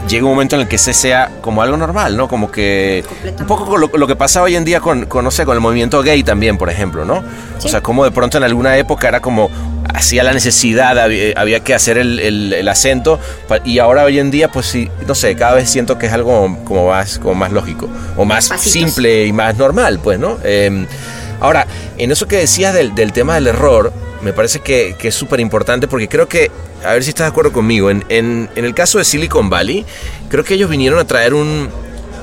llega 0.08 0.24
un 0.24 0.30
momento 0.32 0.54
en 0.56 0.62
el 0.62 0.68
que 0.68 0.76
ese 0.76 0.92
sea 0.94 1.30
como 1.40 1.60
algo 1.62 1.76
normal, 1.76 2.16
¿no? 2.16 2.28
Como 2.28 2.50
que 2.50 3.04
un 3.38 3.46
poco 3.46 3.66
con 3.66 3.80
lo, 3.80 3.88
lo 3.92 4.06
que 4.06 4.16
pasa 4.16 4.42
hoy 4.42 4.56
en 4.56 4.64
día 4.64 4.80
con, 4.80 5.06
con, 5.06 5.24
no 5.24 5.30
sé, 5.30 5.44
con 5.44 5.54
el 5.54 5.60
movimiento 5.60 6.02
gay 6.02 6.22
también, 6.22 6.56
por 6.58 6.70
ejemplo, 6.70 7.04
¿no? 7.04 7.22
O 7.62 7.68
sea, 7.68 7.80
como 7.80 8.04
de 8.04 8.10
pronto 8.10 8.38
en 8.38 8.44
alguna 8.44 8.76
época 8.76 9.08
era 9.08 9.20
como 9.20 9.50
hacía 9.92 10.22
la 10.22 10.32
necesidad, 10.32 10.98
había, 10.98 11.32
había 11.36 11.60
que 11.60 11.74
hacer 11.74 11.98
el, 11.98 12.20
el- 12.20 12.52
el 12.52 12.68
acento, 12.68 13.18
y 13.64 13.78
ahora 13.80 14.04
hoy 14.04 14.18
en 14.18 14.30
día, 14.30 14.48
pues 14.48 14.66
sí, 14.66 14.88
no 15.06 15.14
sé, 15.14 15.34
cada 15.34 15.54
vez 15.54 15.68
siento 15.68 15.98
que 15.98 16.06
es 16.06 16.12
algo 16.12 16.58
como 16.64 16.88
más, 16.88 17.18
como 17.18 17.34
más 17.34 17.52
lógico, 17.52 17.88
o 18.16 18.24
más 18.24 18.48
Pasitos. 18.48 18.72
simple 18.72 19.26
y 19.26 19.32
más 19.32 19.56
normal, 19.56 19.98
pues, 20.02 20.18
¿no? 20.18 20.38
Eh, 20.44 20.86
ahora, 21.40 21.66
en 21.96 22.12
eso 22.12 22.28
que 22.28 22.36
decías 22.36 22.74
del, 22.74 22.94
del 22.94 23.12
tema 23.12 23.34
del 23.34 23.46
error, 23.48 23.92
me 24.22 24.32
parece 24.32 24.60
que, 24.60 24.94
que 24.98 25.08
es 25.08 25.14
súper 25.14 25.40
importante 25.40 25.88
porque 25.88 26.08
creo 26.08 26.28
que, 26.28 26.50
a 26.84 26.92
ver 26.92 27.02
si 27.04 27.10
estás 27.10 27.26
de 27.26 27.30
acuerdo 27.30 27.52
conmigo, 27.52 27.90
en, 27.90 28.04
en- 28.08 28.48
en 28.56 28.64
el 28.64 28.74
caso 28.74 28.98
de 28.98 29.04
Silicon 29.04 29.50
Valley, 29.50 29.84
creo 30.28 30.44
que 30.44 30.54
ellos 30.54 30.70
vinieron 30.70 30.98
a 30.98 31.06
traer 31.06 31.34
un, 31.34 31.68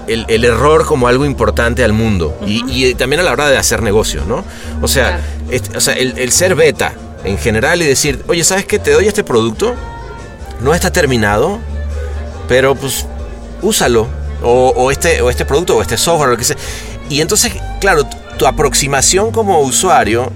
el, 0.08 0.26
el 0.28 0.44
error 0.46 0.86
como 0.86 1.08
algo 1.08 1.26
importante 1.26 1.84
al 1.84 1.94
mundo 1.94 2.38
y, 2.46 2.64
y 2.68 2.96
también 2.96 3.20
a 3.20 3.24
la 3.24 3.32
hora 3.32 3.50
de 3.50 3.58
hacer 3.58 3.82
negocios, 3.82 4.26
¿no? 4.28 4.44
O 4.82 4.88
sea, 4.88 5.20
Claro. 5.50 5.78
o 5.78 5.82
sea 5.82 5.94
el, 5.96 6.18
el 6.18 6.32
ser 6.32 6.56
beta 6.56 6.94
en 7.24 7.38
general 7.38 7.82
y 7.82 7.86
decir, 7.86 8.24
oye, 8.28 8.44
¿sabes 8.44 8.66
qué? 8.66 8.78
Te 8.80 8.92
doy 8.92 9.08
este 9.08 9.24
producto, 9.24 9.74
no 10.62 10.74
está 10.76 10.92
terminado, 10.92 11.60
pero 12.48 12.76
pues 12.76 13.06
úsalo. 13.62 14.08
O, 14.44 14.74
o 14.76 14.92
este, 14.92 15.22
o 15.22 15.30
este 15.32 15.44
producto 15.46 15.76
o 15.78 15.82
este 15.82 15.98
software, 15.98 16.30
lo 16.30 16.38
que 16.38 16.44
sea. 16.44 16.58
Y 17.10 17.22
entonces, 17.22 17.54
claro, 17.82 18.04
tu 18.38 18.46
aproximación 18.46 19.32
como 19.32 19.60
usuario 19.62 20.32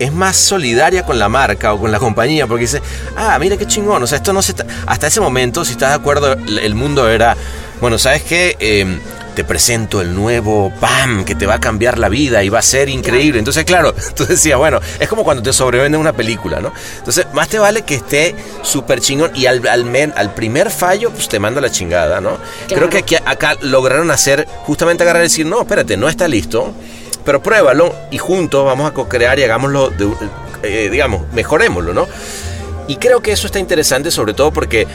es 0.00 0.12
más 0.12 0.36
solidaria 0.36 1.04
con 1.04 1.18
la 1.18 1.28
marca 1.28 1.72
o 1.74 1.78
con 1.78 1.92
la 1.92 1.98
compañía, 2.00 2.46
porque 2.48 2.62
dice, 2.62 2.82
ah, 3.16 3.38
mira 3.38 3.56
qué 3.56 3.66
chingón, 3.66 4.02
o 4.02 4.06
sea, 4.08 4.16
esto 4.16 4.32
no 4.32 4.42
se 4.42 4.52
está... 4.52 4.66
Hasta 4.86 5.06
ese 5.06 5.20
momento, 5.20 5.64
si 5.64 5.72
estás 5.72 5.90
de 5.90 5.94
acuerdo, 5.96 6.32
el 6.32 6.74
mundo 6.74 7.08
era, 7.08 7.36
bueno, 7.80 7.98
¿sabes 7.98 8.22
qué? 8.22 8.56
Eh, 8.58 8.98
te 9.34 9.44
presento 9.44 10.00
el 10.00 10.12
nuevo 10.14 10.72
PAM 10.80 11.24
que 11.24 11.36
te 11.36 11.46
va 11.46 11.54
a 11.54 11.60
cambiar 11.60 11.98
la 11.98 12.08
vida 12.08 12.42
y 12.42 12.48
va 12.48 12.58
a 12.58 12.62
ser 12.62 12.88
increíble. 12.88 13.38
Entonces, 13.38 13.64
claro, 13.64 13.94
tú 14.16 14.26
decías, 14.26 14.58
bueno, 14.58 14.80
es 14.98 15.08
como 15.08 15.22
cuando 15.22 15.42
te 15.42 15.52
sobrevenden 15.52 16.00
una 16.00 16.12
película, 16.12 16.60
¿no? 16.60 16.72
Entonces, 16.98 17.26
más 17.32 17.48
te 17.48 17.58
vale 17.60 17.82
que 17.82 17.94
esté 17.94 18.34
súper 18.62 19.00
chingón 19.00 19.30
y 19.36 19.46
al, 19.46 19.66
al, 19.68 19.84
men- 19.84 20.12
al 20.16 20.34
primer 20.34 20.70
fallo, 20.70 21.10
pues 21.10 21.28
te 21.28 21.38
manda 21.38 21.60
la 21.60 21.70
chingada, 21.70 22.20
¿no? 22.20 22.38
Creo 22.68 22.90
que 22.90 22.98
aquí, 22.98 23.14
acá 23.24 23.56
lograron 23.62 24.10
hacer, 24.10 24.48
justamente 24.64 25.04
agarrar 25.04 25.22
y 25.22 25.26
decir, 25.26 25.46
no, 25.46 25.60
espérate, 25.60 25.96
no 25.96 26.08
está 26.08 26.26
listo, 26.26 26.74
pero 27.24 27.42
pruébalo 27.42 27.94
y 28.10 28.18
juntos 28.18 28.64
vamos 28.64 28.90
a 28.90 28.94
co-crear 28.94 29.38
y 29.38 29.44
hagámoslo, 29.44 29.90
de, 29.90 30.10
eh, 30.62 30.88
digamos, 30.90 31.22
mejorémoslo, 31.32 31.94
¿no? 31.94 32.06
Y 32.88 32.96
creo 32.96 33.20
que 33.20 33.30
eso 33.30 33.46
está 33.46 33.60
interesante, 33.60 34.10
sobre 34.10 34.34
todo 34.34 34.50
porque 34.50 34.86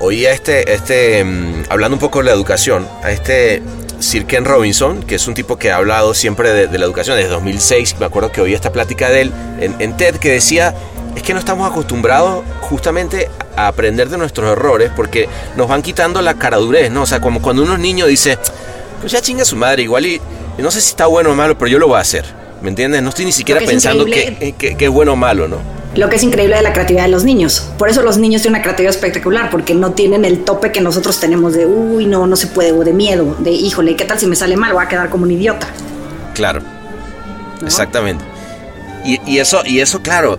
oía 0.00 0.32
este, 0.32 0.72
este, 0.72 1.22
mm, 1.22 1.64
hablando 1.68 1.96
un 1.96 2.00
poco 2.00 2.20
de 2.20 2.24
la 2.24 2.32
educación, 2.32 2.88
a 3.02 3.10
este 3.10 3.62
Sir 4.02 4.26
Ken 4.26 4.44
Robinson, 4.44 5.02
que 5.02 5.14
es 5.14 5.26
un 5.28 5.34
tipo 5.34 5.56
que 5.56 5.70
ha 5.70 5.76
hablado 5.76 6.14
siempre 6.14 6.66
de, 6.66 6.78
la 6.78 6.84
educación 6.84 7.16
desde 7.16 7.30
2006. 7.30 7.96
Me 8.00 8.06
acuerdo 8.06 8.32
que 8.32 8.40
oí 8.40 8.54
esta 8.54 8.72
plática 8.72 9.10
de 9.10 9.22
él 9.22 9.32
en, 9.60 9.96
TED 9.96 10.16
que 10.16 10.30
decía, 10.30 10.74
es 11.14 11.22
que 11.22 11.34
no 11.34 11.38
estamos 11.38 11.70
acostumbrados 11.70 12.42
justamente 12.62 13.30
a 13.54 13.68
aprender 13.68 14.08
de 14.08 14.18
nuestros 14.18 14.50
errores 14.50 14.90
porque 14.96 15.28
nos 15.56 15.68
van 15.68 15.82
quitando 15.82 16.20
la 16.20 16.34
caradurez, 16.34 16.90
¿no? 16.90 17.02
O 17.02 17.06
sea, 17.06 17.20
como 17.20 17.40
cuando 17.40 17.62
uno 17.62 17.74
es 17.74 17.80
niño 17.80 18.06
dice, 18.06 18.38
pues 19.02 19.12
ya 19.12 19.20
chinga 19.20 19.44
su 19.44 19.56
madre, 19.56 19.82
igual 19.82 20.06
y, 20.06 20.20
no 20.56 20.70
sé 20.70 20.80
si 20.80 20.88
está 20.88 21.06
bueno 21.06 21.32
o 21.32 21.34
malo, 21.34 21.58
pero 21.58 21.68
yo 21.68 21.78
lo 21.78 21.88
voy 21.88 21.98
a 21.98 22.00
hacer. 22.00 22.24
¿Me 22.62 22.70
entiendes? 22.70 23.02
No 23.02 23.10
estoy 23.10 23.26
ni 23.26 23.32
siquiera 23.32 23.60
pensando 23.60 24.06
que, 24.06 24.54
que 24.56 24.84
es 24.84 24.90
bueno 24.90 25.12
o 25.12 25.16
malo, 25.16 25.48
¿no? 25.48 25.58
lo 25.94 26.08
que 26.08 26.16
es 26.16 26.22
increíble 26.22 26.56
de 26.56 26.62
la 26.62 26.72
creatividad 26.72 27.04
de 27.04 27.10
los 27.10 27.24
niños. 27.24 27.68
Por 27.78 27.88
eso 27.88 28.02
los 28.02 28.16
niños 28.16 28.42
tienen 28.42 28.56
una 28.56 28.62
creatividad 28.62 28.94
espectacular, 28.94 29.50
porque 29.50 29.74
no 29.74 29.92
tienen 29.92 30.24
el 30.24 30.44
tope 30.44 30.72
que 30.72 30.80
nosotros 30.80 31.20
tenemos 31.20 31.52
de, 31.52 31.66
uy, 31.66 32.06
no, 32.06 32.26
no 32.26 32.36
se 32.36 32.46
puede, 32.46 32.72
o 32.72 32.82
de 32.84 32.92
miedo, 32.92 33.36
de, 33.40 33.50
híjole, 33.50 33.94
¿qué 33.96 34.04
tal 34.04 34.18
si 34.18 34.26
me 34.26 34.36
sale 34.36 34.56
mal? 34.56 34.72
Voy 34.72 34.84
a 34.84 34.88
quedar 34.88 35.10
como 35.10 35.24
un 35.24 35.30
idiota. 35.30 35.68
Claro, 36.34 36.62
exactamente. 37.64 38.24
Y, 39.04 39.38
eso, 39.38 39.62
y 39.66 39.80
eso, 39.80 40.00
claro, 40.00 40.38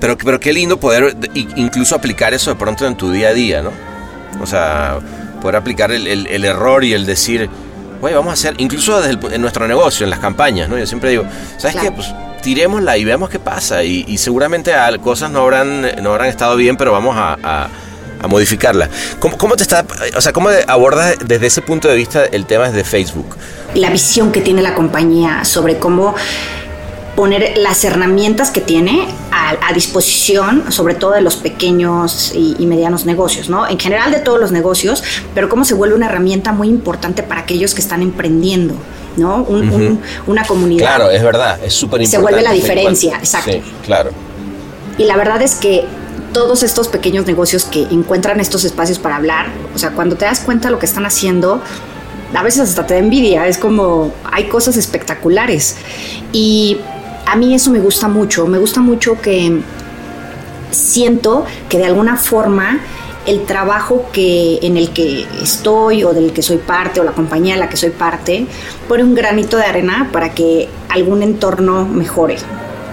pero, 0.00 0.16
pero 0.16 0.38
qué 0.38 0.52
lindo 0.52 0.78
poder 0.78 1.16
incluso 1.34 1.96
aplicar 1.96 2.32
eso 2.32 2.50
de 2.50 2.56
pronto 2.56 2.86
en 2.86 2.96
tu 2.96 3.10
día 3.10 3.28
a 3.28 3.34
día, 3.34 3.60
¿no? 3.60 3.72
O 4.40 4.46
sea, 4.46 5.00
poder 5.42 5.56
aplicar 5.56 5.90
el, 5.90 6.44
error 6.44 6.84
y 6.84 6.92
el 6.92 7.06
decir, 7.06 7.50
güey, 8.04 8.14
vamos 8.14 8.32
a 8.32 8.34
hacer, 8.34 8.54
incluso 8.58 9.00
desde 9.00 9.34
en 9.34 9.40
nuestro 9.40 9.66
negocio, 9.66 10.04
en 10.04 10.10
las 10.10 10.18
campañas, 10.18 10.68
¿no? 10.68 10.76
Yo 10.76 10.86
siempre 10.86 11.08
digo, 11.08 11.24
¿sabes 11.56 11.76
qué? 11.80 11.90
Pues 11.90 12.12
tirémosla 12.42 12.98
y 12.98 13.04
veamos 13.06 13.30
qué 13.30 13.38
pasa. 13.38 13.82
Y, 13.82 14.18
seguramente 14.18 14.74
cosas 15.02 15.30
no 15.30 15.40
habrán, 15.40 15.90
no 16.02 16.10
habrán 16.10 16.28
estado 16.28 16.54
bien, 16.56 16.76
pero 16.76 16.92
vamos 16.92 17.16
a, 17.16 17.68
modificarla. 18.28 18.90
¿Cómo, 19.20 19.38
¿Cómo, 19.38 19.56
te 19.56 19.62
está, 19.62 19.86
o 20.14 20.20
sea, 20.20 20.34
cómo 20.34 20.50
abordas 20.66 21.16
desde 21.24 21.46
ese 21.46 21.62
punto 21.62 21.88
de 21.88 21.94
vista 21.94 22.26
el 22.26 22.44
tema 22.44 22.70
de 22.70 22.84
Facebook? 22.84 23.36
La 23.74 23.88
visión 23.88 24.32
que 24.32 24.42
tiene 24.42 24.60
la 24.60 24.74
compañía 24.74 25.42
sobre 25.46 25.78
cómo 25.78 26.14
poner 27.16 27.56
las 27.56 27.84
herramientas 27.84 28.50
que 28.50 28.60
tiene 28.60 29.08
a, 29.44 29.72
disposición, 29.72 30.72
sobre 30.72 30.94
todo 30.94 31.12
de 31.12 31.20
los 31.20 31.36
pequeños 31.36 32.32
y, 32.34 32.56
y, 32.58 32.66
medianos 32.66 33.04
negocios, 33.04 33.48
¿no? 33.48 33.68
En 33.68 33.78
general 33.78 34.10
de 34.10 34.20
todos 34.20 34.40
los 34.40 34.52
negocios, 34.52 35.02
pero 35.34 35.48
cómo 35.48 35.64
se 35.64 35.74
vuelve 35.74 35.94
una 35.94 36.06
herramienta 36.06 36.52
muy 36.52 36.68
importante 36.68 37.22
para 37.22 37.42
aquellos 37.42 37.74
que 37.74 37.80
están 37.80 38.02
emprendiendo. 38.02 38.74
¿no? 39.16 39.46
una 40.26 40.44
comunidad. 40.44 40.96
Claro, 40.96 41.10
es 41.10 41.22
verdad, 41.22 41.60
es 41.62 41.72
súper 41.72 42.02
importante. 42.02 42.16
Se 42.16 42.18
vuelve 42.18 42.42
la 42.42 42.52
diferencia, 42.52 43.16
exacto. 43.16 43.52
Sí, 43.52 43.62
claro. 43.84 44.10
Y 44.98 45.04
la 45.04 45.16
verdad 45.16 45.40
es 45.42 45.54
que 45.54 45.84
todos 46.32 46.62
estos 46.62 46.88
pequeños 46.88 47.26
negocios 47.26 47.64
que 47.64 47.82
encuentran 47.82 48.40
estos 48.40 48.64
espacios 48.64 48.98
para 48.98 49.16
hablar, 49.16 49.46
o 49.74 49.78
sea, 49.78 49.90
cuando 49.90 50.16
te 50.16 50.24
das 50.24 50.40
cuenta 50.40 50.68
de 50.68 50.72
lo 50.72 50.78
que 50.78 50.86
están 50.86 51.06
haciendo, 51.06 51.62
a 52.34 52.42
veces 52.42 52.68
hasta 52.68 52.86
te 52.86 52.94
da 52.94 53.00
envidia, 53.00 53.46
es 53.46 53.58
como 53.58 54.12
hay 54.24 54.48
cosas 54.48 54.76
espectaculares. 54.76 55.76
Y 56.32 56.78
a 57.26 57.36
mí 57.36 57.54
eso 57.54 57.70
me 57.70 57.80
gusta 57.80 58.08
mucho, 58.08 58.46
me 58.46 58.58
gusta 58.58 58.80
mucho 58.80 59.20
que 59.20 59.60
siento 60.70 61.44
que 61.68 61.78
de 61.78 61.86
alguna 61.86 62.16
forma 62.16 62.80
el 63.26 63.44
trabajo 63.46 64.06
que, 64.12 64.58
en 64.62 64.76
el 64.76 64.90
que 64.90 65.26
estoy 65.42 66.04
o 66.04 66.12
del 66.12 66.32
que 66.32 66.42
soy 66.42 66.58
parte 66.58 67.00
o 67.00 67.04
la 67.04 67.12
compañía 67.12 67.54
de 67.54 67.60
la 67.60 67.68
que 67.68 67.76
soy 67.76 67.90
parte 67.90 68.46
pone 68.86 69.02
un 69.02 69.14
granito 69.14 69.56
de 69.56 69.64
arena 69.64 70.10
para 70.12 70.34
que 70.34 70.68
algún 70.90 71.22
entorno 71.22 71.86
mejore. 71.86 72.36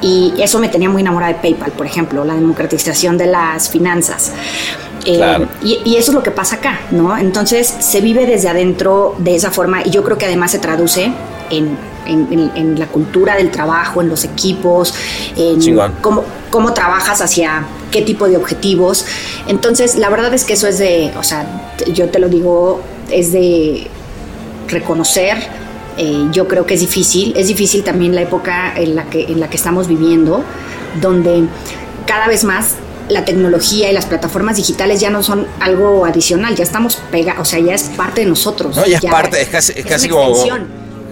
Y 0.02 0.34
eso 0.40 0.60
me 0.60 0.70
tenía 0.70 0.90
muy 0.90 1.02
enamorada 1.02 1.34
de 1.34 1.40
PayPal, 1.40 1.72
por 1.74 1.86
ejemplo, 1.86 2.26
la 2.26 2.34
democratización 2.34 3.18
de 3.18 3.28
las 3.28 3.70
finanzas. 3.70 4.32
Eh, 5.06 5.48
y, 5.64 5.96
eso 5.96 6.12
es 6.12 6.16
lo 6.16 6.24
que 6.24 6.32
pasa 6.32 6.58
acá, 6.58 6.80
¿no? 6.92 7.18
Entonces 7.18 7.68
se 7.80 8.02
vive 8.02 8.26
desde 8.26 8.50
adentro 8.50 9.16
de 9.18 9.36
esa 9.36 9.52
forma 9.52 9.82
y 9.84 9.90
yo 9.90 10.04
creo 10.04 10.18
que 10.18 10.26
además 10.26 10.52
se 10.52 10.60
traduce 10.60 11.12
en, 11.50 11.78
en, 12.06 12.80
la 12.80 12.88
cultura 12.88 13.36
del 13.36 13.52
trabajo, 13.52 14.02
en 14.02 14.10
los 14.10 14.24
equipos, 14.24 14.94
en 15.36 15.60
cómo, 16.02 16.24
cómo 16.50 16.74
trabajas 16.74 17.22
hacia 17.22 17.66
qué 17.92 18.02
tipo 18.02 18.28
de 18.28 18.38
objetivos. 18.38 19.06
Entonces, 19.48 19.96
la 19.96 20.10
verdad 20.10 20.34
es 20.34 20.44
que 20.44 20.54
eso 20.54 20.68
es 20.68 20.78
de, 20.78 21.12
o 21.18 21.24
sea, 21.24 21.74
yo 21.94 22.10
te 22.10 22.20
lo 22.20 22.30
digo, 22.30 22.82
es 23.10 23.32
de 23.32 23.88
reconocer. 24.68 25.38
Eh, 25.98 26.28
yo 26.32 26.48
creo 26.48 26.66
que 26.66 26.76
es 26.76 26.80
difícil, 26.80 27.34
es 27.36 27.48
difícil 27.48 27.84
también 27.84 28.16
la 28.16 28.22
época 28.22 28.74
en 28.76 28.96
la 28.96 29.06
que, 29.06 29.24
en 29.24 29.40
la 29.40 29.50
que 29.50 29.58
estamos 29.58 29.88
viviendo, 29.88 30.44
donde 31.02 31.44
cada 32.06 32.28
vez 32.28 32.44
más 32.44 32.76
la 33.12 33.26
tecnología 33.26 33.90
y 33.90 33.94
las 33.94 34.06
plataformas 34.06 34.58
digitales 34.58 35.00
ya 35.00 35.10
no 35.10 35.24
son 35.24 35.48
algo 35.60 36.06
adicional, 36.06 36.56
ya 36.56 36.64
estamos 36.64 36.96
pegados, 37.12 37.42
o 37.42 37.46
sea, 37.46 37.60
ya 37.60 37.74
es 37.74 37.84
parte 37.84 38.22
de 38.22 38.28
nosotros. 38.28 38.76
No, 38.76 38.86
ya, 38.86 38.98
es 38.98 39.06
parte, 39.06 39.42
es 39.42 39.50
casi, 39.50 39.74
es 39.76 39.86
casi 39.86 40.10
como... 40.10 40.44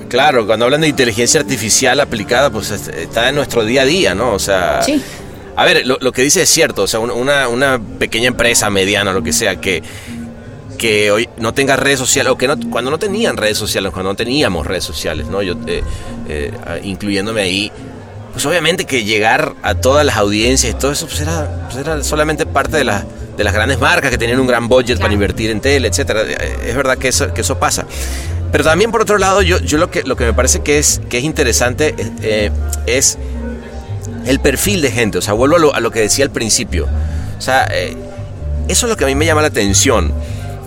Claro, 0.08 0.48
cuando 0.48 0.66
hablan 0.66 0.82
de 0.82 0.88
inteligencia 0.88 1.40
artificial 1.40 2.00
aplicada, 2.00 2.50
pues 2.50 2.72
está 2.72 3.30
en 3.30 3.36
nuestro 3.36 3.64
día 3.64 3.84
a 3.84 3.86
día, 3.86 4.16
¿no? 4.16 4.34
O 4.34 4.40
sea, 4.40 4.82
sí. 4.82 5.00
A 5.60 5.66
ver, 5.66 5.86
lo, 5.86 6.12
que 6.14 6.22
dice 6.22 6.44
es 6.44 6.50
cierto, 6.50 6.84
o 6.84 6.88
sea, 6.88 7.02
una, 7.02 7.50
una 7.50 7.82
pequeña 8.00 8.30
empresa, 8.30 8.70
mediana, 8.70 9.12
lo 9.12 9.22
que 9.22 9.34
sea, 9.34 9.60
que, 9.60 9.84
que 10.78 11.12
hoy 11.12 11.28
no 11.38 11.54
tenga 11.54 11.76
redes 11.76 12.00
sociales, 12.00 12.32
o 12.32 12.38
que 12.38 12.48
no, 12.48 12.58
cuando 12.72 12.90
no 12.90 12.98
tenían 12.98 13.36
redes 13.36 13.58
sociales, 13.58 13.92
cuando 13.92 14.12
no 14.12 14.16
teníamos 14.16 14.66
redes 14.66 14.86
sociales, 14.86 15.28
¿no? 15.28 15.42
Yo, 15.42 15.56
eh, 15.68 15.84
eh, 16.30 16.52
incluyéndome 16.84 17.42
ahí, 17.42 17.72
pues 18.32 18.46
obviamente 18.46 18.86
que 18.86 19.04
llegar 19.04 19.56
a 19.64 19.76
todas 19.76 20.06
las 20.06 20.18
audiencias 20.18 20.74
y 20.74 20.76
todo 20.78 20.92
eso, 20.92 21.08
pues 21.08 21.22
era, 21.22 21.66
pues 21.66 21.78
era 21.78 22.04
solamente 22.04 22.46
parte 22.46 22.78
de, 22.78 22.84
la, 22.84 23.06
de 23.38 23.44
las 23.44 23.54
grandes 23.54 23.80
marcas 23.80 24.12
que 24.12 24.18
tenían 24.18 24.40
un 24.40 24.48
gran 24.48 24.68
budget 24.68 25.00
para 25.00 25.14
invertir 25.14 25.50
en 25.52 25.62
tele, 25.62 25.88
etcétera. 25.88 26.22
Es 26.66 26.76
verdad 26.76 26.98
que 26.98 27.08
eso, 27.08 27.34
que 27.34 27.42
eso 27.42 27.60
pasa. 27.60 27.86
Pero 28.52 28.64
también 28.64 28.92
por 28.92 29.02
otro 29.02 29.18
lado, 29.18 29.42
yo, 29.42 29.60
yo 29.60 29.78
lo, 29.78 29.92
que, 29.92 30.04
lo 30.04 30.16
que 30.16 30.26
me 30.26 30.34
parece 30.34 30.62
que 30.62 30.80
es, 30.80 31.02
que 31.10 31.20
es 31.20 31.24
interesante 31.24 31.96
eh, 32.22 32.52
es 32.88 33.18
el 34.26 34.40
perfil 34.40 34.82
de 34.82 34.92
gente. 34.92 35.18
O 35.18 35.22
sea, 35.22 35.34
vuelvo 35.34 35.74
a 35.74 35.80
lo, 35.80 35.92
que 35.92 36.02
decía 36.02 36.26
al 36.26 36.32
principio. 36.32 36.88
O 37.38 37.42
sea, 37.42 37.68
eh, 37.72 37.96
eso 38.68 38.86
es 38.86 38.90
lo 38.90 38.98
que 38.98 39.04
a 39.04 39.08
mí 39.08 39.16
me 39.16 39.26
llama 39.26 39.42
la 39.42 39.48
atención. 39.48 40.12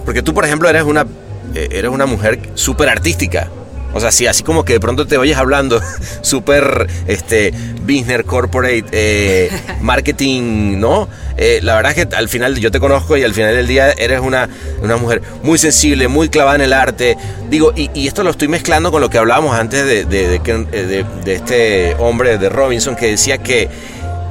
Porque 0.05 0.23
tú, 0.23 0.33
por 0.35 0.45
ejemplo, 0.45 0.69
eres 0.69 0.85
una, 0.85 1.07
eh, 1.55 1.69
eres 1.73 1.91
una 1.91 2.07
mujer 2.07 2.51
súper 2.55 2.89
artística. 2.89 3.49
O 3.95 4.01
sea, 4.01 4.11
sí, 4.11 4.27
así 4.27 4.43
como 4.43 4.65
que 4.65 4.75
de 4.75 4.81
pronto 4.81 5.07
te 5.07 5.17
oyes 5.17 5.37
hablando 5.37 5.81
súper 6.23 6.89
este, 7.07 7.53
business, 7.83 8.25
corporate, 8.25 8.85
eh, 8.93 9.51
marketing, 9.81 10.79
¿no? 10.79 11.09
Eh, 11.37 11.61
la 11.63 11.75
verdad 11.77 11.97
es 11.97 12.07
que 12.07 12.15
al 12.15 12.29
final 12.29 12.59
yo 12.59 12.71
te 12.71 12.79
conozco 12.79 13.17
y 13.17 13.23
al 13.23 13.35
final 13.35 13.55
del 13.55 13.67
día 13.67 13.91
eres 13.93 14.21
una, 14.21 14.49
una 14.83 14.97
mujer 14.97 15.23
muy 15.43 15.59
sensible, 15.59 16.09
muy 16.09 16.29
clavada 16.29 16.57
en 16.57 16.63
el 16.63 16.73
arte. 16.73 17.17
Digo, 17.49 17.73
y, 17.75 17.91
y 17.95 18.07
esto 18.07 18.23
lo 18.23 18.31
estoy 18.31 18.49
mezclando 18.49 18.91
con 18.91 19.01
lo 19.01 19.11
que 19.11 19.19
hablábamos 19.19 19.55
antes 19.57 19.85
de, 19.85 20.05
de, 20.05 20.39
de, 20.39 21.05
de 21.25 21.35
este 21.35 21.95
hombre, 21.99 22.39
de 22.39 22.49
Robinson, 22.49 22.97
que 22.97 23.07
decía 23.07 23.39
que 23.39 23.69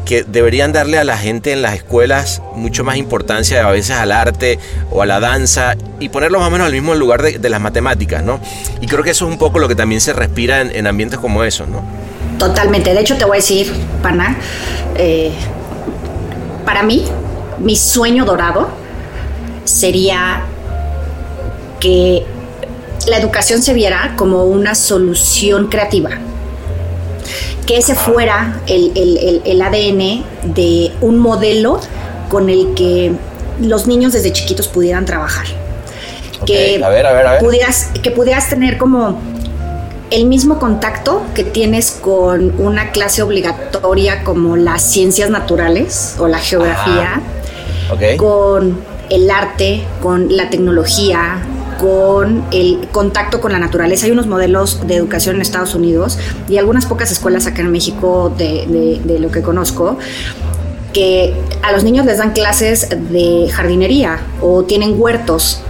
que 0.05 0.23
deberían 0.23 0.73
darle 0.73 0.97
a 0.97 1.03
la 1.03 1.17
gente 1.17 1.51
en 1.51 1.61
las 1.61 1.75
escuelas 1.75 2.41
mucho 2.55 2.83
más 2.83 2.97
importancia 2.97 3.67
a 3.67 3.71
veces 3.71 3.95
al 3.95 4.11
arte 4.11 4.59
o 4.89 5.01
a 5.01 5.05
la 5.05 5.19
danza 5.19 5.75
y 5.99 6.09
ponerlo 6.09 6.39
más 6.39 6.47
o 6.47 6.51
menos 6.51 6.67
al 6.67 6.73
mismo 6.73 6.95
lugar 6.95 7.21
de, 7.21 7.49
las 7.49 7.61
matemáticas, 7.61 8.23
¿no? 8.23 8.39
Y 8.81 8.87
creo 8.87 9.03
que 9.03 9.11
eso 9.11 9.25
es 9.25 9.31
un 9.31 9.37
poco 9.37 9.59
lo 9.59 9.67
que 9.67 9.75
también 9.75 10.01
se 10.01 10.13
respira 10.13 10.61
en, 10.61 10.87
ambientes 10.87 11.19
como 11.19 11.43
esos, 11.43 11.67
¿no? 11.67 11.81
Totalmente. 12.37 12.93
De 12.93 13.01
hecho, 13.01 13.17
te 13.17 13.25
voy 13.25 13.35
a 13.35 13.39
decir, 13.39 13.71
Pana, 14.01 14.37
eh, 14.95 15.31
para 16.65 16.83
mí, 16.83 17.05
mi 17.59 17.75
sueño 17.75 18.25
dorado 18.25 18.69
sería 19.65 20.43
que 21.79 22.25
la 23.07 23.17
educación 23.17 23.61
se 23.61 23.73
viera 23.73 24.13
como 24.15 24.45
una 24.45 24.75
solución 24.75 25.67
creativa 25.67 26.11
que 27.65 27.77
ese 27.77 27.95
fuera 27.95 28.61
el, 28.67 29.61
ADN 29.61 30.23
de 30.53 30.91
un 31.01 31.19
modelo 31.19 31.79
con 32.29 32.49
el 32.49 32.73
que 32.73 33.11
los 33.59 33.87
niños 33.87 34.13
desde 34.13 34.31
chiquitos 34.31 34.67
pudieran 34.67 35.05
trabajar. 35.05 35.45
Que, 36.45 36.83
Pudieras, 37.39 37.89
que 38.01 38.09
pudieras 38.09 38.49
tener 38.49 38.79
como 38.79 39.19
el 40.09 40.25
mismo 40.25 40.59
contacto 40.59 41.23
que 41.35 41.43
tienes 41.43 41.91
con 41.91 42.59
una 42.59 42.91
clase 42.91 43.21
obligatoria 43.21 44.23
como 44.23 44.57
las 44.57 44.81
ciencias 44.81 45.29
naturales 45.29 46.15
o 46.19 46.27
la 46.27 46.39
geografía, 46.39 47.21
con 48.17 48.79
el 49.09 49.29
arte, 49.29 49.83
con 50.01 50.35
la 50.35 50.49
tecnología, 50.49 51.41
con 51.81 52.45
el 52.51 52.87
contacto 52.91 53.41
con 53.41 53.51
la 53.51 53.57
naturaleza. 53.57 54.05
Hay 54.05 54.11
unos 54.11 54.27
modelos 54.27 54.85
de 54.85 54.95
educación 54.95 55.37
en 55.37 55.41
Estados 55.41 55.73
Unidos 55.73 56.19
y 56.47 56.57
algunas 56.57 56.85
pocas 56.85 57.11
escuelas 57.11 57.47
acá 57.47 57.61
en 57.61 57.71
México 57.71 58.31
de, 58.37 59.01
lo 59.19 59.31
que 59.31 59.41
conozco 59.41 59.97
que 60.93 61.33
a 61.63 61.71
los 61.71 61.83
niños 61.83 62.05
les 62.05 62.19
dan 62.19 62.33
clases 62.33 62.87
de 62.89 63.49
jardinería 63.51 64.19
o 64.41 64.63
tienen 64.63 65.01
huertos 65.01 65.61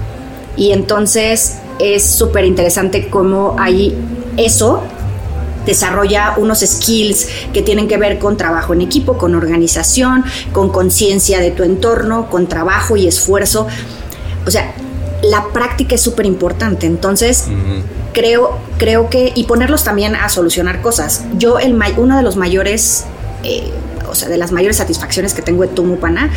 y 0.58 0.72
entonces 0.72 1.60
es 1.80 2.04
súper 2.04 2.44
interesante 2.44 3.08
cómo 3.08 3.56
hay 3.58 3.96
eso 4.36 4.82
desarrolla 5.66 6.34
unos 6.38 6.60
skills 6.62 7.28
que 7.54 7.62
tienen 7.62 7.88
que 7.88 7.98
ver 7.98 8.18
con 8.18 8.36
trabajo 8.36 8.74
en 8.74 8.82
equipo, 8.82 9.18
con 9.18 9.36
organización, 9.36 10.26
con 10.52 10.72
conciencia 10.72 11.40
de 11.40 11.52
tu 11.52 11.62
entorno, 11.62 12.32
con 12.32 12.48
trabajo 12.48 12.98
y 12.98 13.06
esfuerzo. 13.06 13.68
O 14.48 14.50
sea, 14.50 14.74
la 15.22 15.46
práctica 15.54 15.96
es 15.96 16.02
súper 16.02 16.26
importante. 16.26 16.88
Entonces, 16.88 17.46
creo, 18.14 18.58
creo 18.78 19.10
que, 19.10 19.32
y 19.36 19.44
ponerlos 19.46 19.84
también 19.84 20.16
a 20.16 20.30
solucionar 20.30 20.82
cosas. 20.82 21.24
Yo, 21.38 21.60
el, 21.60 21.78
uno 21.98 22.18
de 22.18 22.24
los 22.24 22.36
mayores... 22.36 23.06
Eh, 23.44 23.72
o 24.10 24.16
sea, 24.16 24.28
de 24.28 24.38
las 24.38 24.52
mayores 24.52 24.76
satisfacciones 24.76 25.34
que 25.34 25.42
tengo 25.42 25.62
de 25.62 25.70
Tumupana 25.70 26.32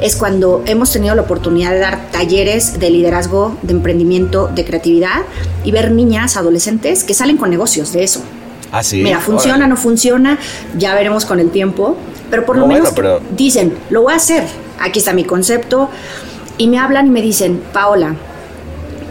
es 0.00 0.14
cuando 0.14 0.62
hemos 0.64 0.92
tenido 0.92 1.12
la 1.16 1.22
oportunidad 1.22 1.72
de 1.72 1.80
dar 1.80 2.12
talleres 2.12 2.78
de 2.78 2.88
liderazgo, 2.88 3.56
de 3.62 3.72
emprendimiento, 3.72 4.48
de 4.54 4.64
creatividad 4.64 5.22
y 5.64 5.72
ver 5.72 5.90
niñas, 5.90 6.36
adolescentes 6.36 7.02
que 7.02 7.14
salen 7.14 7.36
con 7.36 7.50
negocios 7.50 7.92
de 7.92 8.04
eso. 8.04 8.22
Ah, 8.70 8.84
sí. 8.84 9.02
Mira, 9.02 9.18
funciona, 9.18 9.66
no 9.66 9.76
funciona, 9.76 10.38
ya 10.78 10.94
veremos 10.94 11.24
con 11.24 11.40
el 11.40 11.50
tiempo, 11.50 11.96
pero 12.30 12.46
por 12.46 12.58
lo 12.58 12.68
menos 12.68 12.94
dicen, 13.36 13.76
lo 13.90 14.02
voy 14.02 14.12
a 14.12 14.16
hacer, 14.16 14.44
aquí 14.78 15.00
está 15.00 15.12
mi 15.12 15.24
concepto, 15.24 15.90
y 16.58 16.68
me 16.68 16.78
hablan 16.78 17.08
y 17.08 17.10
me 17.10 17.22
dicen, 17.22 17.60
Paola, 17.72 18.16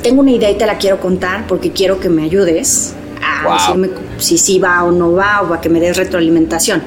tengo 0.05 0.21
una 0.21 0.29
idea 0.29 0.51
y 0.51 0.55
te 0.55 0.67
la 0.67 0.77
quiero 0.77 0.99
contar 0.99 1.47
porque 1.47 1.71
quiero 1.71 1.99
que 1.99 2.09
me 2.09 2.21
ayudes 2.21 2.93
a 3.23 3.51
decirme 3.51 3.89
si 4.19 4.37
sí 4.37 4.59
va 4.59 4.83
o 4.83 4.91
no 4.91 5.13
va 5.13 5.41
o 5.41 5.51
a 5.51 5.59
que 5.59 5.67
me 5.67 5.79
des 5.79 5.97
retroalimentación. 5.97 6.83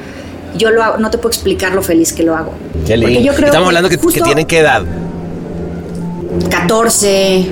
Yo 0.57 0.71
lo 0.71 0.85
hago, 0.85 0.99
no 0.99 1.11
te 1.11 1.19
puedo 1.19 1.31
explicar 1.31 1.75
lo 1.75 1.83
feliz 1.83 2.13
que 2.13 2.23
lo 2.23 2.37
hago. 2.37 2.55
Porque 2.87 3.23
yo 3.25 3.35
creo 3.35 3.47
Estamos 3.47 3.67
hablando 3.67 3.89
que, 3.89 3.99
que 3.99 4.21
tienen 4.21 4.47
qué 4.47 4.61
edad. 4.61 4.85
14, 6.49 7.51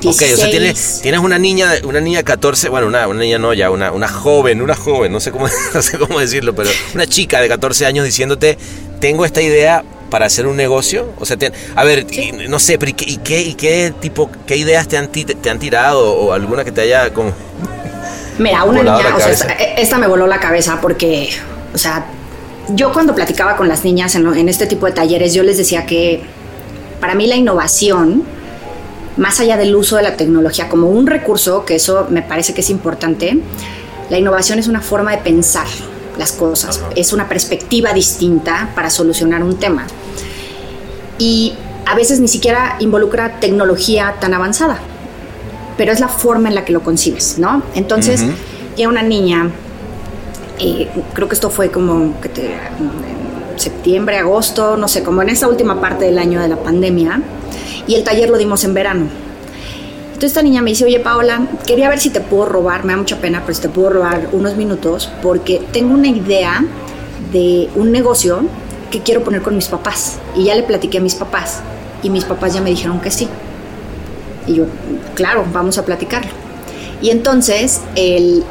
16. 0.00 0.32
Ok, 0.32 0.38
o 0.38 0.40
sea, 0.40 0.50
tienes, 0.50 1.00
tienes 1.02 1.20
una 1.20 1.40
niña, 1.40 1.72
una 1.82 2.00
niña 2.00 2.18
de 2.18 2.24
14, 2.24 2.68
bueno, 2.68 2.86
una, 2.86 3.08
una 3.08 3.18
niña 3.18 3.38
no, 3.38 3.52
ya, 3.52 3.68
una, 3.72 3.90
una 3.90 4.06
joven, 4.06 4.62
una 4.62 4.76
joven, 4.76 5.10
no 5.10 5.18
sé, 5.18 5.32
cómo, 5.32 5.48
no 5.74 5.82
sé 5.82 5.98
cómo 5.98 6.20
decirlo, 6.20 6.54
pero 6.54 6.70
una 6.94 7.08
chica 7.08 7.40
de 7.40 7.48
14 7.48 7.84
años 7.84 8.04
diciéndote, 8.04 8.56
tengo 9.00 9.24
esta 9.24 9.42
idea, 9.42 9.82
para 10.10 10.26
hacer 10.26 10.46
un 10.46 10.56
negocio? 10.56 11.08
O 11.18 11.24
sea, 11.24 11.36
a 11.74 11.84
ver, 11.84 12.06
no 12.48 12.58
sé, 12.58 12.78
pero 12.78 12.90
¿y 12.90 13.16
qué, 13.16 13.40
y 13.40 13.54
qué, 13.54 13.94
tipo, 14.00 14.30
qué 14.46 14.56
ideas 14.56 14.88
te 14.88 14.98
han, 14.98 15.08
te 15.08 15.50
han 15.50 15.58
tirado 15.58 16.12
o 16.12 16.32
alguna 16.32 16.64
que 16.64 16.72
te 16.72 16.82
haya 16.82 17.12
como... 17.14 17.32
Mira, 18.38 18.64
una 18.64 18.82
niña, 18.82 19.16
o 19.16 19.20
sea, 19.20 19.52
esta, 19.76 19.98
me 19.98 20.06
voló 20.06 20.26
la 20.26 20.40
cabeza 20.40 20.78
porque, 20.80 21.30
o 21.74 21.78
sea, 21.78 22.06
yo 22.68 22.92
cuando 22.92 23.14
platicaba 23.14 23.56
con 23.56 23.68
las 23.68 23.84
niñas 23.84 24.14
en, 24.14 24.26
en 24.34 24.48
este 24.48 24.66
tipo 24.66 24.86
de 24.86 24.92
talleres, 24.92 25.34
yo 25.34 25.42
les 25.42 25.58
decía 25.58 25.86
que 25.86 26.22
para 27.00 27.14
mí 27.14 27.26
la 27.26 27.36
innovación, 27.36 28.24
más 29.16 29.40
allá 29.40 29.56
del 29.56 29.74
uso 29.76 29.96
de 29.96 30.02
la 30.02 30.16
tecnología 30.16 30.68
como 30.68 30.88
un 30.88 31.06
recurso, 31.06 31.64
que 31.64 31.76
eso 31.76 32.06
me 32.10 32.22
parece 32.22 32.54
que 32.54 32.62
es 32.62 32.70
importante, 32.70 33.38
la 34.08 34.18
innovación 34.18 34.58
es 34.58 34.68
una 34.68 34.80
forma 34.80 35.12
de 35.12 35.18
pensar 35.18 35.66
las 36.20 36.32
cosas, 36.32 36.80
es 36.94 37.12
una 37.12 37.28
perspectiva 37.28 37.92
distinta 37.92 38.70
para 38.74 38.90
solucionar 38.90 39.42
un 39.42 39.56
tema 39.56 39.86
y 41.18 41.54
a 41.86 41.94
veces 41.94 42.20
ni 42.20 42.28
siquiera 42.28 42.76
involucra 42.78 43.40
tecnología 43.40 44.16
tan 44.20 44.34
avanzada, 44.34 44.78
pero 45.76 45.92
es 45.92 45.98
la 45.98 46.08
forma 46.08 46.48
en 46.48 46.54
la 46.54 46.64
que 46.64 46.72
lo 46.72 46.82
concibes, 46.82 47.38
¿no? 47.38 47.62
Entonces, 47.74 48.22
ya 48.76 48.88
una 48.88 49.02
niña, 49.02 49.50
eh, 50.58 50.88
creo 51.14 51.26
que 51.26 51.34
esto 51.34 51.50
fue 51.50 51.70
como 51.70 52.20
que 52.20 52.28
te, 52.28 52.46
en 52.52 53.58
septiembre, 53.58 54.18
agosto, 54.18 54.76
no 54.76 54.88
sé, 54.88 55.02
como 55.02 55.22
en 55.22 55.30
esa 55.30 55.48
última 55.48 55.80
parte 55.80 56.04
del 56.04 56.18
año 56.18 56.40
de 56.40 56.48
la 56.48 56.56
pandemia, 56.56 57.22
y 57.86 57.94
el 57.94 58.04
taller 58.04 58.28
lo 58.30 58.38
dimos 58.38 58.62
en 58.64 58.74
verano. 58.74 59.06
Entonces 60.20 60.36
esta 60.36 60.42
niña 60.42 60.60
me 60.60 60.68
dice, 60.68 60.84
oye 60.84 61.00
Paola, 61.00 61.48
quería 61.66 61.88
ver 61.88 61.98
si 61.98 62.10
te 62.10 62.20
puedo 62.20 62.44
robar, 62.44 62.84
me 62.84 62.92
da 62.92 62.98
mucha 62.98 63.22
pena, 63.22 63.40
pero 63.40 63.54
si 63.54 63.62
te 63.62 63.70
puedo 63.70 63.88
robar 63.88 64.28
unos 64.32 64.54
minutos, 64.54 65.10
porque 65.22 65.62
tengo 65.72 65.94
una 65.94 66.08
idea 66.08 66.62
de 67.32 67.70
un 67.74 67.90
negocio 67.90 68.42
que 68.90 69.00
quiero 69.00 69.24
poner 69.24 69.40
con 69.40 69.56
mis 69.56 69.68
papás. 69.68 70.18
Y 70.36 70.44
ya 70.44 70.54
le 70.56 70.62
platiqué 70.62 70.98
a 70.98 71.00
mis 71.00 71.14
papás 71.14 71.60
y 72.02 72.10
mis 72.10 72.26
papás 72.26 72.52
ya 72.52 72.60
me 72.60 72.68
dijeron 72.68 73.00
que 73.00 73.10
sí. 73.10 73.28
Y 74.46 74.56
yo, 74.56 74.66
claro, 75.14 75.46
vamos 75.54 75.78
a 75.78 75.86
platicarlo. 75.86 76.32
Y 77.00 77.08
entonces, 77.08 77.80
el, 77.96 78.44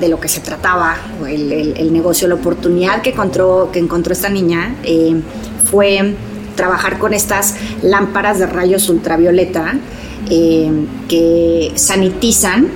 de 0.00 0.08
lo 0.08 0.18
que 0.18 0.26
se 0.26 0.40
trataba, 0.40 0.96
el, 1.24 1.52
el, 1.52 1.92
negocio, 1.92 2.26
la 2.26 2.34
oportunidad 2.34 3.00
que 3.00 3.10
encontró, 3.10 3.70
que 3.72 3.78
encontró 3.78 4.12
esta 4.12 4.28
niña, 4.28 4.74
eh, 4.82 5.22
fue 5.70 6.16
trabajar 6.54 6.98
con 6.98 7.14
estas 7.14 7.54
lámparas 7.82 8.38
de 8.38 8.46
rayos 8.46 8.88
ultravioleta 8.88 9.74
eh, 10.30 10.70
que 11.08 11.72
sanitizan 11.74 12.68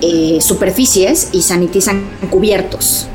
eh, 0.00 0.38
superficies 0.40 1.28
y 1.32 1.42
sanitizan 1.42 2.04
cubiertos. 2.30 3.08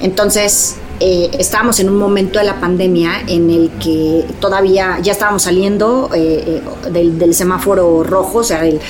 Entonces, 0.00 0.76
eh, 1.00 1.30
estábamos 1.38 1.80
en 1.80 1.88
un 1.88 1.96
momento 1.96 2.38
de 2.38 2.44
la 2.44 2.60
pandemia 2.60 3.22
en 3.26 3.50
el 3.50 3.70
que 3.82 4.24
todavía 4.40 4.98
ya 5.02 5.12
estábamos 5.12 5.42
saliendo 5.42 6.08
eh, 6.14 6.62
eh, 6.86 6.90
del, 6.90 7.34
semáforo 7.34 8.04
rojo, 8.04 8.38
o 8.38 8.44
sea, 8.44 8.62
de, 8.62 8.80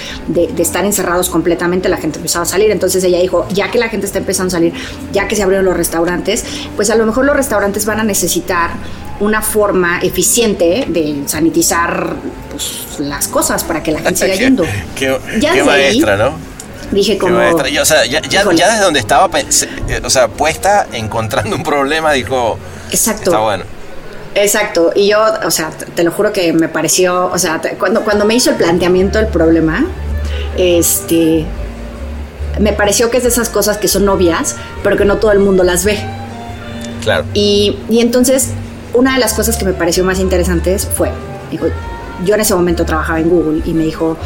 estar 0.59 0.85
encerrados 0.85 1.31
completamente, 1.31 1.89
la 1.89 1.97
gente 1.97 2.19
empezaba 2.19 2.43
a 2.43 2.47
salir. 2.47 2.71
Entonces 2.71 3.03
ella 3.05 3.21
dijo, 3.21 3.47
ya 3.53 3.71
que 3.71 3.79
la 3.79 3.89
gente 3.89 4.07
está 4.07 4.19
empezando 4.19 4.49
a 4.49 4.59
salir, 4.59 4.75
ya 5.13 5.29
que 5.29 5.35
se 5.35 5.43
abrieron 5.43 5.65
los 5.65 5.77
restaurantes, 5.77 6.45
pues 6.77 6.91
a 6.91 6.97
lo 6.97 7.07
mejor 7.07 7.25
los 7.25 7.37
restaurantes 7.37 7.87
van 7.87 8.01
a 8.01 8.05
necesitar 8.05 8.73
una 9.21 9.41
forma 9.41 10.01
eficiente 10.01 10.85
de 10.89 11.23
sanitizar 11.27 12.17
pues, 12.51 12.99
las 12.99 13.29
cosas 13.29 13.65
para 13.65 13.83
que 13.83 13.93
la 13.93 14.01
gente 14.01 14.17
siga 14.17 14.35
yendo. 14.39 14.65
qué, 14.95 15.65
maestra, 15.65 16.17
¿no? 16.17 16.54
Dije 16.91 17.19
como... 17.19 17.39
o 17.39 17.85
sea, 17.85 18.05
ya, 18.07 18.21
desde 18.21 18.81
donde 18.81 19.01
estaba, 19.01 19.29
eh, 19.39 20.01
o 20.05 20.11
sea, 20.11 20.29
puesta, 20.29 20.87
encontrando 20.93 21.57
un 21.57 21.63
problema, 21.63 22.13
dijo... 22.13 22.59
Exacto. 22.91 23.31
Está 23.31 23.39
bueno. 23.39 23.65
Exacto, 24.35 24.93
y 24.97 25.09
yo, 25.09 25.21
o 25.45 25.51
sea, 25.51 25.71
te 25.71 26.03
lo 26.03 26.11
juro 26.11 26.33
que 26.33 26.53
me 26.53 26.69
pareció, 26.69 27.27
o 27.27 27.39
sea, 27.39 27.61
cuando, 27.79 28.03
cuando 28.03 28.25
me 28.25 28.35
hizo 28.35 28.51
el 28.51 28.57
planteamiento 28.57 29.19
del 29.19 29.29
problema, 29.29 29.87
este, 30.57 31.45
me 32.59 32.73
pareció 32.73 33.11
que 33.11 33.19
es 33.19 33.23
de 33.23 33.29
esas 33.29 33.49
cosas 33.49 33.79
que 33.79 33.87
son 33.87 34.09
obvias, 34.09 34.57
pero 34.83 34.97
que 34.97 35.05
no 35.05 35.19
todo 35.19 35.31
el 35.31 35.39
mundo 35.39 35.63
las 35.63 35.85
ve. 35.85 36.01
Claro. 37.03 37.25
Y, 37.33 37.79
y 37.89 38.01
entonces, 38.01 38.49
una 38.93 39.15
de 39.15 39.21
las 39.21 39.35
cosas 39.35 39.57
que 39.57 39.65
me 39.65 39.73
pareció 39.73 40.03
más 40.05 40.19
interesantes 40.19 40.89
fue, 40.93 41.11
dijo, 41.53 41.67
yo 42.25 42.35
en 42.35 42.41
ese 42.41 42.55
momento 42.55 42.85
trabajaba 42.85 43.21
en 43.21 43.29
Google 43.29 43.63
y 43.65 43.73
me 43.73 43.85
dijo, 43.85 44.17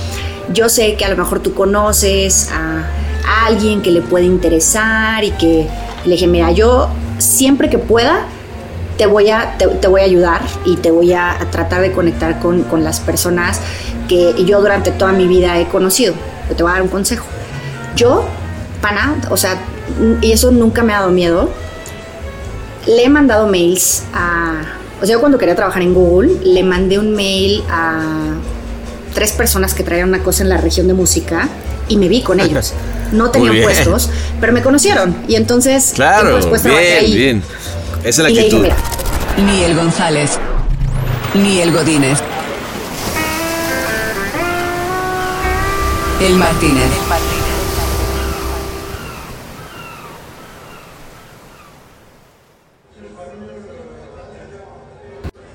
yo 0.53 0.68
sé 0.68 0.94
que 0.96 1.05
a 1.05 1.09
lo 1.09 1.16
mejor 1.16 1.40
tú 1.40 1.55
conoces 1.55 2.51
a, 2.53 2.84
alguien 3.46 3.82
que 3.82 3.90
le 3.90 4.01
puede 4.01 4.24
interesar 4.24 5.22
y 5.22 5.30
que 5.32 5.68
le 6.05 6.12
dije, 6.12 6.26
mira, 6.26 6.51
yo 6.51 6.88
siempre 7.18 7.68
que 7.68 7.78
pueda 7.78 8.26
te 8.96 9.07
voy 9.07 9.30
a, 9.30 9.57
te, 9.59 9.86
voy 9.86 10.01
a 10.01 10.05
ayudar 10.05 10.40
y 10.64 10.76
te 10.76 10.90
voy 10.90 11.12
a, 11.12 11.36
tratar 11.51 11.82
de 11.82 11.92
conectar 11.92 12.40
con, 12.40 12.62
con, 12.64 12.82
las 12.82 13.01
personas 13.01 13.61
que 14.09 14.34
yo 14.44 14.61
durante 14.61 14.90
toda 14.90 15.12
mi 15.12 15.28
vida 15.28 15.59
he 15.61 15.68
conocido. 15.68 16.14
te 16.57 16.62
voy 16.62 16.70
a 16.70 16.74
dar 16.74 16.82
un 16.82 16.88
consejo. 16.88 17.24
Yo, 17.94 18.24
pana, 18.80 19.16
o 19.30 19.36
sea, 19.36 19.59
y 20.20 20.32
eso 20.32 20.51
nunca 20.51 20.82
me 20.82 20.94
ha 20.94 21.01
dado 21.01 21.12
miedo, 21.12 21.51
le 22.86 23.05
he 23.05 23.09
mandado 23.09 23.46
mails 23.46 24.05
a... 24.14 24.62
O 25.01 25.07
sea, 25.07 25.14
yo 25.14 25.20
cuando 25.20 25.38
quería 25.38 25.55
trabajar 25.55 25.82
en 25.82 25.94
Google, 25.94 26.40
le 26.42 26.64
mandé 26.64 26.99
un 26.99 27.14
mail 27.14 27.62
a 27.70 28.03
tres 29.18 29.32
personas 29.32 29.74
que 29.74 29.82
traían 29.82 30.10
una 30.10 30.22
cosa 30.22 30.44
en 30.44 30.48
la 30.48 30.58
región 30.58 30.86
de 30.86 30.94
música 30.94 31.48
y 31.88 31.96
me 31.96 32.06
vi 32.06 32.22
con 32.22 32.38
ellos. 32.38 32.72
No 33.10 33.32
tenían 33.32 33.60
puestos, 33.64 34.10
pero 34.40 34.52
me 34.52 34.62
conocieron 34.62 35.24
y 35.26 35.34
entonces 35.34 35.90
claro, 35.92 36.36
después 36.36 36.62
bien, 36.62 36.76
ahí. 37.00 37.16
bien. 37.16 37.42
Esa 38.04 38.08
es 38.08 38.18
la 38.18 38.28
actitud. 38.28 38.64
ni 39.44 39.64
el 39.64 39.74
González, 39.74 40.38
ni 41.34 41.60
el 41.60 41.72
Godínez. 41.72 42.20
El 46.20 46.36
Martínez. 46.36 46.84
El 46.84 47.08
Martínez. 47.08 47.38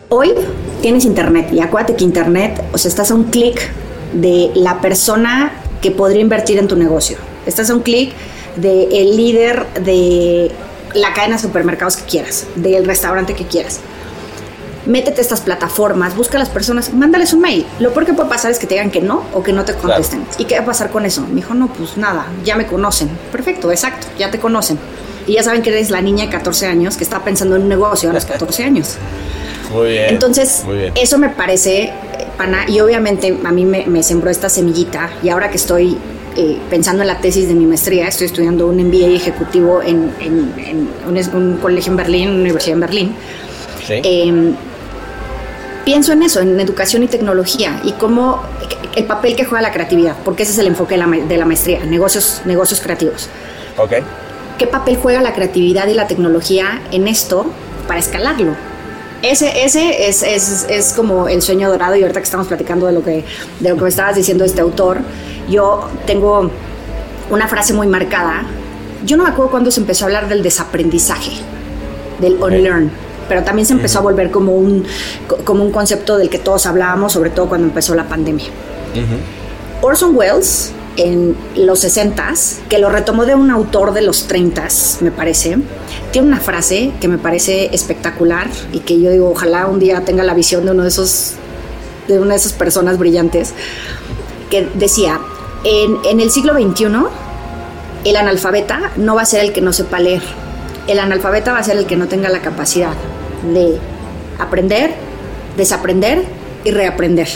Hoy 0.10 0.36
tienes 0.84 1.06
internet 1.06 1.48
y 1.54 1.62
acuérdate 1.62 1.96
que 1.96 2.04
internet, 2.04 2.62
o 2.74 2.78
sea, 2.78 2.90
estás 2.90 3.10
a 3.10 3.16
un 3.16 3.24
clic 3.24 3.72
de 4.12 4.52
la 4.54 4.82
persona 4.82 5.54
que 5.82 5.92
podría 5.92 6.22
invertir 6.22 6.60
en 6.60 6.68
tu 6.68 6.76
negocio. 6.76 7.18
Estás 7.46 7.70
a 7.70 7.74
un 7.74 7.84
clic 7.84 8.12
del 8.58 8.92
el 8.92 9.16
líder 9.16 9.66
de 9.82 10.52
la 10.94 11.14
cadena 11.14 11.38
de 11.38 11.42
supermercados 11.42 11.96
que 11.96 12.04
quieras, 12.04 12.48
del 12.56 12.86
restaurante 12.86 13.34
que 13.34 13.46
quieras. 13.46 13.80
Métete 14.86 15.22
a 15.22 15.24
estas 15.24 15.40
plataformas, 15.40 16.18
busca 16.18 16.36
a 16.36 16.40
las 16.40 16.50
personas, 16.50 16.94
mándales 16.94 17.32
un 17.32 17.40
mail. 17.40 17.66
Lo 17.80 17.94
peor 17.94 18.06
que 18.06 18.14
puede 18.14 18.28
pasar 18.28 18.52
es 18.52 18.60
que 18.60 18.68
te 18.68 18.76
digan 18.76 18.92
que 18.92 19.00
no 19.00 19.24
o 19.34 19.42
que 19.42 19.54
no 19.54 19.64
te 19.64 19.74
contesten. 19.76 20.26
¿Y 20.38 20.44
qué 20.44 20.56
va 20.58 20.64
a 20.64 20.66
pasar 20.66 20.92
con 20.92 21.06
eso? 21.06 21.22
Me 21.22 21.36
dijo, 21.36 21.54
no, 21.54 21.70
pues 21.70 21.96
nada, 21.96 22.28
ya 22.44 22.58
me 22.58 22.68
conocen. 22.68 23.08
Perfecto, 23.32 23.72
exacto, 23.72 24.08
ya 24.20 24.30
te 24.30 24.38
conocen. 24.38 24.78
Y 25.28 25.36
ya 25.36 25.44
saben 25.44 25.62
que 25.62 25.70
eres 25.70 25.90
la 25.90 26.02
niña 26.02 26.26
de 26.26 26.32
14 26.32 26.68
años 26.68 26.98
que 26.98 27.06
está 27.06 27.24
pensando 27.24 27.56
en 27.56 27.62
un 27.62 27.70
negocio 27.70 28.10
a 28.10 28.14
los 28.14 28.26
14 28.26 28.66
años. 28.66 28.98
Muy 29.74 29.90
bien. 29.90 30.06
Entonces, 30.10 30.64
eso 30.96 31.18
me 31.18 31.30
parece, 31.30 31.92
pana, 32.38 32.66
y 32.68 32.80
obviamente 32.80 33.38
a 33.44 33.52
mí 33.52 33.66
me, 33.66 34.04
sembró 34.04 34.30
esta 34.30 34.50
semillita, 34.50 35.10
y 35.22 35.30
ahora 35.30 35.50
que 35.50 35.58
estoy 35.58 35.98
eh, 36.36 36.58
pensando 36.70 37.02
en 37.02 37.08
la 37.08 37.20
tesis 37.20 37.48
de 37.48 37.56
mi 37.56 37.66
maestría, 37.66 38.08
estoy 38.08 38.28
estudiando 38.28 38.68
un 38.68 38.78
MBA 38.78 39.16
ejecutivo 39.16 39.82
en, 39.82 40.12
un, 41.08 41.58
colegio 41.58 41.92
en 41.92 41.98
Berlín, 41.98 42.30
una 42.30 42.42
universidad 42.42 42.74
en 42.74 42.80
Berlín. 42.80 43.16
Em, 43.90 44.56
pienso 45.84 46.14
en 46.14 46.24
eso, 46.24 46.40
en 46.40 46.60
educación 46.60 47.04
y 47.04 47.08
tecnología 47.08 47.82
y 47.84 47.92
cómo 47.94 48.42
el 48.96 49.06
papel 49.06 49.36
que 49.36 49.46
juega 49.46 49.62
la 49.62 49.74
creatividad, 49.74 50.16
porque 50.24 50.44
ese 50.44 50.54
es 50.54 50.58
el 50.60 50.68
enfoque 50.68 50.96
de 50.96 51.00
la, 51.00 51.08
de 51.08 51.38
la 51.38 51.46
maestría, 51.46 51.84
negocios, 51.86 52.42
negocios 52.46 52.80
creativos. 52.80 53.30
Ok. 53.78 53.94
¿Qué 54.58 54.68
papel 54.68 54.98
juega 54.98 55.22
la 55.22 55.34
creatividad 55.34 55.88
y 55.88 55.94
la 55.94 56.08
tecnología 56.08 56.82
en 56.92 57.08
esto 57.08 57.46
para 57.88 58.00
escalarlo? 58.00 58.56
Ese, 59.24 59.64
ese 59.64 60.08
es, 60.08 60.22
es, 60.22 60.66
es, 60.70 60.94
como 60.94 61.28
el 61.28 61.42
sueño 61.42 61.70
dorado 61.70 61.96
y 61.96 62.02
ahorita 62.02 62.20
que 62.20 62.26
estamos 62.26 62.48
platicando 62.48 62.86
de 62.88 62.94
lo 62.94 63.04
que, 63.04 63.24
de 63.62 63.70
lo 63.70 63.78
que 63.78 63.82
me 63.82 63.90
estabas 63.90 64.16
diciendo 64.16 64.44
este 64.44 64.62
autor, 64.62 65.00
yo 65.50 65.90
tengo 66.06 66.52
una 67.30 67.48
frase 67.48 67.74
muy 67.74 67.88
marcada. 67.88 68.44
Yo 69.06 69.18
no 69.18 69.24
me 69.24 69.30
acuerdo 69.30 69.50
cuando 69.50 69.72
se 69.72 69.80
empezó 69.80 70.04
a 70.04 70.08
hablar 70.08 70.28
del 70.28 70.44
desaprendizaje, 70.44 71.32
del 72.20 72.34
unlearn 72.34 72.92
pero 73.28 73.44
también 73.44 73.66
se 73.66 73.74
empezó 73.74 74.00
a 74.00 74.02
volver 74.02 74.32
como 74.32 74.54
un, 74.54 74.86
como 75.44 75.64
un 75.64 75.72
concepto 75.72 76.18
del 76.18 76.30
que 76.30 76.40
todos 76.40 76.66
hablábamos, 76.66 77.14
sobre 77.14 77.30
todo 77.30 77.48
cuando 77.48 77.68
empezó 77.68 77.96
la 77.96 78.08
pandemia. 78.08 78.48
Orson 79.82 80.16
Welles, 80.16 80.72
en 80.98 81.36
los 81.56 81.84
60s, 81.84 82.60
que 82.70 82.78
lo 82.78 82.90
retomó 82.90 83.26
de 83.26 83.36
un 83.36 83.50
autor 83.50 83.94
de 83.94 84.02
los 84.02 84.30
30s, 84.30 85.02
me 85.02 85.12
parece, 85.12 85.58
tiene 86.12 86.28
una 86.28 86.40
frase 86.40 86.92
que 87.02 87.08
me 87.08 87.18
parece 87.18 87.74
espectacular 87.74 88.48
y 88.72 88.80
que 88.80 89.00
yo 89.00 89.12
digo, 89.12 89.30
ojalá 89.30 89.68
un 89.68 89.80
día 89.80 90.06
tenga 90.06 90.24
la 90.24 90.34
visión 90.34 90.66
de 90.66 90.72
uno 90.72 90.84
de 90.84 90.90
esos 90.90 91.34
de 92.08 92.20
una 92.20 92.32
de 92.32 92.36
esas 92.36 92.54
personas 92.54 92.98
brillantes, 92.98 93.54
que 94.50 94.68
decía, 94.76 95.22
en, 95.64 95.98
en 96.04 96.20
el 96.20 96.32
siglo 96.32 96.54
XXI, 96.54 96.88
el 98.04 98.16
analfabeta 98.18 98.92
no 98.98 99.16
va 99.16 99.22
a 99.22 99.26
ser 99.26 99.46
el 99.46 99.54
que 99.54 99.62
no 99.62 99.72
sepa 99.72 100.00
leer, 100.00 100.22
el 100.88 101.00
analfabeta 101.00 101.54
va 101.54 101.60
a 101.60 101.64
ser 101.64 101.78
el 101.78 101.86
que 101.86 101.96
no 101.96 102.08
tenga 102.08 102.28
la 102.28 102.42
capacidad 102.42 102.94
de 103.54 103.80
aprender, 104.38 104.94
desaprender 105.56 106.26
y 106.66 106.72
reaprender. 106.72 107.30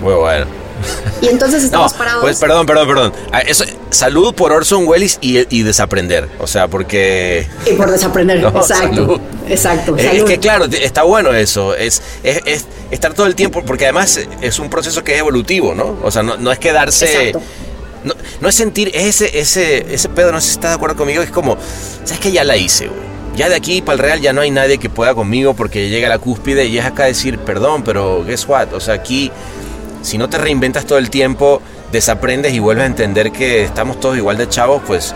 Muy 0.00 0.14
bueno. 0.14 0.59
Y 1.20 1.28
entonces 1.28 1.64
estamos 1.64 1.92
parados. 1.94 2.22
Pues 2.22 2.38
perdón, 2.38 2.66
perdón, 2.66 2.88
perdón. 2.88 3.12
Ah, 3.32 3.40
eso, 3.40 3.64
salud 3.90 4.34
por 4.34 4.52
Orson 4.52 4.86
Welles 4.86 5.18
y, 5.20 5.62
desaprender. 5.62 6.28
O 6.38 6.46
sea, 6.46 6.68
porque. 6.68 7.46
Y 7.66 7.74
por 7.74 7.90
desaprender, 7.90 8.38
exacto. 8.38 9.20
Exacto. 9.48 9.96
Es, 9.96 10.24
que 10.24 10.38
claro, 10.38 10.66
está 10.66 11.02
bueno 11.02 11.32
eso. 11.32 11.74
Es, 11.74 12.02
es, 12.22 12.66
estar 12.90 13.14
todo 13.14 13.26
el 13.26 13.34
tiempo, 13.34 13.62
porque 13.64 13.84
además 13.84 14.20
es 14.40 14.58
un 14.58 14.70
proceso 14.70 15.04
que 15.04 15.14
es 15.14 15.18
evolutivo, 15.18 15.74
¿no? 15.74 15.98
O 16.02 16.10
sea, 16.10 16.22
no, 16.22 16.52
es 16.52 16.58
quedarse. 16.58 17.32
No, 18.02 18.14
no, 18.40 18.48
es 18.48 18.54
sentir 18.54 18.90
ese, 18.94 19.38
ese, 19.38 19.92
ese 19.92 20.08
pedo, 20.08 20.32
no 20.32 20.40
sé 20.40 20.46
si 20.46 20.52
está 20.54 20.68
de 20.68 20.74
acuerdo 20.74 20.96
conmigo, 20.96 21.22
es 21.22 21.30
como, 21.30 21.58
¿sabes 22.04 22.18
que 22.18 22.32
Ya 22.32 22.44
la 22.44 22.56
hice, 22.56 22.88
güey 22.88 23.10
ya 23.36 23.48
de 23.48 23.54
aquí 23.54 23.80
para 23.80 23.94
el 23.94 23.98
Real 24.00 24.20
ya 24.20 24.32
no 24.32 24.40
hay 24.40 24.50
nadie 24.50 24.78
que 24.78 24.90
pueda 24.90 25.14
conmigo 25.14 25.54
porque 25.54 25.88
llega 25.88 26.08
a 26.08 26.10
la 26.10 26.18
cúspide 26.18 26.66
y 26.66 26.78
es 26.78 26.84
acá 26.84 27.04
decir, 27.04 27.38
perdón, 27.38 27.82
pero 27.82 28.24
guess 28.24 28.46
what? 28.46 28.72
O 28.74 28.80
sea, 28.80 28.94
aquí, 28.94 29.30
si 30.02 30.18
no 30.18 30.28
te 30.28 30.38
reinventas 30.38 30.86
todo 30.86 30.98
el 30.98 31.10
tiempo, 31.10 31.60
desaprendes 31.92 32.52
y 32.52 32.58
vuelves 32.58 32.84
a 32.84 32.86
entender 32.86 33.32
que 33.32 33.64
estamos 33.64 34.00
todos 34.00 34.16
igual 34.16 34.36
de 34.36 34.48
chavos, 34.48 34.82
pues 34.86 35.14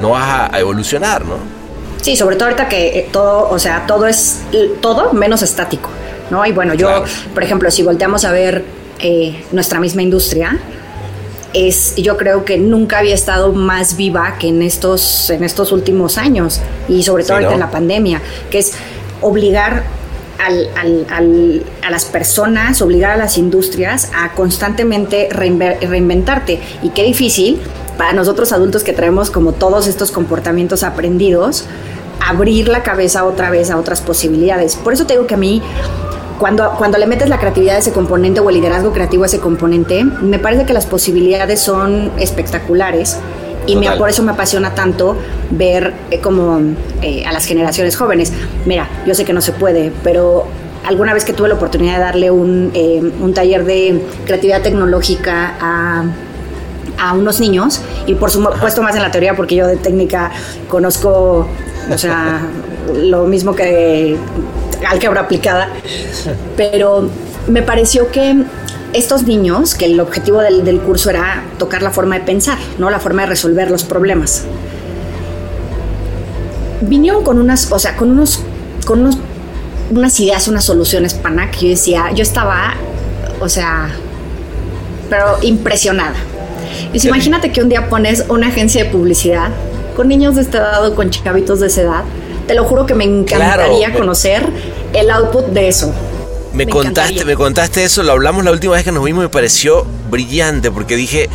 no 0.00 0.10
vas 0.10 0.50
a, 0.52 0.58
evolucionar, 0.58 1.24
¿no? 1.24 1.36
Sí, 2.00 2.16
sobre 2.16 2.36
todo 2.36 2.46
ahorita 2.46 2.68
que 2.68 2.98
eh, 2.98 3.08
todo, 3.12 3.48
o 3.50 3.58
sea, 3.58 3.84
todo 3.86 4.06
es 4.06 4.40
todo 4.80 5.12
menos 5.12 5.42
estático, 5.42 5.90
¿no? 6.30 6.44
Y 6.46 6.52
bueno, 6.52 6.74
yo, 6.74 7.04
por 7.34 7.42
ejemplo, 7.42 7.70
si 7.70 7.82
volteamos 7.82 8.24
a 8.24 8.32
ver 8.32 8.64
eh, 9.00 9.44
nuestra 9.52 9.80
misma 9.80 10.02
industria, 10.02 10.58
es, 11.52 11.96
yo 11.96 12.16
creo 12.16 12.44
que 12.44 12.58
nunca 12.58 12.98
había 12.98 13.14
estado 13.14 13.52
más 13.52 13.96
viva 13.96 14.36
que 14.38 14.48
en 14.48 14.62
estos, 14.62 15.30
en 15.30 15.44
estos 15.44 15.72
últimos 15.72 16.16
años 16.16 16.60
y 16.88 17.02
sobre 17.02 17.24
todo 17.24 17.34
ahorita 17.34 17.54
en 17.54 17.60
la 17.60 17.70
pandemia, 17.70 18.22
que 18.50 18.58
es 18.58 18.72
obligar 19.20 19.84
a 20.40 21.90
las 21.90 22.04
personas, 22.06 22.80
obligar 22.82 23.12
a 23.12 23.16
las 23.16 23.38
industrias 23.38 24.10
a 24.14 24.32
constantemente 24.32 25.28
reinventarte. 25.30 26.60
Y 26.82 26.90
qué 26.90 27.04
difícil 27.04 27.60
para 27.98 28.12
nosotros 28.12 28.52
adultos 28.52 28.82
que 28.82 28.92
traemos 28.92 29.30
como 29.30 29.52
todos 29.52 29.86
estos 29.86 30.10
comportamientos 30.10 30.82
aprendidos, 30.82 31.66
abrir 32.26 32.68
la 32.68 32.82
cabeza 32.82 33.24
otra 33.24 33.50
vez 33.50 33.70
a 33.70 33.76
otras 33.76 34.00
posibilidades. 34.00 34.76
Por 34.76 34.92
eso 34.92 35.06
te 35.06 35.14
digo 35.14 35.26
que 35.26 35.34
a 35.34 35.38
mí 35.38 35.62
cuando, 36.38 36.70
cuando 36.78 36.96
le 36.96 37.06
metes 37.06 37.28
la 37.28 37.38
creatividad 37.38 37.76
a 37.76 37.78
ese 37.80 37.92
componente 37.92 38.40
o 38.40 38.48
el 38.48 38.56
liderazgo 38.56 38.92
creativo 38.92 39.24
a 39.24 39.26
ese 39.26 39.40
componente, 39.40 40.04
me 40.04 40.38
parece 40.38 40.64
que 40.64 40.72
las 40.72 40.86
posibilidades 40.86 41.60
son 41.60 42.10
espectaculares. 42.18 43.18
Y 43.66 43.76
me, 43.76 43.90
por 43.92 44.08
eso 44.08 44.22
me 44.22 44.32
apasiona 44.32 44.74
tanto 44.74 45.16
ver 45.50 45.92
eh, 46.10 46.20
como 46.20 46.60
eh, 47.02 47.24
a 47.26 47.32
las 47.32 47.44
generaciones 47.44 47.96
jóvenes. 47.96 48.32
Mira, 48.66 48.88
yo 49.06 49.14
sé 49.14 49.24
que 49.24 49.32
no 49.32 49.40
se 49.40 49.52
puede, 49.52 49.92
pero 50.02 50.46
alguna 50.84 51.14
vez 51.14 51.24
que 51.24 51.32
tuve 51.32 51.48
la 51.48 51.54
oportunidad 51.54 51.94
de 51.94 52.00
darle 52.00 52.30
un, 52.30 52.70
eh, 52.74 53.00
un 53.20 53.34
taller 53.34 53.64
de 53.64 54.02
creatividad 54.24 54.62
tecnológica 54.62 55.54
a, 55.60 56.04
a 56.98 57.12
unos 57.14 57.40
niños, 57.40 57.80
y 58.06 58.14
por 58.14 58.30
supuesto 58.30 58.82
más 58.82 58.96
en 58.96 59.02
la 59.02 59.10
teoría, 59.10 59.36
porque 59.36 59.54
yo 59.54 59.66
de 59.66 59.76
técnica 59.76 60.30
conozco, 60.68 61.46
o 61.92 61.98
sea, 61.98 62.40
lo 62.94 63.24
mismo 63.24 63.54
que 63.54 64.16
álgebra 64.88 65.20
aplicada, 65.20 65.68
pero 66.56 67.08
me 67.48 67.62
pareció 67.62 68.10
que 68.10 68.44
estos 68.92 69.24
niños, 69.24 69.74
que 69.74 69.86
el 69.86 70.00
objetivo 70.00 70.40
del, 70.40 70.80
curso 70.80 71.10
era 71.10 71.44
tocar 71.58 71.82
la 71.82 71.90
forma 71.90 72.18
de 72.18 72.24
pensar, 72.24 72.58
¿no? 72.78 72.90
La 72.90 72.98
forma 72.98 73.22
de 73.22 73.28
resolver 73.28 73.70
los 73.70 73.84
problemas. 73.84 74.44
Vinieron 76.82 77.22
con 77.22 77.38
unas, 77.38 77.70
o 77.72 77.78
sea, 77.78 77.96
con 77.96 78.10
unos, 78.10 78.40
con 78.86 79.00
unos, 79.00 79.18
unas 79.90 80.18
ideas, 80.20 80.48
unas 80.48 80.64
soluciones 80.64 81.14
pana 81.14 81.50
que 81.50 81.60
yo 81.60 81.68
decía, 81.68 82.10
yo 82.14 82.22
estaba, 82.22 82.74
o 83.40 83.48
sea, 83.48 83.90
pero 85.08 85.38
impresionada. 85.42 86.16
Y 86.92 87.06
imagínate 87.06 87.52
que 87.52 87.62
un 87.62 87.68
día 87.68 87.88
pones 87.88 88.24
una 88.28 88.48
agencia 88.48 88.84
de 88.84 88.90
publicidad 88.90 89.50
con 89.96 90.08
niños 90.08 90.36
de 90.36 90.42
esta 90.42 90.58
edad 90.58 90.86
o 90.86 90.94
con 90.94 91.10
chavitos 91.10 91.60
de 91.60 91.66
esa 91.66 91.82
edad 91.82 92.04
te 92.50 92.56
lo 92.56 92.64
juro 92.64 92.84
que 92.84 92.94
me 92.94 93.04
encantaría 93.04 93.92
conocer 93.92 94.44
el 94.92 95.08
output 95.12 95.46
de 95.50 95.68
eso. 95.68 95.94
Me, 96.52 96.66
contaste, 96.66 97.24
me 97.24 97.36
contaste 97.36 97.84
eso, 97.84 98.02
lo 98.02 98.12
hablamos 98.12 98.44
la 98.44 98.50
última 98.50 98.74
vez 98.74 98.84
que 98.84 98.92
nos 98.92 99.04
vimos, 99.04 99.22
me 99.22 99.28
pareció 99.28 99.86
brillante 100.10 100.70
porque 100.70 100.96
dije, 100.96 101.28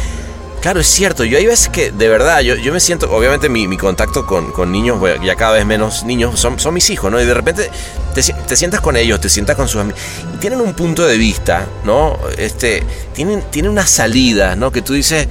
claro, 0.61 0.79
es 0.79 0.87
cierto, 0.87 1.23
yo 1.23 1.37
hay 1.37 1.45
veces 1.45 1.69
que 1.69 1.91
de 1.91 2.09
verdad, 2.09 2.41
yo, 2.41 2.55
yo 2.55 2.73
me 2.73 2.79
siento, 2.79 3.09
obviamente 3.11 3.49
mi, 3.49 3.77
contacto 3.77 4.25
con, 4.25 4.51
con, 4.51 4.71
niños, 4.71 4.99
ya 5.23 5.35
cada 5.35 5.53
vez 5.53 5.65
menos 5.65 6.03
niños, 6.03 6.39
son, 6.39 6.59
son 6.59 6.73
mis 6.73 6.89
hijos, 6.89 7.11
¿no? 7.11 7.21
Y 7.21 7.25
de 7.25 7.33
repente 7.33 7.69
te, 8.13 8.21
te, 8.21 8.55
sientas 8.55 8.81
con 8.81 8.97
ellos, 8.97 9.21
te 9.21 9.29
sientas 9.29 9.55
con 9.55 9.67
sus 9.67 9.81
amigos, 9.81 10.01
y 10.33 10.37
tienen 10.37 10.59
un 10.59 10.73
punto 10.73 11.05
de 11.05 11.17
vista, 11.17 11.67
¿no? 11.83 12.17
Este, 12.37 12.83
tienen, 13.13 13.43
tienen 13.51 13.71
una 13.71 13.85
salida, 13.85 14.55
¿no? 14.55 14.71
Que 14.71 14.81
tú 14.81 14.93
dices 14.93 15.27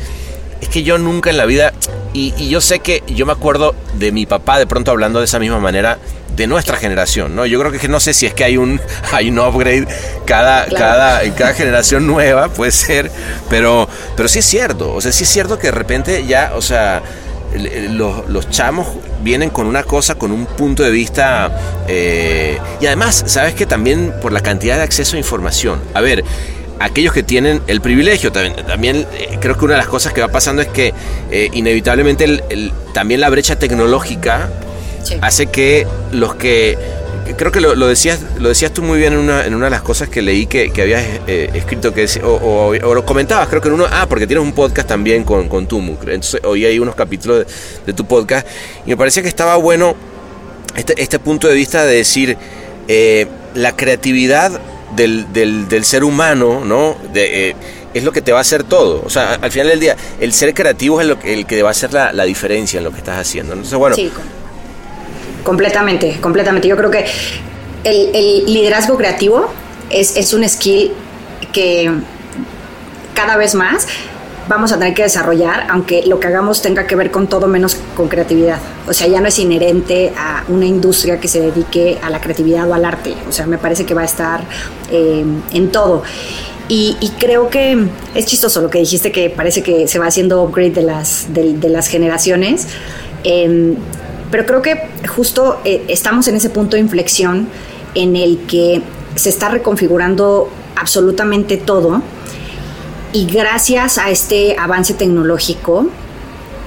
es 0.64 0.68
que 0.68 0.82
yo 0.82 0.98
nunca 0.98 1.30
en 1.30 1.36
la 1.36 1.46
vida, 1.46 1.72
y, 2.12 2.48
yo 2.48 2.60
sé 2.60 2.80
que 2.80 3.02
yo 3.06 3.26
me 3.26 3.32
acuerdo 3.32 3.74
de 3.94 4.12
mi 4.12 4.26
papá 4.26 4.58
de 4.58 4.66
pronto 4.66 4.90
hablando 4.90 5.18
de 5.18 5.26
esa 5.26 5.38
misma 5.38 5.60
manera 5.60 5.98
de 6.34 6.46
nuestra 6.46 6.76
generación, 6.76 7.36
¿no? 7.36 7.46
Yo 7.46 7.60
creo 7.60 7.70
que 7.70 7.86
no 7.88 8.00
sé 8.00 8.12
si 8.12 8.26
es 8.26 8.34
que 8.34 8.44
hay 8.44 8.56
un, 8.56 8.80
hay 9.12 9.30
un 9.30 9.38
upgrade 9.38 9.86
cada, 10.24 10.66
cada, 10.66 11.22
en 11.22 11.32
cada 11.32 11.54
generación 11.54 12.06
nueva, 12.06 12.48
puede 12.48 12.72
ser, 12.72 13.10
pero, 13.48 13.88
pero 14.16 14.28
sí 14.28 14.40
es 14.40 14.46
cierto, 14.46 14.92
o 14.92 15.00
sea, 15.00 15.12
sí 15.12 15.24
es 15.24 15.30
cierto 15.30 15.58
que 15.58 15.68
de 15.68 15.72
repente 15.72 16.26
ya, 16.26 16.52
o 16.56 16.62
sea, 16.62 17.02
los, 17.90 18.28
los 18.28 18.50
chamos 18.50 18.88
vienen 19.22 19.50
con 19.50 19.66
una 19.66 19.84
cosa, 19.84 20.16
con 20.16 20.32
un 20.32 20.46
punto 20.46 20.82
de 20.82 20.90
vista, 20.90 21.84
eh, 21.88 22.58
y 22.80 22.86
además, 22.86 23.24
sabes 23.26 23.54
que 23.54 23.66
también 23.66 24.12
por 24.20 24.32
la 24.32 24.40
cantidad 24.40 24.76
de 24.76 24.82
acceso 24.82 25.16
a 25.16 25.18
información, 25.18 25.80
a 25.94 26.00
ver, 26.00 26.24
aquellos 26.78 27.12
que 27.12 27.22
tienen 27.22 27.62
el 27.66 27.80
privilegio. 27.80 28.32
También, 28.32 28.66
también 28.66 29.06
eh, 29.18 29.38
creo 29.40 29.56
que 29.56 29.64
una 29.64 29.74
de 29.74 29.78
las 29.78 29.88
cosas 29.88 30.12
que 30.12 30.20
va 30.20 30.28
pasando 30.28 30.62
es 30.62 30.68
que 30.68 30.92
eh, 31.30 31.50
inevitablemente 31.52 32.24
el, 32.24 32.72
también 32.92 33.20
la 33.20 33.30
brecha 33.30 33.56
tecnológica 33.56 34.50
hace 35.20 35.46
que 35.46 35.86
los 36.12 36.34
que 36.34 36.78
creo 37.36 37.52
que 37.52 37.60
lo, 37.60 37.74
decías 37.86 38.20
lo 38.38 38.50
decías 38.50 38.72
tú 38.72 38.82
muy 38.82 38.98
bien 38.98 39.12
en 39.14 39.18
una, 39.18 39.46
en 39.46 39.54
una 39.54 39.66
de 39.66 39.70
las 39.70 39.82
cosas 39.82 40.08
que 40.08 40.22
leí 40.22 40.46
que, 40.46 40.70
que 40.70 40.82
habías 40.82 41.04
eh, 41.26 41.50
escrito 41.54 41.92
que 41.92 42.06
o, 42.22 42.72
o, 42.82 42.94
lo 42.94 43.04
comentabas 43.04 43.48
creo 43.48 43.60
que 43.60 43.68
en 43.68 43.74
uno 43.74 43.86
ah 43.90 44.06
porque 44.08 44.26
tienes 44.26 44.44
un 44.44 44.52
podcast 44.52 44.88
también 44.88 45.24
con, 45.24 45.48
con 45.48 45.66
Tumu 45.66 45.96
entonces 46.00 46.40
hoy 46.44 46.64
hay 46.64 46.78
unos 46.78 46.94
capítulos 46.94 47.46
de, 47.84 47.92
tu 47.92 48.06
podcast 48.06 48.46
y 48.86 48.90
me 48.90 48.96
parecía 48.96 49.22
que 49.22 49.28
estaba 49.28 49.56
bueno 49.56 49.94
este, 50.76 51.00
este 51.02 51.18
punto 51.18 51.48
de 51.48 51.54
vista 51.54 51.84
de 51.84 51.96
decir 51.96 52.36
la 53.54 53.76
creatividad 53.76 54.60
del, 54.96 55.32
del, 55.32 55.84
ser 55.84 56.04
humano, 56.04 56.64
¿no? 56.64 56.96
Eh, 57.14 57.54
es 57.92 58.02
lo 58.04 58.12
que 58.12 58.22
te 58.22 58.32
va 58.32 58.38
a 58.38 58.40
hacer 58.40 58.64
todo. 58.64 59.02
O 59.04 59.10
sea, 59.10 59.38
al 59.40 59.50
final 59.50 59.68
del 59.68 59.80
día, 59.80 59.96
el 60.20 60.32
ser 60.32 60.52
creativo 60.54 61.00
es 61.00 61.14
que, 61.16 61.34
el 61.34 61.46
que 61.46 61.62
va 61.62 61.68
a 61.68 61.72
hacer 61.72 61.92
la, 61.92 62.12
la 62.12 62.24
diferencia 62.24 62.78
en 62.78 62.84
lo 62.84 62.90
que 62.90 62.98
estás 62.98 63.18
haciendo. 63.18 63.52
Entonces, 63.52 63.78
bueno. 63.78 63.96
Sí, 63.96 64.10
completamente, 65.42 66.18
completamente. 66.20 66.68
Yo 66.68 66.76
creo 66.76 66.90
que 66.90 67.04
el, 67.84 68.14
el 68.14 68.44
liderazgo 68.46 68.96
creativo 68.96 69.52
es, 69.90 70.16
es 70.16 70.32
un 70.32 70.48
skill 70.48 70.92
que 71.52 71.92
cada 73.14 73.36
vez 73.36 73.54
más 73.54 73.86
vamos 74.48 74.72
a 74.72 74.78
tener 74.78 74.94
que 74.94 75.02
desarrollar, 75.02 75.66
aunque 75.70 76.04
lo 76.06 76.20
que 76.20 76.26
hagamos 76.28 76.62
tenga 76.62 76.86
que 76.86 76.96
ver 76.96 77.10
con 77.10 77.26
todo 77.26 77.46
menos 77.46 77.76
con 77.96 78.08
creatividad. 78.08 78.58
O 78.86 78.92
sea, 78.92 79.06
ya 79.06 79.20
no 79.20 79.28
es 79.28 79.38
inherente 79.38 80.12
a 80.16 80.44
una 80.48 80.66
industria 80.66 81.18
que 81.20 81.28
se 81.28 81.40
dedique 81.40 81.98
a 82.02 82.10
la 82.10 82.20
creatividad 82.20 82.68
o 82.68 82.74
al 82.74 82.84
arte. 82.84 83.14
O 83.28 83.32
sea, 83.32 83.46
me 83.46 83.58
parece 83.58 83.86
que 83.86 83.94
va 83.94 84.02
a 84.02 84.06
estar 84.06 84.44
eh, 84.90 85.24
en 85.52 85.72
todo. 85.72 86.02
Y, 86.66 87.12
creo 87.18 87.50
que 87.50 87.88
es 88.14 88.24
chistoso 88.24 88.62
lo 88.62 88.70
que 88.70 88.78
dijiste, 88.78 89.12
que 89.12 89.28
parece 89.28 89.62
que 89.62 89.86
se 89.86 89.98
va 89.98 90.06
haciendo 90.06 90.42
upgrade 90.42 90.70
de 90.70 90.82
las, 90.82 91.26
de, 91.34 91.68
las 91.68 91.88
generaciones. 91.88 92.68
Em, 93.22 93.76
pero 94.30 94.46
creo 94.46 94.62
que 94.62 94.88
justo 95.06 95.60
eh, 95.64 95.84
estamos 95.88 96.26
en 96.28 96.36
ese 96.36 96.48
punto 96.48 96.76
de 96.76 96.80
inflexión 96.80 97.48
en 97.94 98.16
el 98.16 98.38
que 98.46 98.80
se 99.14 99.28
está 99.28 99.50
reconfigurando 99.50 100.48
absolutamente 100.74 101.58
todo 101.58 102.02
y 103.14 103.26
gracias 103.26 103.96
a 103.96 104.10
este 104.10 104.56
avance 104.58 104.92
tecnológico 104.92 105.86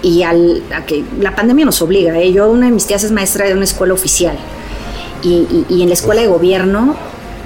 y 0.02 0.24
al, 0.24 0.64
a 0.74 0.86
que 0.86 1.04
la 1.20 1.36
pandemia 1.36 1.66
nos 1.66 1.82
obliga, 1.82 2.18
¿eh? 2.18 2.32
yo 2.32 2.50
una 2.50 2.68
de 2.68 2.72
mis 2.72 2.88
tías 2.88 3.04
es 3.04 3.12
maestra 3.12 3.46
de 3.46 3.54
una 3.54 3.66
escuela 3.66 3.94
oficial 3.94 4.38
y, 5.22 5.66
en 5.70 5.90
la 5.90 5.94
escuela 5.94 6.22
de 6.22 6.28
gobierno 6.28 6.96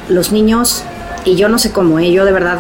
los 0.08 0.32
niños, 0.32 0.84
y 1.26 1.36
yo 1.36 1.50
no 1.50 1.58
sé 1.58 1.72
cómo, 1.72 1.98
¿eh? 1.98 2.12
yo 2.12 2.26
de 2.26 2.32
verdad 2.32 2.60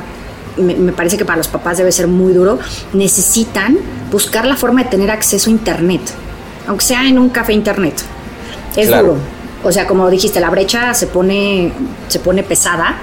me, 0.57 0.91
parece 0.93 1.15
que 1.15 1.25
para 1.25 1.37
los 1.37 1.47
papás 1.47 1.77
debe 1.77 1.91
ser 1.91 2.07
muy 2.07 2.33
duro, 2.33 2.57
necesitan 2.93 3.77
buscar 4.11 4.47
la 4.47 4.55
forma 4.55 4.83
de 4.83 4.89
tener 4.89 5.11
acceso 5.11 5.51
a 5.51 5.53
Internet, 5.53 6.01
aunque 6.65 6.85
sea 6.85 7.07
en 7.07 7.19
un 7.19 7.29
café 7.29 7.53
Internet. 7.53 8.01
Es 8.75 8.89
duro. 8.89 9.15
O 9.63 9.71
sea, 9.71 9.85
como 9.85 10.09
dijiste, 10.09 10.39
la 10.39 10.49
brecha 10.49 10.93
se 10.95 11.05
pone, 11.05 11.71
se 12.07 12.19
pone 12.19 12.41
pesada 12.41 12.97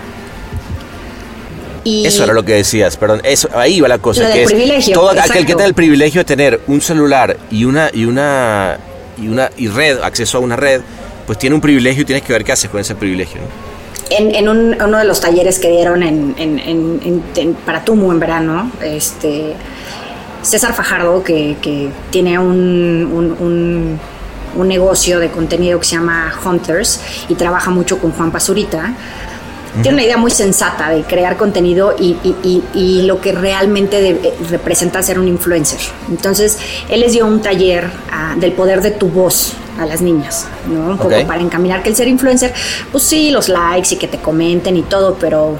eso 1.84 2.24
era 2.24 2.32
lo 2.32 2.44
que 2.44 2.54
decías, 2.54 2.96
perdón. 2.96 3.20
Eso, 3.24 3.48
ahí 3.54 3.80
va 3.80 3.88
la 3.88 3.98
cosa. 3.98 4.32
que 4.32 4.44
privilegio. 4.44 4.94
todo 4.94 5.10
aquel 5.10 5.46
que 5.46 5.54
tiene 5.54 5.64
el 5.64 5.74
privilegio 5.74 6.20
de 6.20 6.24
tener 6.24 6.60
un 6.66 6.80
celular 6.80 7.36
y 7.50 7.64
una, 7.64 7.90
y 7.92 8.04
una, 8.04 8.78
y 9.20 9.28
una 9.28 9.50
y 9.56 9.68
red, 9.68 9.98
acceso 10.02 10.38
a 10.38 10.40
una 10.40 10.56
red, 10.56 10.80
pues 11.26 11.38
tiene 11.38 11.54
un 11.54 11.60
privilegio 11.60 12.02
y 12.02 12.04
tienes 12.04 12.24
que 12.24 12.32
ver 12.32 12.44
qué 12.44 12.52
haces 12.52 12.70
con 12.70 12.80
ese 12.80 12.94
privilegio. 12.94 13.40
En, 14.10 14.48
uno 14.48 14.98
de 14.98 15.04
los 15.04 15.20
talleres 15.20 15.58
que 15.58 15.68
dieron 15.68 16.02
en, 16.02 17.54
para 17.66 17.84
Tumu 17.84 18.10
en 18.10 18.18
verano, 18.18 18.72
este, 18.82 19.52
César 20.42 20.72
Fajardo, 20.72 21.22
que, 21.22 21.90
tiene 22.10 22.38
un, 22.38 23.06
un, 23.12 23.98
un, 24.56 24.68
negocio 24.68 25.20
de 25.20 25.28
contenido 25.28 25.78
que 25.78 25.86
se 25.86 25.96
llama 25.96 26.32
Hunters 26.44 27.00
y 27.28 27.34
trabaja 27.34 27.70
mucho 27.70 27.98
con 27.98 28.12
Juan 28.12 28.32
Pazurita, 28.32 28.94
tiene 29.82 29.96
una 29.96 30.04
idea 30.04 30.16
muy 30.16 30.30
sensata 30.30 30.90
de 30.90 31.02
crear 31.02 31.36
contenido 31.36 31.94
y, 31.98 33.02
lo 33.02 33.20
que 33.20 33.32
realmente 33.32 34.10
eh, 34.10 34.34
representa 34.50 35.02
ser 35.02 35.18
un 35.18 35.28
influencer. 35.28 35.80
Entonces, 36.08 36.58
él 36.88 37.00
les 37.00 37.12
dio 37.12 37.26
un 37.26 37.40
taller 37.40 37.90
ah, 38.12 38.34
del 38.38 38.52
poder 38.52 38.82
de 38.82 38.90
tu 38.90 39.08
voz 39.08 39.52
a 39.78 39.86
las 39.86 40.00
niñas, 40.00 40.46
¿no? 40.66 40.92
Un 40.92 40.98
poco 40.98 41.14
para 41.26 41.40
encaminar 41.40 41.82
que 41.82 41.90
el 41.90 41.96
ser 41.96 42.08
influencer, 42.08 42.52
pues 42.90 43.04
sí, 43.04 43.30
los 43.30 43.48
likes 43.48 43.94
y 43.94 43.96
que 43.96 44.08
te 44.08 44.18
comenten 44.18 44.76
y 44.76 44.82
todo, 44.82 45.16
pero 45.18 45.56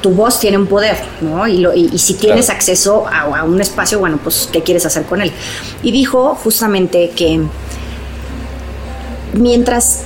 tu 0.00 0.10
voz 0.10 0.40
tiene 0.40 0.58
un 0.58 0.66
poder, 0.66 0.96
¿no? 1.20 1.46
Y, 1.46 1.98
si 1.98 2.14
tienes 2.14 2.50
acceso 2.50 3.06
a, 3.06 3.38
a, 3.38 3.44
un 3.44 3.60
espacio, 3.60 3.98
bueno, 3.98 4.18
pues, 4.22 4.48
¿qué 4.50 4.62
quieres 4.62 4.86
hacer 4.86 5.04
con 5.04 5.20
él? 5.20 5.32
Y 5.82 5.92
dijo 5.92 6.34
justamente 6.34 7.10
que 7.10 7.40
mientras 9.34 10.02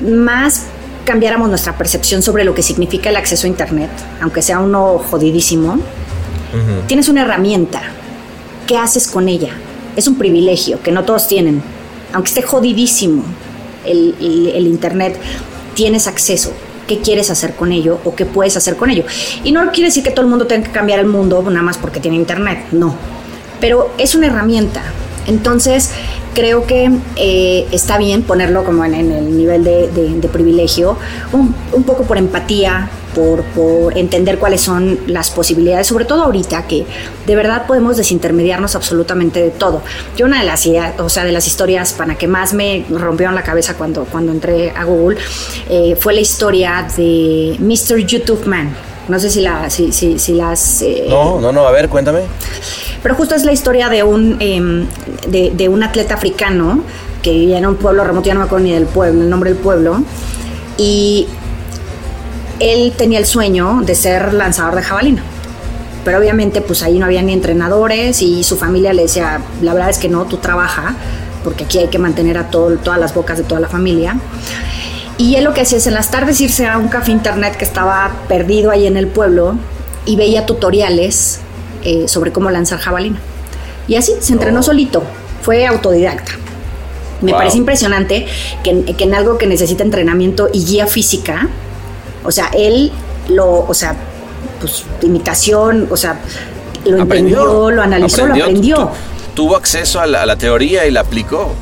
más 0.00 0.66
cambiáramos 1.06 1.48
nuestra 1.48 1.78
percepción 1.78 2.20
sobre 2.20 2.44
lo 2.44 2.54
que 2.54 2.62
significa 2.62 3.08
el 3.08 3.16
acceso 3.16 3.46
a 3.46 3.48
Internet, 3.48 3.90
aunque 4.20 4.42
sea 4.42 4.58
uno 4.58 4.98
jodidísimo, 4.98 5.78
tienes 6.86 7.08
una 7.08 7.22
herramienta. 7.22 7.82
¿Qué 8.66 8.76
haces 8.76 9.08
con 9.08 9.28
ella? 9.28 9.50
Es 9.94 10.06
un 10.08 10.16
privilegio 10.16 10.82
que 10.82 10.92
no 10.92 11.04
todos 11.04 11.28
tienen. 11.28 11.62
Aunque 12.12 12.28
esté 12.28 12.42
jodidísimo 12.42 13.22
el, 13.84 14.14
el 14.54 14.66
Internet, 14.66 15.18
tienes 15.74 16.06
acceso. 16.06 16.52
¿Qué 16.86 17.00
quieres 17.00 17.30
hacer 17.30 17.54
con 17.54 17.72
ello 17.72 17.98
o 18.04 18.14
qué 18.14 18.26
puedes 18.26 18.56
hacer 18.56 18.76
con 18.76 18.90
ello? 18.90 19.04
Y 19.44 19.52
no 19.52 19.70
quiere 19.70 19.88
decir 19.88 20.02
que 20.02 20.10
todo 20.10 20.22
el 20.22 20.28
mundo 20.28 20.46
tenga 20.46 20.66
que 20.66 20.72
cambiar 20.72 20.98
el 20.98 21.06
mundo 21.06 21.42
nada 21.42 21.62
más 21.62 21.78
porque 21.78 22.00
tiene 22.00 22.16
Internet, 22.16 22.66
no. 22.72 22.94
Pero 23.60 23.92
es 23.98 24.14
una 24.14 24.26
herramienta. 24.26 24.82
Entonces, 25.26 25.90
creo 26.36 26.66
que 26.66 26.90
eh, 27.16 27.66
está 27.72 27.96
bien 27.96 28.22
ponerlo 28.22 28.62
como 28.62 28.84
en, 28.84 28.94
el 28.94 29.36
nivel 29.38 29.64
de, 29.64 30.28
privilegio, 30.30 30.98
un, 31.32 31.82
poco 31.84 32.02
por 32.02 32.18
empatía, 32.18 32.90
por, 33.14 33.96
entender 33.96 34.38
cuáles 34.38 34.60
son 34.60 34.98
las 35.06 35.30
posibilidades, 35.30 35.86
sobre 35.86 36.04
todo 36.04 36.24
ahorita 36.24 36.66
que 36.66 36.84
de 37.26 37.34
verdad 37.34 37.66
podemos 37.66 37.96
desintermediarnos 37.96 38.76
absolutamente 38.76 39.42
de 39.42 39.50
todo. 39.50 39.80
Yo 40.18 40.26
una 40.26 40.40
de 40.40 40.46
las 40.46 40.68
o 40.98 41.08
sea, 41.08 41.24
de 41.24 41.32
las 41.32 41.46
historias 41.46 41.94
para 41.94 42.16
que 42.16 42.26
más 42.26 42.52
me 42.52 42.84
rompieron 42.90 43.34
la 43.34 43.42
cabeza 43.42 43.74
cuando, 43.74 44.04
cuando 44.04 44.32
entré 44.32 44.72
a 44.72 44.84
Google 44.84 45.16
eh, 45.70 45.96
fue 45.98 46.12
la 46.12 46.20
historia 46.20 46.86
de 46.96 47.56
Mr. 47.58 48.04
YouTube 48.04 48.46
Man. 48.46 48.76
No 49.08 49.20
sé 49.20 49.30
si, 49.30 49.40
la, 49.40 49.70
si, 49.70 49.92
si, 49.92 50.32
las... 50.34 50.82
Eh, 50.82 51.06
no, 51.08 51.40
no, 51.40 51.52
no, 51.52 51.66
a 51.66 51.70
ver, 51.70 51.88
cuéntame. 51.88 52.22
Pero 53.02 53.14
justo 53.14 53.36
es 53.36 53.44
la 53.44 53.52
historia 53.52 53.88
de 53.88 54.02
un, 54.02 54.36
em, 54.40 54.86
de, 55.28 55.68
un 55.68 55.82
atleta 55.84 56.14
africano 56.14 56.80
que 57.22 57.30
vivía 57.30 57.58
en 57.58 57.66
un 57.66 57.76
pueblo 57.76 58.02
remoto, 58.02 58.26
ya 58.26 58.34
no 58.34 58.40
me 58.40 58.46
acuerdo 58.46 58.64
ni 58.64 58.72
del 58.72 58.86
pueblo, 58.86 59.22
el 59.22 59.30
nombre 59.30 59.50
del 59.52 59.60
pueblo, 59.60 60.02
y 60.76 61.28
él 62.58 62.92
tenía 62.96 63.20
el 63.20 63.26
sueño 63.26 63.82
de 63.84 63.94
ser 63.94 64.34
lanzador 64.34 64.74
de 64.74 64.82
jabalina. 64.82 65.22
Pero 66.04 66.18
obviamente 66.18 66.60
pues 66.60 66.82
ahí 66.82 66.98
no 66.98 67.06
había 67.06 67.22
ni 67.22 67.32
entrenadores 67.32 68.22
y 68.22 68.42
su 68.42 68.56
familia 68.56 68.92
le 68.92 69.02
decía, 69.02 69.40
la 69.62 69.74
verdad 69.74 69.90
es 69.90 69.98
que 69.98 70.08
no, 70.08 70.24
tú 70.24 70.38
trabaja, 70.38 70.96
porque 71.44 71.64
aquí 71.64 71.78
hay 71.78 71.88
que 71.88 71.98
mantener 71.98 72.38
a 72.38 72.50
todo, 72.50 72.76
todas 72.76 72.98
las 72.98 73.14
bocas 73.14 73.38
de 73.38 73.44
toda 73.44 73.60
la 73.60 73.68
familia. 73.68 74.16
Y 75.18 75.36
él 75.36 75.44
lo 75.44 75.54
que 75.54 75.62
hacía 75.62 75.78
es 75.78 75.86
en 75.86 75.94
las 75.94 76.10
tardes 76.10 76.40
irse 76.40 76.66
a 76.66 76.76
un 76.78 76.88
café 76.88 77.10
internet 77.10 77.56
que 77.56 77.64
estaba 77.64 78.10
perdido 78.28 78.70
ahí 78.70 78.86
en 78.86 78.96
el 78.96 79.06
pueblo 79.06 79.56
y 80.04 80.16
veía 80.16 80.44
tutoriales 80.44 81.40
eh, 81.84 82.06
sobre 82.06 82.32
cómo 82.32 82.50
lanzar 82.50 82.78
jabalina. 82.78 83.18
Y 83.88 83.96
así 83.96 84.12
se 84.20 84.32
entrenó 84.32 84.62
solito, 84.62 85.02
fue 85.42 85.66
autodidacta. 85.66 86.32
Me 87.22 87.32
parece 87.32 87.56
impresionante 87.56 88.26
que, 88.62 88.94
en 88.98 89.14
algo 89.14 89.38
que 89.38 89.46
necesita 89.46 89.82
entrenamiento 89.82 90.50
y 90.52 90.64
guía 90.64 90.86
física, 90.86 91.48
o 92.24 92.30
sea, 92.30 92.50
él 92.52 92.92
lo, 93.28 93.60
o 93.60 93.72
sea, 93.72 93.96
pues 94.60 94.84
imitación, 95.00 95.88
o 95.90 95.96
sea, 95.96 96.20
lo 96.84 96.98
entendió, 96.98 97.70
lo 97.70 97.82
analizó, 97.82 98.26
lo 98.26 98.34
aprendió. 98.34 98.90
tuvo 99.32 99.56
acceso 99.56 99.98
a 99.98 100.06
la, 100.06 100.36
teoría 100.36 100.86
y 100.86 100.90
la 100.90 101.00
aplicó. 101.00 101.54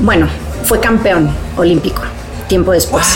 Bueno, 0.00 0.28
fue 0.64 0.78
campeón 0.78 1.34
olímpico 1.56 2.02
tiempo 2.52 2.72
después. 2.72 3.06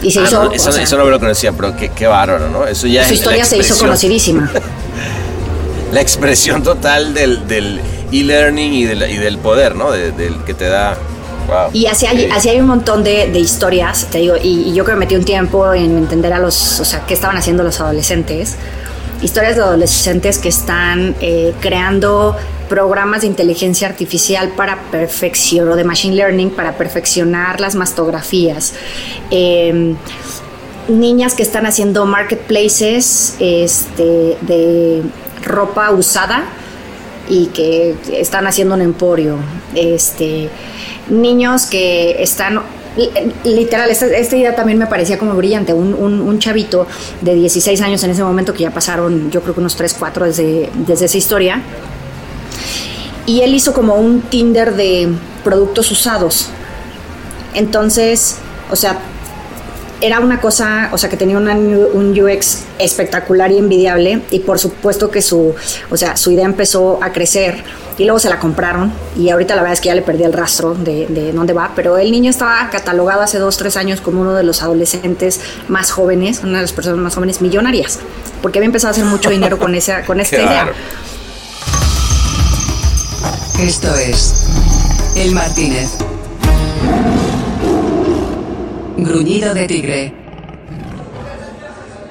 Y 0.00 0.12
se 0.12 0.20
ah, 0.20 0.22
hizo, 0.24 0.52
eso, 0.52 0.96
no 0.96 1.04
me 1.04 1.10
lo 1.10 1.18
conocía, 1.18 1.52
pero 1.52 1.74
qué, 1.76 1.88
qué 1.88 2.06
bárbaro, 2.06 2.48
¿no? 2.48 2.64
Eso 2.68 2.86
ya 2.86 3.04
su 3.04 3.14
historia 3.14 3.44
se 3.44 3.58
hizo 3.58 3.76
conocidísima. 3.76 4.48
la 5.92 6.00
expresión 6.00 6.62
total 6.62 7.14
del, 7.14 7.48
del 7.48 7.80
e-learning 8.12 8.72
y, 8.74 8.82
y, 8.84 9.18
del 9.18 9.38
poder, 9.38 9.74
¿no? 9.74 9.90
del 9.90 10.44
que 10.46 10.54
te 10.54 10.68
da. 10.68 10.96
Y 11.72 11.86
así 11.86 12.06
hay, 12.06 12.30
así 12.30 12.48
hay 12.48 12.60
un 12.60 12.68
montón 12.68 13.02
de, 13.02 13.26
de 13.26 13.40
historias, 13.40 14.06
te 14.06 14.18
digo, 14.18 14.36
y, 14.40 14.72
yo 14.72 14.84
creo 14.84 14.96
que 14.96 15.00
metí 15.00 15.16
un 15.16 15.24
tiempo 15.24 15.74
en 15.74 15.98
entender 15.98 16.32
a 16.32 16.38
los, 16.38 16.78
o 16.78 16.84
sea, 16.84 17.04
qué 17.06 17.14
estaban 17.14 17.36
haciendo 17.36 17.64
los 17.64 17.80
adolescentes. 17.80 18.54
Historias 19.20 19.56
de 19.56 19.62
adolescentes 19.62 20.38
que 20.38 20.48
están 20.48 21.16
eh, 21.20 21.52
creando 21.60 22.36
programas 22.72 23.20
de 23.20 23.26
inteligencia 23.26 23.86
artificial 23.86 24.54
para 24.56 24.84
perfeccionar, 24.90 25.74
o 25.74 25.76
de 25.76 25.84
machine 25.84 26.16
learning, 26.16 26.48
para 26.48 26.72
perfeccionar 26.78 27.60
las 27.60 27.74
mastografías. 27.74 28.72
Em, 29.30 29.94
niñas 30.88 31.34
que 31.34 31.42
están 31.42 31.66
haciendo 31.66 32.06
marketplaces 32.06 33.36
este, 33.40 34.38
de 34.40 35.02
ropa 35.44 35.90
usada 35.90 36.44
y 37.28 37.48
que 37.48 37.94
están 38.10 38.46
haciendo 38.46 38.74
un 38.74 38.80
emporio. 38.80 39.36
Este, 39.74 40.48
niños 41.10 41.66
que 41.66 42.22
están 42.22 42.62
literal, 43.44 43.90
esta, 43.90 44.36
idea 44.36 44.54
también 44.54 44.78
me 44.78 44.86
parecía 44.86 45.18
como 45.18 45.34
brillante. 45.34 45.74
Un, 45.74 46.38
chavito 46.38 46.86
de 47.20 47.34
16 47.34 47.82
años 47.82 48.02
en 48.02 48.12
ese 48.12 48.24
momento, 48.24 48.54
que 48.54 48.62
ya 48.62 48.70
pasaron, 48.70 49.30
yo 49.30 49.42
creo 49.42 49.52
que 49.52 49.60
unos 49.60 49.76
3, 49.76 49.94
4 49.98 50.24
desde, 50.24 50.70
desde 50.86 51.04
esa 51.04 51.18
historia. 51.18 51.60
Y 53.26 53.42
él 53.42 53.54
hizo 53.54 53.72
como 53.72 53.94
un 53.94 54.22
Tinder 54.22 54.74
de 54.74 55.08
productos 55.44 55.90
usados. 55.90 56.48
Entonces, 57.54 58.36
o 58.70 58.76
sea, 58.76 58.98
era 60.02 60.18
una 60.18 60.40
cosa, 60.40 60.90
o 60.92 60.98
sea, 60.98 61.08
que 61.08 61.16
tenía 61.16 61.38
un 61.38 62.20
UX 62.20 62.64
espectacular 62.78 63.52
y 63.52 63.58
envidiable 63.58 64.22
y 64.30 64.40
por 64.40 64.58
supuesto 64.58 65.10
que 65.10 65.22
su, 65.22 65.54
o 65.90 65.96
sea, 65.96 66.16
su 66.16 66.32
idea 66.32 66.44
empezó 66.44 66.98
a 67.00 67.12
crecer 67.12 67.62
y 67.98 68.04
luego 68.04 68.18
se 68.18 68.28
la 68.28 68.40
compraron 68.40 68.92
y 69.16 69.30
ahorita 69.30 69.54
la 69.54 69.62
verdad 69.62 69.74
es 69.74 69.80
que 69.80 69.88
ya 69.88 69.94
le 69.94 70.02
perdí 70.02 70.24
el 70.24 70.32
rastro 70.32 70.74
de, 70.74 71.06
de 71.06 71.32
dónde 71.32 71.52
va, 71.52 71.70
pero 71.76 71.98
el 71.98 72.10
niño 72.10 72.30
estaba 72.30 72.68
catalogado 72.70 73.22
hace 73.22 73.38
dos, 73.38 73.56
tres 73.56 73.76
años 73.76 74.00
como 74.00 74.22
uno 74.22 74.34
de 74.34 74.42
los 74.42 74.62
adolescentes 74.62 75.40
más 75.68 75.92
jóvenes, 75.92 76.40
una 76.42 76.56
de 76.58 76.62
las 76.62 76.72
personas 76.72 76.98
más 76.98 77.14
jóvenes 77.14 77.40
millonarias, 77.40 78.00
porque 78.42 78.58
había 78.58 78.66
empezado 78.66 78.88
a 78.88 78.92
hacer 78.92 79.04
mucho 79.04 79.30
dinero 79.30 79.56
con 79.56 79.72
esa, 79.76 80.02
con 80.04 80.18
esta 80.20 80.36
idea. 80.36 80.72
Esto 83.62 83.94
es 83.96 84.34
El 85.16 85.32
Martínez. 85.32 85.90
Gruñido 88.96 89.54
de 89.54 89.66
tigre. 89.66 90.14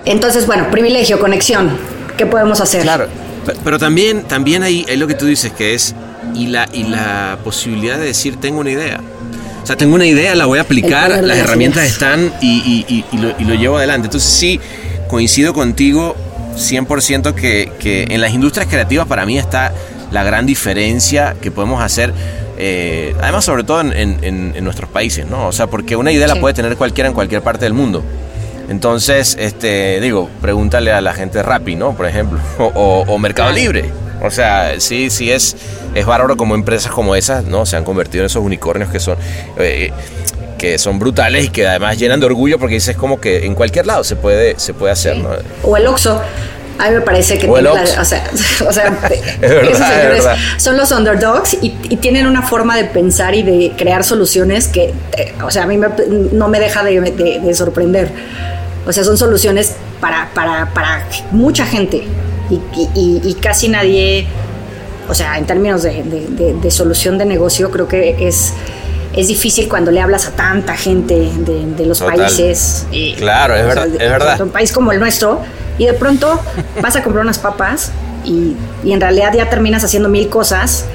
Entonces, 0.06 0.48
bueno, 0.48 0.70
privilegio, 0.72 1.20
conexión. 1.20 1.78
¿Qué 2.18 2.26
podemos 2.26 2.60
hacer? 2.62 2.82
Claro, 2.84 3.08
pe- 3.46 3.54
pero 3.64 3.78
también, 3.80 4.24
también 4.24 4.64
hay, 4.64 4.86
hay 4.90 4.98
lo 4.98 5.08
que 5.08 5.14
tú 5.16 5.26
dices 5.26 5.52
que 5.52 5.74
es 5.74 5.94
y 6.36 6.48
la, 6.48 6.68
y 6.74 6.84
la 6.84 7.38
posibilidad 7.44 7.98
de 7.98 8.06
decir 8.06 8.38
tengo 8.40 8.60
una 8.62 8.72
idea. 8.72 9.00
O 9.64 9.66
sea, 9.66 9.76
tengo 9.78 9.96
una 9.96 10.06
idea, 10.06 10.36
la 10.36 10.46
voy 10.46 10.60
a 10.60 10.64
aplicar, 10.64 11.10
las 11.12 11.22
las 11.22 11.38
herramientas 11.38 11.84
ideas. 11.84 11.94
están 11.94 12.34
y, 12.42 12.86
y- 12.88 12.94
y- 12.96 13.06
y 13.12 13.18
lo, 13.20 13.34
y 13.40 13.44
lo 13.46 13.54
llevo 13.56 13.78
adelante. 13.78 14.08
Entonces 14.08 14.30
sí, 14.30 14.60
coincido 15.08 15.54
contigo 15.54 16.16
100% 16.56 17.34
que, 17.34 17.72
que 17.80 18.04
en 18.10 18.22
las 18.22 18.34
industrias 18.34 18.68
creativas 18.70 19.08
para 19.08 19.26
mí 19.26 19.38
está 19.38 19.72
la 20.12 20.24
gran 20.24 20.46
diferencia 20.46 21.36
que 21.42 21.52
podemos 21.52 21.82
hacer. 21.82 22.14
eh, 22.64 23.16
además, 23.22 23.44
sobre 23.46 23.64
todo 23.64 23.82
en, 23.82 23.92
en- 23.94 24.20
en- 24.24 24.54
en 24.56 24.64
nuestros 24.64 24.88
países, 24.90 25.26
¿no? 25.26 25.48
O 25.48 25.52
sea, 25.52 25.66
porque 25.68 25.96
una 25.96 26.12
idea 26.12 26.28
la 26.28 26.36
puede 26.36 26.54
tener 26.54 26.76
cualquiera 26.78 27.08
en 27.08 27.16
cualquier 27.16 27.42
parte 27.42 27.66
del 27.66 27.74
mundo. 27.74 28.04
Entonces, 28.70 29.36
este, 29.40 30.00
digo, 30.00 30.30
pregúntale 30.42 30.92
a 30.92 31.02
la 31.02 31.14
gente 31.14 31.40
de 31.40 31.44
Rappi, 31.44 31.76
¿no? 31.76 31.94
Por 31.96 32.06
ejemplo, 32.08 32.40
o, 32.60 32.66
o- 32.66 33.02
o 33.14 33.18
Mercado 33.18 33.52
Libre. 33.52 33.86
O 34.24 34.30
sea, 34.30 34.80
sí, 34.80 35.10
sí 35.10 35.32
es, 35.32 35.56
es 35.96 36.06
bárbaro 36.06 36.38
como 36.38 36.54
empresas 36.54 36.92
como 36.92 37.16
esas, 37.16 37.46
¿no? 37.46 37.66
Se 37.66 37.76
han 37.76 37.84
convertido 37.84 38.22
en 38.24 38.28
esos 38.28 38.44
unicornios 38.44 38.92
que 38.92 39.00
son, 39.00 39.18
eh, 39.58 39.92
que 40.60 40.78
son 40.78 41.00
brutales 41.00 41.46
y 41.46 41.50
que 41.50 41.66
además 41.68 41.98
llenan 41.98 42.20
de 42.20 42.28
orgullo 42.28 42.60
porque 42.60 42.76
dices 42.76 42.96
como 42.96 43.20
que 43.20 43.48
en 43.48 43.56
cualquier 43.56 43.88
lado 43.88 44.04
se 44.04 44.16
puede, 44.16 44.60
se 44.60 44.76
puede 44.76 44.94
hacer, 44.94 45.18
¿no? 45.18 45.30
O 45.64 45.76
el 45.76 45.88
Oxxo. 45.88 46.22
A 46.82 46.90
mí 46.90 46.96
me 46.96 47.02
parece 47.02 47.36
que 47.38 47.48
tiene 47.48 47.62
la- 47.62 47.74
Oxxo. 47.74 48.02
o 48.02 48.06
sea, 48.06 48.24
o 48.68 48.72
sea, 48.74 48.90
verdad, 49.40 49.64
esos 49.64 49.80
es 49.82 49.88
señores 49.88 50.24
verdad. 50.24 50.36
son 50.58 50.78
los 50.78 50.92
underdogs 50.92 51.54
y, 51.62 51.74
y 51.90 51.98
tienen 51.98 52.26
una 52.28 52.42
forma 52.42 52.76
de 52.76 52.86
pensar 52.86 53.36
y 53.36 53.44
de 53.44 53.74
crear 53.78 54.04
soluciones 54.04 54.68
que, 54.68 54.94
eh, 55.18 55.34
o 55.44 55.52
sea, 55.52 55.64
a 55.64 55.68
mí 55.68 55.78
me- 55.78 55.90
no 56.32 56.48
me 56.48 56.60
deja 56.60 56.84
de, 56.84 57.00
de- 57.02 57.40
de 57.40 57.54
sorprender. 57.54 58.10
O 58.88 58.92
sea, 58.92 59.04
son 59.04 59.18
soluciones 59.18 59.74
para, 60.00 60.30
para, 60.34 60.74
para 60.74 61.06
mucha 61.32 61.66
gente 61.66 61.98
y, 62.50 62.56
y- 62.56 62.90
y- 62.96 63.22
y 63.24 63.34
casi 63.36 63.70
nadie, 63.70 64.26
o 65.08 65.14
sea, 65.14 65.38
en 65.38 65.46
términos 65.46 65.84
de, 65.84 66.02
de- 66.04 66.28
de- 66.30 66.54
de 66.56 66.72
solución 66.72 67.18
de 67.20 67.26
negocio, 67.26 67.70
creo 67.70 67.88
que 67.88 68.28
es, 68.28 68.54
es 69.16 69.28
difícil 69.28 69.70
cuando 69.70 69.92
le 69.92 70.02
hablas 70.02 70.26
a 70.26 70.32
tanta 70.32 70.76
gente 70.76 71.14
de, 71.16 71.86
los 71.86 72.00
Total. 72.00 72.18
países. 72.18 72.88
y- 72.92 73.14
Claro, 73.14 73.54
es 73.56 73.60
sea, 73.66 73.68
verdad, 73.68 73.88
es 74.02 74.10
verdad. 74.10 74.42
un 74.42 74.50
país 74.50 74.72
como 74.72 74.92
el 74.92 75.00
nuestro 75.00 75.42
y 75.78 75.86
de 75.86 75.94
pronto 75.94 76.40
vas 76.82 76.96
a 76.96 77.04
comprar 77.04 77.24
unas 77.24 77.40
papas 77.40 77.92
y, 78.26 78.56
y 78.84 78.92
en 78.94 79.02
realidad 79.02 79.34
ya 79.34 79.50
terminas 79.50 79.84
haciendo 79.84 80.10
mil 80.10 80.30
cosas 80.30 80.86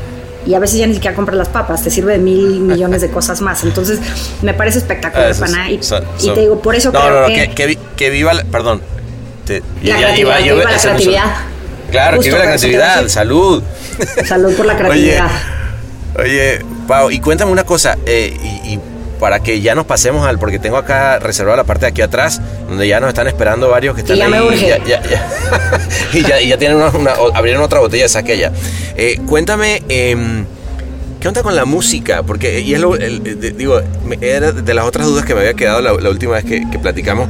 y 0.46 0.54
a 0.54 0.58
veces 0.60 0.78
ya 0.78 0.86
ni 0.86 0.94
siquiera 0.94 1.16
compras 1.16 1.36
las 1.36 1.48
papas, 1.48 1.82
te 1.82 1.90
sirve 1.90 2.12
de 2.12 2.18
mil 2.18 2.60
millones 2.60 3.00
de 3.00 3.10
cosas 3.10 3.40
más. 3.40 3.64
Entonces 3.64 3.98
me 4.42 4.54
parece 4.54 4.78
espectacular, 4.78 5.30
Eso 5.30 5.40
pana. 5.40 5.70
Y, 5.70 5.78
te 5.78 6.40
digo, 6.40 6.60
por 6.60 6.76
eso 6.76 6.92
no, 6.92 7.00
creo 7.00 7.12
no, 7.12 7.20
no, 7.22 7.26
que, 7.26 7.34
que, 7.48 7.54
que 7.54 7.66
vi- 7.66 7.78
que 7.96 8.10
viva, 8.10 8.32
la- 8.32 8.44
perdón. 8.44 8.80
Te- 9.44 9.60
La 9.82 9.88
ya- 9.88 9.96
creatividad, 9.98 10.36
que 10.38 10.42
viva 10.52 10.70
la 10.70 10.78
creatividad. 10.78 11.24
Claro, 11.90 12.20
que 12.20 12.28
viva 12.28 12.38
la 12.38 12.44
iba 12.44 12.52
creatividad, 12.52 13.08
salud. 13.08 13.62
salud 14.24 14.54
por 14.56 14.66
la 14.66 14.76
creatividad. 14.78 15.28
Oye, 16.18 16.64
Pau, 16.86 17.10
y 17.10 17.18
cuéntame 17.20 17.50
una 17.50 17.64
cosa, 17.64 17.96
eh, 18.06 18.36
y, 18.64 18.74
y 18.74 18.80
para 19.20 19.40
que 19.40 19.60
ya 19.60 19.74
nos 19.74 19.86
pasemos 19.86 20.26
al, 20.26 20.38
porque 20.38 20.58
tengo 20.58 20.76
acá 20.76 21.18
reservada 21.18 21.56
la 21.58 21.64
parte 21.64 21.86
de 21.86 21.90
aquí 21.90 22.02
atrás, 22.02 22.40
donde 22.68 22.86
ya 22.86 23.00
nos 23.00 23.08
están 23.08 23.26
esperando 23.26 23.68
varios 23.70 23.94
que 23.94 24.02
están 24.02 24.16
ya 24.16 24.24
ahí. 24.26 24.30
me 24.30 24.42
urge. 24.42 24.68
ya- 24.68 24.84
ya- 24.84 25.02
ya. 25.02 25.28
y, 26.12 26.22
ya, 26.22 26.40
y 26.40 26.48
ya 26.48 26.58
tienen 26.58 26.76
una, 26.78 26.90
una- 26.90 27.14
abrieron 27.34 27.62
otra 27.62 27.80
botella 27.80 28.04
de 28.04 28.08
saque 28.08 28.36
ya. 28.38 28.52
Eh, 28.96 29.18
cuéntame, 29.26 29.82
em, 29.88 30.44
¿qué 31.20 31.28
onda 31.28 31.42
con 31.42 31.54
la 31.56 31.64
música? 31.64 32.22
Porque, 32.22 32.60
y 32.60 32.74
es 32.74 32.80
lo, 32.80 32.94
el- 32.96 33.22
de- 33.40 33.52
digo, 33.52 33.80
era 34.20 34.52
de 34.52 34.74
las 34.74 34.84
otras 34.84 35.06
dudas 35.06 35.24
que 35.24 35.34
me 35.34 35.40
había 35.40 35.54
quedado 35.54 35.80
la, 35.80 35.92
la 35.92 36.10
última 36.10 36.34
vez 36.34 36.44
que, 36.44 36.68
que 36.70 36.78
platicamos. 36.78 37.28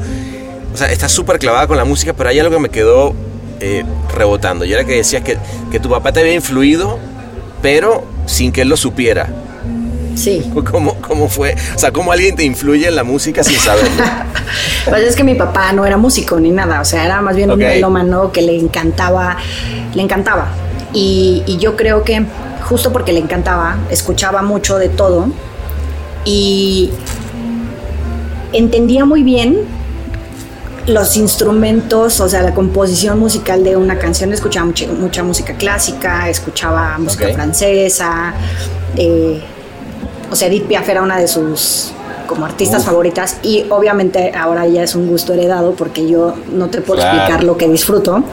O 0.75 0.77
sea, 0.77 0.91
estás 0.93 1.13
súper 1.13 1.39
clavada 1.39 1.67
con 1.67 1.77
la 1.77 1.85
música, 1.85 2.13
pero 2.13 2.29
hay 2.29 2.39
algo 2.39 2.53
que 2.55 2.61
me 2.61 2.69
quedó 2.69 3.15
eh, 3.61 3.85
rebotando. 4.15 4.65
Y 4.65 4.73
era 4.73 4.85
que 4.85 4.93
decías 4.97 5.23
que, 5.23 5.39
que 5.71 5.81
tu 5.81 5.89
papá 5.89 6.13
te 6.13 6.21
había 6.21 6.35
influido, 6.35 6.99
pero 7.63 8.05
sin 8.27 8.53
que 8.53 8.63
él 8.63 8.69
lo 8.69 8.77
supiera. 8.77 9.29
Sí. 10.17 10.51
¿Cómo, 10.71 10.95
¿Cómo 10.95 11.29
fue? 11.29 11.55
O 11.75 11.79
sea, 11.79 11.93
¿cómo 11.93 12.13
alguien 12.13 12.35
te 12.35 12.45
influye 12.45 12.89
en 12.89 12.97
la 12.97 13.05
música 13.05 13.45
sin 13.45 13.59
saberlo? 13.59 13.91
Pues 14.89 15.03
es 15.03 15.17
que 15.17 15.25
mi 15.25 15.35
papá 15.35 15.73
no 15.73 15.85
era 15.85 15.97
músico 15.97 16.39
ni 16.39 16.53
nada, 16.53 16.81
o 16.81 16.85
sea, 16.85 17.05
era 17.05 17.21
más 17.21 17.35
bien 17.35 17.51
un 17.51 17.59
melómano 17.59 18.31
que 18.31 18.43
le 18.43 18.57
encantaba, 18.57 19.37
le 19.93 20.03
encantaba. 20.03 20.47
Y, 20.93 21.43
y 21.47 21.59
yo 21.59 21.75
creo 21.75 22.05
que 22.05 22.25
justo 22.63 22.93
porque 22.93 23.13
le 23.13 23.19
encantaba, 23.19 23.77
escuchaba 23.91 24.43
mucho 24.43 24.79
de 24.79 24.89
todo 24.89 25.29
y 26.25 26.91
entendía 28.53 29.05
muy 29.05 29.25
bien 29.25 29.59
los 30.87 31.17
instrumentos, 31.17 32.21
o 32.21 32.29
sea, 32.29 32.43
la 32.43 32.55
composición 32.55 33.19
musical 33.19 33.65
de 33.65 33.77
una 33.77 33.99
canción, 33.99 34.33
escuchaba 34.33 34.67
mucha, 34.67 34.87
mucha 34.87 35.23
música 35.23 35.55
clásica, 35.55 36.29
escuchaba 36.29 36.97
música 36.99 37.29
francesa, 37.33 38.35
eh, 38.97 39.43
o 40.31 40.37
sea, 40.37 40.49
Edith 40.49 40.65
Piaf 40.67 40.89
era 40.89 41.03
una 41.03 41.19
de 41.19 41.29
sus 41.29 41.93
como 42.27 42.45
artistas 42.45 42.81
Uf. 42.81 42.87
favoritas 42.87 43.39
y 43.45 43.67
obviamente 43.71 44.33
ahora 44.37 44.67
ya 44.67 44.83
es 44.83 44.97
un 44.97 45.07
gusto 45.07 45.33
heredado 45.33 45.75
porque 45.77 46.09
yo 46.09 46.35
no 46.53 46.69
te 46.69 46.81
puedo 46.81 47.01
Claro. 47.01 47.17
explicar 47.19 47.45
lo 47.45 47.57
que 47.57 47.69
disfruto. 47.69 48.25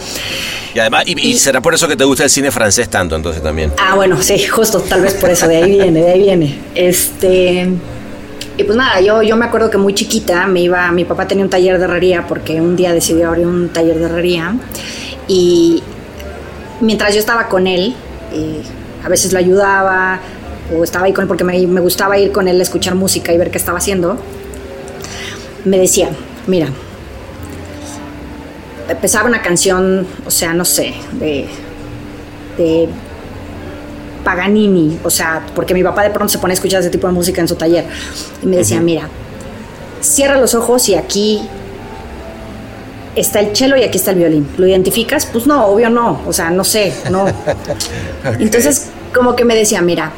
Y 0.73 0.79
además, 0.79 1.03
y, 1.05 1.29
y 1.29 1.37
será 1.37 1.61
por 1.61 1.75
eso 1.75 1.87
que 1.87 1.95
te 1.95 2.03
gusta 2.03 2.23
el 2.23 2.31
cine 2.31 2.49
francés 2.49 2.89
tanto, 2.89 3.15
entonces 3.15 3.43
también. 3.43 3.71
Ah, 3.77 3.93
bueno, 3.95 4.19
sí, 4.21 4.43
justo, 4.47 4.79
tal 4.81 5.01
vez 5.01 5.13
por 5.13 5.29
eso, 5.29 5.47
de 5.47 5.57
ahí 5.57 5.69
viene, 5.71 6.01
de 6.01 6.11
ahí 6.11 6.19
viene. 6.23 6.57
Este. 6.73 7.69
Y 8.57 8.63
pues 8.63 8.75
nada, 8.75 8.99
yo, 8.99 9.21
yo 9.21 9.35
me 9.35 9.45
acuerdo 9.45 9.69
que 9.69 9.77
muy 9.77 9.93
chiquita 9.93 10.47
me 10.47 10.61
iba, 10.61 10.91
mi 10.91 11.05
papá 11.05 11.27
tenía 11.27 11.43
un 11.43 11.49
taller 11.51 11.77
de 11.77 11.85
herrería 11.85 12.25
porque 12.27 12.59
un 12.61 12.75
día 12.75 12.91
decidió 12.93 13.27
abrir 13.29 13.45
un 13.47 13.69
taller 13.69 13.97
de 13.99 14.05
herrería 14.05 14.55
y 15.27 15.81
mientras 16.81 17.13
yo 17.13 17.19
estaba 17.19 17.47
con 17.47 17.65
él, 17.67 17.95
eh, 18.31 18.61
a 19.03 19.09
veces 19.09 19.33
lo 19.33 19.39
ayudaba 19.39 20.19
o 20.71 20.83
estaba 20.83 21.05
ahí 21.05 21.13
con 21.13 21.23
él 21.23 21.27
porque 21.27 21.43
me, 21.43 21.65
me 21.67 21.81
gustaba 21.81 22.17
ir 22.17 22.31
con 22.31 22.47
él 22.47 22.59
a 22.59 22.63
escuchar 22.63 22.95
música 22.95 23.33
y 23.33 23.37
ver 23.37 23.51
qué 23.51 23.57
estaba 23.57 23.77
haciendo, 23.77 24.17
me 25.65 25.77
decía, 25.77 26.09
mira, 26.47 26.67
empezaba 28.89 29.27
una 29.27 29.41
canción, 29.41 30.05
o 30.25 30.31
sea, 30.31 30.53
no 30.53 30.65
sé, 30.65 30.93
de, 31.13 31.47
de 32.57 32.89
Paganini, 34.23 34.99
o 35.03 35.09
sea, 35.09 35.45
porque 35.55 35.73
mi 35.73 35.83
papá 35.83 36.03
de 36.03 36.09
pronto 36.09 36.31
se 36.31 36.39
pone 36.39 36.53
a 36.53 36.55
escuchar 36.55 36.81
ese 36.81 36.89
tipo 36.89 37.07
de 37.07 37.13
música 37.13 37.41
en 37.41 37.47
su 37.47 37.55
taller 37.55 37.85
y 38.41 38.45
me 38.45 38.57
decía, 38.57 38.79
mira, 38.79 39.07
cierra 40.01 40.37
los 40.37 40.53
ojos 40.53 40.89
y 40.89 40.95
aquí 40.95 41.41
está 43.15 43.39
el 43.39 43.55
cello 43.55 43.75
y 43.77 43.83
aquí 43.83 43.97
está 43.97 44.11
el 44.11 44.17
violín. 44.17 44.47
¿Lo 44.57 44.67
identificas? 44.67 45.25
Pues 45.25 45.47
no, 45.47 45.65
obvio 45.67 45.89
no, 45.89 46.21
o 46.27 46.33
sea, 46.33 46.49
no 46.49 46.63
sé, 46.63 46.93
no. 47.09 47.25
Entonces, 48.39 48.89
como 49.13 49.35
que 49.35 49.45
me 49.45 49.55
decía, 49.55 49.81
mira, 49.81 50.11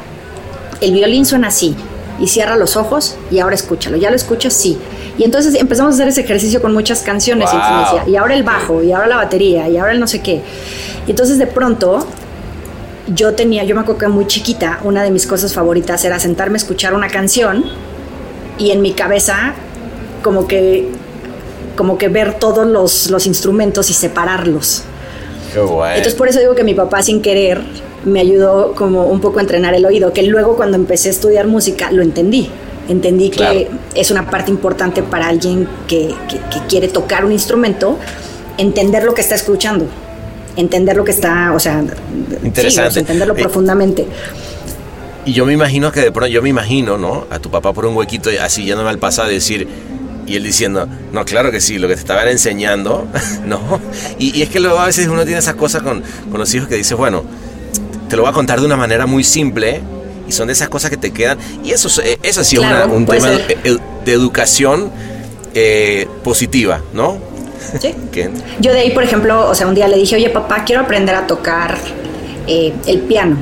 el 0.80 0.92
violín 0.92 1.24
suena 1.24 1.48
así 1.48 1.74
y 2.18 2.28
cierra 2.28 2.56
los 2.56 2.76
ojos 2.76 3.16
y 3.30 3.38
ahora 3.38 3.54
escúchalo. 3.54 3.96
¿Ya 3.96 4.10
lo 4.10 4.16
escuchas? 4.16 4.52
Sí. 4.54 4.78
Y 5.18 5.24
entonces 5.24 5.54
empezamos 5.54 5.92
a 5.92 5.94
hacer 5.94 6.08
ese 6.08 6.22
ejercicio 6.22 6.60
con 6.60 6.72
muchas 6.72 7.02
canciones 7.02 7.48
y 7.52 7.56
decía, 7.56 8.20
ahora 8.20 8.34
el 8.34 8.42
bajo, 8.42 8.82
y 8.82 8.92
ahora 8.92 9.06
la 9.06 9.16
batería, 9.16 9.68
y 9.68 9.78
ahora 9.78 9.92
el 9.92 10.00
no 10.00 10.06
sé 10.06 10.20
qué. 10.20 10.42
Y 11.06 11.10
entonces 11.10 11.38
de 11.38 11.46
pronto 11.46 12.06
yo 13.14 13.34
tenía, 13.34 13.64
yo 13.64 13.74
me 13.74 13.82
acuerdo 13.82 13.98
que 13.98 14.08
muy 14.08 14.26
chiquita, 14.26 14.80
una 14.84 15.02
de 15.02 15.10
mis 15.10 15.26
cosas 15.26 15.54
favoritas 15.54 16.04
era 16.04 16.18
sentarme 16.18 16.56
a 16.56 16.58
escuchar 16.58 16.92
una 16.92 17.08
canción 17.08 17.64
y 18.58 18.72
en 18.72 18.82
mi 18.82 18.92
cabeza 18.92 19.54
como 20.22 20.46
que 20.46 20.90
como 21.76 21.98
que 21.98 22.08
ver 22.08 22.38
todos 22.38 22.66
los, 22.66 23.10
los 23.10 23.26
instrumentos 23.26 23.90
y 23.90 23.94
separarlos. 23.94 24.82
Qué 25.52 25.60
guay. 25.60 25.96
Entonces 25.98 26.14
por 26.14 26.28
eso 26.28 26.40
digo 26.40 26.54
que 26.54 26.64
mi 26.64 26.74
papá 26.74 27.02
sin 27.02 27.22
querer 27.22 27.60
me 28.04 28.20
ayudó 28.20 28.72
como 28.74 29.06
un 29.06 29.20
poco 29.20 29.38
a 29.38 29.42
entrenar 29.42 29.74
el 29.74 29.84
oído, 29.84 30.12
que 30.12 30.22
luego 30.22 30.56
cuando 30.56 30.76
empecé 30.76 31.08
a 31.08 31.12
estudiar 31.12 31.46
música 31.46 31.90
lo 31.90 32.02
entendí. 32.02 32.48
Entendí 32.88 33.30
Claro. 33.30 33.52
que 33.54 33.68
es 33.94 34.10
una 34.12 34.30
parte 34.30 34.50
importante 34.50 35.02
para 35.02 35.26
alguien 35.28 35.66
que, 35.88 36.14
que- 36.28 36.38
que 36.38 36.66
quiere 36.68 36.86
tocar 36.88 37.24
un 37.24 37.32
instrumento, 37.32 37.98
entender 38.58 39.02
lo 39.02 39.12
que 39.12 39.22
está 39.22 39.34
escuchando, 39.34 39.86
entender 40.56 40.96
lo 40.96 41.02
que 41.04 41.10
está, 41.10 41.52
o 41.52 41.58
sea, 41.58 41.82
sí, 41.82 42.46
Interesante. 42.46 42.88
o 42.88 42.92
sea, 42.92 43.00
entenderlo 43.00 43.34
Eh, 43.36 43.42
profundamente. 43.42 44.06
Y 45.24 45.32
yo 45.32 45.44
me 45.44 45.52
imagino 45.52 45.90
que 45.90 46.00
de 46.00 46.12
pronto, 46.12 46.28
yo 46.28 46.40
me 46.42 46.48
imagino, 46.50 46.96
¿no? 46.96 47.26
A 47.30 47.40
tu 47.40 47.50
papá 47.50 47.72
por 47.72 47.86
un 47.86 47.96
huequito 47.96 48.30
y 48.30 48.36
así 48.36 48.64
yéndome 48.64 48.88
al 48.90 48.98
pasado 48.98 49.28
decir, 49.28 49.66
y 50.26 50.36
él 50.36 50.42
diciendo, 50.44 50.88
no, 51.12 51.24
claro 51.24 51.50
que 51.52 51.60
sí, 51.60 51.78
lo 51.78 51.86
que 51.88 51.94
te 51.94 52.00
estaban 52.00 52.28
enseñando, 52.28 53.06
¿no? 53.46 53.80
Y, 54.18 54.36
y 54.38 54.42
es 54.42 54.48
que 54.48 54.60
luego 54.60 54.78
a 54.78 54.86
veces 54.86 55.06
uno 55.08 55.24
tiene 55.24 55.38
esas 55.38 55.54
cosas 55.54 55.82
con, 55.82 56.02
con 56.30 56.40
los 56.40 56.52
hijos 56.54 56.68
que 56.68 56.74
dices, 56.76 56.96
bueno, 56.96 57.24
te 58.08 58.16
lo 58.16 58.22
voy 58.22 58.30
a 58.30 58.34
contar 58.34 58.60
de 58.60 58.66
una 58.66 58.76
manera 58.76 59.06
muy 59.06 59.22
simple 59.24 59.80
y 60.28 60.32
son 60.32 60.48
de 60.48 60.52
esas 60.54 60.68
cosas 60.68 60.90
que 60.90 60.96
te 60.96 61.12
quedan. 61.12 61.38
Y 61.64 61.70
eso, 61.72 61.88
es- 61.88 61.98
eh, 61.98 62.18
eso 62.22 62.42
sí 62.44 62.56
es 62.56 62.60
Claro, 62.62 62.86
una- 62.86 62.94
un 62.94 63.06
tema 63.06 63.30
de, 63.30 63.56
edu- 63.64 63.80
de 64.04 64.12
educación 64.12 64.90
eh, 65.54 66.06
positiva, 66.24 66.80
¿no? 66.92 67.18
Sí. 67.80 67.94
Yo 68.60 68.72
de 68.72 68.80
ahí, 68.80 68.90
por 68.92 69.02
ejemplo, 69.04 69.48
o 69.48 69.54
sea, 69.54 69.66
un 69.66 69.74
día 69.74 69.88
le 69.88 69.96
dije, 69.96 70.16
oye 70.16 70.30
papá, 70.30 70.64
quiero 70.64 70.82
aprender 70.82 71.14
a 71.14 71.26
tocar 71.26 71.76
eh, 72.46 72.72
el 72.86 73.00
piano. 73.00 73.36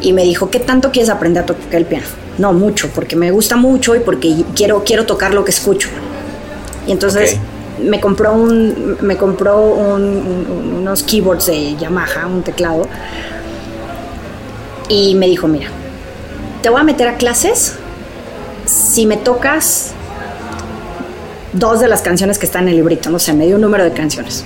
y 0.00 0.12
me 0.12 0.22
dijo, 0.24 0.50
¿qué 0.50 0.58
tanto 0.60 0.90
quieres 0.92 1.08
aprender 1.10 1.42
a 1.44 1.46
tocar 1.46 1.74
el 1.76 1.86
piano? 1.86 2.06
No, 2.38 2.52
mucho, 2.52 2.90
porque 2.94 3.16
me 3.16 3.30
gusta 3.30 3.56
mucho 3.56 3.96
y 3.96 4.00
porque 4.00 4.44
quiero, 4.54 4.84
quiero 4.84 5.06
tocar 5.06 5.32
lo 5.32 5.44
que 5.44 5.50
escucho. 5.50 5.88
Y 6.86 6.92
entonces 6.92 7.38
me 7.82 8.00
compró, 8.00 8.32
un, 8.32 8.98
me 9.00 9.16
compró 9.16 9.60
unos 9.64 11.02
keyboards 11.02 11.46
de 11.46 11.76
Yamaha, 11.76 12.26
un 12.26 12.42
teclado, 12.42 12.86
y 14.88 15.14
me 15.14 15.26
dijo, 15.26 15.48
mira, 15.48 15.68
te 16.62 16.70
voy 16.70 16.80
a 16.80 16.84
meter 16.84 17.08
a 17.08 17.16
clases 17.16 17.74
si 18.66 19.06
me 19.06 19.16
tocas 19.16 19.92
dos 21.52 21.80
de 21.80 21.88
las 21.88 22.02
canciones 22.02 22.38
que 22.38 22.46
están 22.46 22.64
en 22.64 22.70
el 22.70 22.76
librito, 22.76 23.10
no 23.10 23.18
sé, 23.18 23.32
me 23.32 23.46
dio 23.46 23.56
un 23.56 23.62
número 23.62 23.84
de 23.84 23.92
canciones. 23.92 24.44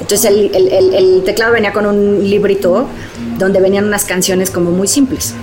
Entonces 0.00 0.30
el, 0.30 1.22
teclado 1.24 1.52
venía 1.52 1.72
con 1.72 1.84
un 1.84 2.28
librito 2.28 2.86
donde 3.36 3.60
venían 3.60 3.84
unas 3.84 4.04
canciones 4.04 4.50
como 4.50 4.70
muy 4.70 4.88
simples. 4.88 5.34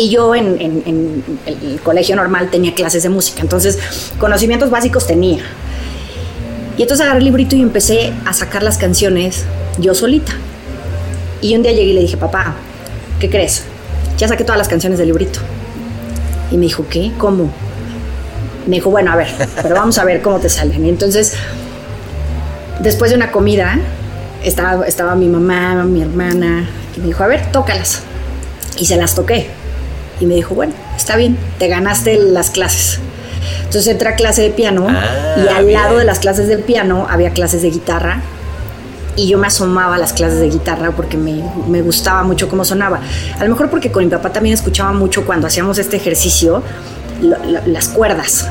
Y 0.00 0.08
yo 0.08 0.34
en, 0.34 1.22
el 1.44 1.78
colegio 1.82 2.16
normal 2.16 2.48
tenía 2.50 2.74
clases 2.74 3.02
de 3.02 3.10
música, 3.10 3.42
entonces 3.42 3.78
conocimientos 4.18 4.70
básicos 4.70 5.06
tenía. 5.06 5.42
Y 6.78 6.82
entonces 6.82 7.04
agarré 7.04 7.18
el 7.18 7.26
librito 7.26 7.54
y 7.54 7.60
empecé 7.60 8.14
a 8.24 8.32
sacar 8.32 8.62
las 8.62 8.78
canciones 8.78 9.44
yo 9.76 9.94
solita. 9.94 10.32
Y 11.42 11.54
un 11.54 11.62
día 11.62 11.72
llegué 11.72 11.90
y 11.90 11.92
le 11.92 12.00
dije, 12.00 12.16
papá, 12.16 12.54
¿qué 13.18 13.28
crees? 13.28 13.64
Ya 14.16 14.26
saqué 14.26 14.42
todas 14.42 14.56
las 14.56 14.68
canciones 14.68 14.98
del 14.98 15.08
librito. 15.08 15.40
Y 16.50 16.56
me 16.56 16.64
dijo, 16.64 16.86
¿qué? 16.88 17.12
¿Cómo? 17.18 17.52
Me 18.66 18.76
dijo, 18.76 18.88
bueno, 18.88 19.12
a 19.12 19.16
ver, 19.16 19.28
pero 19.62 19.74
vamos 19.74 19.98
a 19.98 20.04
ver 20.06 20.22
cómo 20.22 20.38
te 20.38 20.48
salen. 20.48 20.82
Y 20.82 20.88
entonces 20.88 21.34
después 22.78 23.10
de 23.10 23.18
una 23.18 23.32
comida, 23.32 23.78
estaba, 24.42 24.86
estaba 24.86 25.14
mi 25.14 25.28
mamá, 25.28 25.84
mi 25.84 26.00
hermana, 26.00 26.70
y 26.96 27.00
me 27.00 27.08
dijo, 27.08 27.22
a 27.22 27.26
ver, 27.26 27.52
tócalas. 27.52 28.00
Y 28.78 28.86
se 28.86 28.96
las 28.96 29.14
toqué. 29.14 29.59
Y 30.20 30.26
me 30.26 30.34
dijo, 30.34 30.54
bueno, 30.54 30.72
está 30.96 31.16
bien, 31.16 31.36
te 31.58 31.66
ganaste 31.68 32.16
las 32.18 32.50
clases. 32.50 33.00
Entonces 33.64 33.86
entré 33.88 34.08
a 34.10 34.14
clase 34.16 34.42
de 34.42 34.50
piano 34.50 34.86
y 34.90 35.48
Ah, 35.48 35.56
al 35.56 35.72
lado 35.72 35.96
de 35.98 36.04
las 36.04 36.18
clases 36.18 36.46
del 36.48 36.60
piano 36.60 37.06
había 37.08 37.30
clases 37.30 37.62
de 37.62 37.70
guitarra 37.70 38.20
y 39.16 39.28
yo 39.28 39.38
me 39.38 39.46
asomaba 39.46 39.94
a 39.94 39.98
las 39.98 40.12
clases 40.12 40.40
de 40.40 40.48
guitarra 40.50 40.90
porque 40.92 41.16
me, 41.16 41.42
me 41.68 41.80
gustaba 41.80 42.22
mucho 42.22 42.48
cómo 42.48 42.64
sonaba. 42.64 43.00
A 43.38 43.44
lo 43.44 43.50
mejor 43.50 43.70
porque 43.70 43.90
con 43.90 44.04
mi 44.04 44.10
papá 44.10 44.30
también 44.32 44.54
escuchaba 44.54 44.92
mucho 44.92 45.24
cuando 45.24 45.46
hacíamos 45.46 45.78
este 45.78 45.96
ejercicio 45.96 46.62
lo- 47.22 47.38
lo- 47.44 47.66
las 47.66 47.88
cuerdas. 47.88 48.46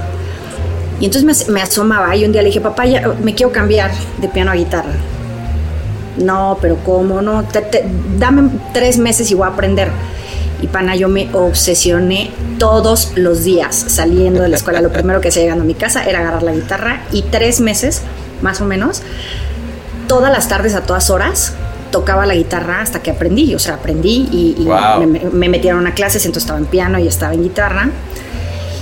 Y 0.99 1.05
entonces 1.05 1.47
me, 1.47 1.53
me 1.53 1.61
asomaba 1.61 2.15
y 2.15 2.25
un 2.25 2.31
día 2.31 2.41
le 2.41 2.47
dije, 2.47 2.61
papá, 2.61 2.85
ya, 2.85 3.07
me 3.21 3.35
quiero 3.35 3.51
cambiar 3.51 3.91
de 4.19 4.27
piano 4.27 4.51
a 4.51 4.55
guitarra. 4.55 4.91
No, 6.17 6.57
pero 6.61 6.77
¿cómo? 6.85 7.21
No, 7.21 7.43
Te- 7.43 7.61
te- 7.61 7.85
dame 8.17 8.49
tres 8.73 8.97
meses 8.97 9.29
y 9.31 9.35
voy 9.35 9.45
a 9.47 9.51
aprender. 9.51 9.89
Y 10.61 10.67
pana, 10.67 10.95
yo 10.95 11.07
me 11.07 11.29
obsesioné 11.33 12.31
todos 12.57 13.13
los 13.15 13.43
días 13.43 13.75
saliendo 13.87 14.41
de 14.41 14.49
la 14.49 14.57
escuela. 14.57 14.81
Lo 14.81 14.91
primero 14.91 15.21
que 15.21 15.29
hacía 15.29 15.43
llegando 15.43 15.63
a 15.63 15.67
mi 15.67 15.73
casa 15.73 16.03
era 16.03 16.19
agarrar 16.19 16.43
la 16.43 16.53
guitarra 16.53 17.03
y 17.11 17.21
tres 17.23 17.61
meses, 17.61 18.01
más 18.41 18.59
o 18.61 18.65
menos, 18.65 19.01
todas 20.07 20.31
las 20.31 20.47
tardes 20.49 20.75
a 20.75 20.81
todas 20.81 21.09
horas 21.09 21.53
tocaba 21.91 22.25
la 22.25 22.35
guitarra 22.35 22.81
hasta 22.81 23.01
que 23.01 23.11
aprendí. 23.11 23.55
O 23.55 23.59
sea, 23.59 23.75
aprendí 23.75 24.27
y, 24.31 24.55
y 24.59 24.65
Wow. 24.65 25.05
me, 25.07 25.19
me 25.31 25.49
metieron 25.49 25.87
a 25.87 25.93
clases, 25.93 26.25
entonces 26.25 26.43
estaba 26.43 26.59
en 26.59 26.65
piano 26.65 26.99
y 26.99 27.07
estaba 27.07 27.33
en 27.33 27.43
guitarra. 27.43 27.89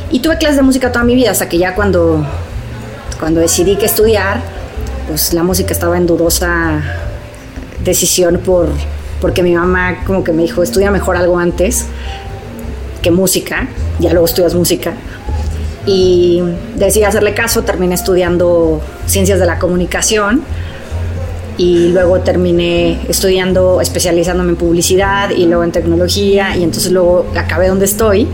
Y 0.09 0.19
tuve 0.21 0.37
clases 0.37 0.57
de 0.57 0.63
música 0.63 0.91
toda 0.91 1.05
mi 1.05 1.15
vida 1.15 1.31
hasta 1.31 1.47
que 1.47 1.57
ya 1.57 1.75
cuando, 1.75 2.25
cuando 3.19 3.39
decidí 3.39 3.75
que 3.75 3.85
estudiar, 3.85 4.41
pues 5.07 5.33
la 5.33 5.43
música 5.43 5.73
estaba 5.73 5.95
en 5.97 6.07
dudosa 6.07 6.81
decisión 7.83 8.39
por, 8.43 8.69
porque 9.21 9.43
mi 9.43 9.53
mamá 9.53 10.03
como 10.05 10.23
que 10.23 10.31
me 10.31 10.43
dijo, 10.43 10.63
estudia 10.63 10.91
mejor 10.91 11.15
algo 11.17 11.37
antes 11.37 11.85
que 13.01 13.11
música, 13.11 13.67
ya 13.99 14.11
luego 14.11 14.25
estudias 14.25 14.53
música. 14.53 14.93
Y 15.85 16.41
decidí 16.75 17.05
hacerle 17.05 17.33
caso, 17.33 17.63
terminé 17.63 17.95
estudiando 17.95 18.81
ciencias 19.05 19.39
de 19.39 19.45
la 19.45 19.57
comunicación 19.57 20.43
y 21.57 21.89
luego 21.89 22.19
terminé 22.19 22.99
estudiando, 23.07 23.81
especializándome 23.81 24.51
en 24.51 24.55
publicidad 24.57 25.31
y 25.31 25.45
luego 25.45 25.63
en 25.63 25.71
tecnología 25.71 26.55
y 26.55 26.63
entonces 26.63 26.91
luego 26.91 27.25
acabé 27.35 27.67
donde 27.67 27.85
estoy. 27.85 28.27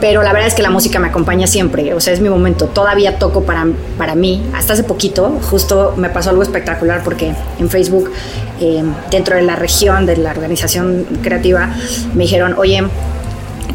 Pero 0.00 0.22
la 0.22 0.32
verdad 0.32 0.48
es 0.48 0.54
que 0.54 0.62
la 0.62 0.70
música 0.70 0.98
me 0.98 1.08
acompaña 1.08 1.46
siempre, 1.46 1.94
o 1.94 2.00
sea, 2.00 2.12
es 2.12 2.20
mi 2.20 2.28
momento. 2.28 2.66
Todavía 2.66 3.18
toco 3.18 3.44
para, 3.44 3.66
para 3.96 4.14
mí. 4.14 4.42
Hasta 4.54 4.74
hace 4.74 4.84
poquito, 4.84 5.40
justo 5.50 5.94
me 5.96 6.10
pasó 6.10 6.30
algo 6.30 6.42
espectacular 6.42 7.02
porque 7.02 7.32
en 7.58 7.70
Facebook, 7.70 8.12
eh, 8.60 8.82
dentro 9.10 9.36
de 9.36 9.42
la 9.42 9.56
región 9.56 10.06
de 10.06 10.18
la 10.18 10.30
organización 10.30 11.06
creativa, 11.22 11.70
me 12.14 12.24
dijeron, 12.24 12.54
oye, 12.58 12.84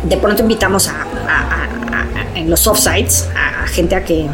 de 0.03 0.17
pronto 0.17 0.43
invitamos 0.43 0.87
a, 0.87 1.05
en 2.35 2.49
los 2.49 2.65
offsites 2.67 3.27
a, 3.35 3.67
gente 3.67 3.95
a 3.95 4.03
que, 4.03 4.27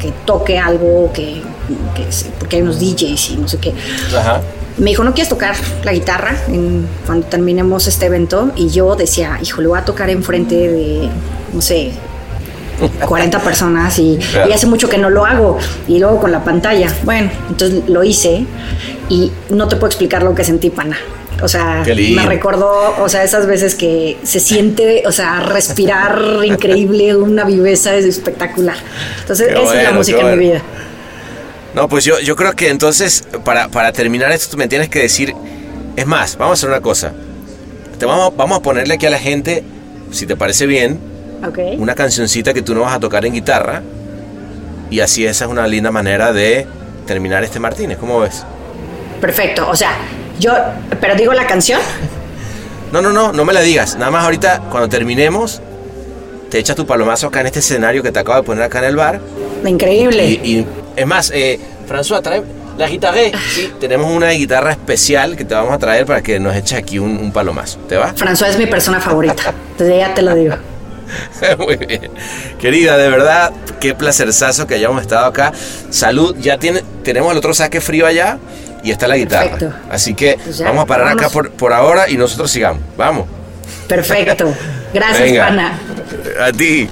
que 0.00 0.12
toque 0.24 0.58
algo, 0.58 1.10
que, 1.12 1.42
que 1.94 2.06
porque 2.38 2.56
hay 2.56 2.62
unos 2.62 2.78
DJs 2.78 3.30
y 3.30 3.36
no 3.36 3.48
sé 3.48 3.58
qué. 3.58 3.74
Ajá. 4.16 4.40
Me 4.80 4.90
dijo, 4.90 5.04
¿no 5.04 5.12
quieres 5.14 5.28
tocar 5.28 5.54
la 5.84 5.92
guitarra 5.92 6.34
en- 6.48 6.86
cuando 7.06 7.26
terminemos 7.26 7.86
este 7.86 8.06
evento? 8.06 8.50
Y 8.56 8.68
yo 8.70 8.96
decía, 8.96 9.38
hijo, 9.42 9.60
le 9.60 9.68
voy 9.68 9.78
a 9.78 9.84
tocar 9.84 10.10
enfrente 10.10 10.54
de, 10.56 11.08
no 11.52 11.60
sé, 11.60 11.92
40 13.06 13.38
personas 13.40 13.98
y, 13.98 14.18
Claro. 14.32 14.48
y 14.50 14.52
hace 14.54 14.66
mucho 14.66 14.88
que 14.88 14.96
no 14.98 15.10
lo 15.10 15.26
hago. 15.26 15.58
Y 15.86 15.98
luego 15.98 16.18
con 16.20 16.32
la 16.32 16.42
pantalla. 16.42 16.88
Bueno, 17.04 17.30
entonces 17.48 17.82
lo 17.88 18.02
hice 18.02 18.46
y 19.10 19.30
no 19.50 19.68
te 19.68 19.76
puedo 19.76 19.88
explicar 19.88 20.22
lo 20.22 20.34
que 20.34 20.44
sentí, 20.44 20.70
pana. 20.70 20.96
O 21.42 21.48
sea, 21.48 21.82
me 21.86 22.26
recordó, 22.26 22.94
o 23.02 23.08
sea, 23.08 23.24
esas 23.24 23.46
veces 23.46 23.74
que 23.74 24.18
se 24.22 24.40
siente, 24.40 25.04
o 25.06 25.12
sea, 25.12 25.40
respirar 25.40 26.20
increíble, 26.44 27.16
una 27.16 27.44
viveza 27.44 27.94
es 27.94 28.04
espectacular. 28.04 28.76
Entonces, 29.20 29.48
Qué 29.48 29.52
esa 29.54 29.62
es 29.62 29.68
la 29.76 29.82
bueno, 29.84 29.94
música 29.98 30.20
en 30.20 30.26
mi 30.26 30.32
bueno. 30.36 30.42
vida. 30.52 30.62
No, 31.74 31.88
pues 31.88 32.04
yo, 32.04 32.18
yo 32.20 32.34
creo 32.36 32.52
que 32.54 32.68
entonces, 32.68 33.24
para, 33.44 33.68
para 33.68 33.92
terminar 33.92 34.32
esto, 34.32 34.48
tú 34.50 34.56
me 34.56 34.68
tienes 34.68 34.88
que 34.88 35.00
decir. 35.00 35.34
Es 35.96 36.06
más, 36.06 36.36
vamos 36.36 36.52
a 36.52 36.54
hacer 36.60 36.68
una 36.70 36.80
cosa. 36.80 37.12
Te 37.98 38.06
vamos, 38.06 38.34
vamos 38.36 38.58
a 38.58 38.62
ponerle 38.62 38.94
aquí 38.94 39.06
a 39.06 39.10
la 39.10 39.18
gente, 39.18 39.62
si 40.10 40.26
te 40.26 40.36
parece 40.36 40.66
bien, 40.66 40.98
una 41.78 41.94
cancioncita 41.94 42.52
que 42.54 42.62
tú 42.62 42.74
no 42.74 42.80
vas 42.82 42.94
a 42.94 43.00
tocar 43.00 43.24
en 43.26 43.34
guitarra. 43.34 43.82
Y 44.90 45.00
así 45.00 45.24
esa 45.26 45.44
es 45.44 45.50
una 45.50 45.66
linda 45.66 45.90
manera 45.90 46.32
de 46.32 46.66
terminar 47.06 47.44
este 47.44 47.60
Martínez. 47.60 47.98
¿Cómo 47.98 48.20
ves? 48.20 48.44
Perfecto. 49.20 49.68
O 49.68 49.76
sea, 49.76 49.96
yo, 50.40 50.52
pero 51.00 51.14
digo 51.14 51.32
la 51.32 51.46
canción. 51.46 51.80
No, 52.92 53.00
no, 53.00 53.12
no, 53.12 53.32
no 53.32 53.44
me 53.44 53.52
la 53.52 53.60
digas. 53.60 53.96
Nada 53.96 54.10
más 54.10 54.24
ahorita, 54.24 54.62
cuando 54.70 54.88
terminemos, 54.88 55.60
te 56.50 56.58
echas 56.58 56.74
tu 56.74 56.86
palomazo 56.86 57.28
acá 57.28 57.40
en 57.40 57.46
este 57.46 57.60
escenario 57.60 58.02
que 58.02 58.10
te 58.10 58.18
acabo 58.18 58.38
de 58.38 58.42
poner 58.44 58.64
acá 58.64 58.78
en 58.80 58.84
el 58.86 58.96
bar. 58.96 59.20
Increíble. 59.64 60.26
Y, 60.26 60.32
y- 60.58 60.66
es 61.00 61.06
más, 61.06 61.30
eh, 61.34 61.58
François, 61.88 62.22
trae 62.22 62.42
la 62.78 62.88
guitarra. 62.88 63.18
Sí, 63.54 63.72
tenemos 63.80 64.10
una 64.10 64.30
guitarra 64.30 64.72
especial 64.72 65.36
que 65.36 65.44
te 65.44 65.54
vamos 65.54 65.72
a 65.72 65.78
traer 65.78 66.06
para 66.06 66.22
que 66.22 66.38
nos 66.38 66.54
eches 66.56 66.78
aquí 66.78 66.98
un, 66.98 67.16
un 67.18 67.32
palomazo. 67.32 67.78
¿Te 67.88 67.96
va? 67.96 68.14
François 68.14 68.48
es 68.48 68.58
mi 68.58 68.66
persona 68.66 69.00
favorita. 69.00 69.52
Entonces 69.72 69.96
ya 69.98 70.14
te 70.14 70.22
lo 70.22 70.34
digo. 70.34 70.56
Muy 71.58 71.76
bien. 71.76 72.10
Querida, 72.60 72.96
de 72.96 73.08
verdad, 73.08 73.52
qué 73.80 73.94
placerzazo 73.94 74.66
que 74.66 74.74
hayamos 74.74 75.02
estado 75.02 75.26
acá. 75.26 75.52
Salud, 75.90 76.36
ya 76.38 76.58
tiene, 76.58 76.82
tenemos 77.02 77.32
el 77.32 77.38
otro 77.38 77.52
saque 77.54 77.80
frío 77.80 78.06
allá 78.06 78.38
y 78.82 78.90
está 78.90 79.08
la 79.08 79.16
guitarra. 79.16 79.50
Perfecto. 79.58 79.74
Así 79.90 80.14
que 80.14 80.38
Pues 80.42 80.58
ya, 80.58 80.66
vamos 80.66 80.84
a 80.84 80.86
parar 80.86 81.08
acá 81.08 81.28
por, 81.28 81.50
por 81.50 81.72
ahora 81.72 82.08
y 82.08 82.16
nosotros 82.16 82.50
sigamos. 82.50 82.82
Vamos. 82.96 83.26
Perfecto. 83.88 84.54
Gracias, 84.94 85.22
Venga. 85.22 85.46
pana. 85.46 85.78
A 86.40 86.52
ti. 86.52 86.88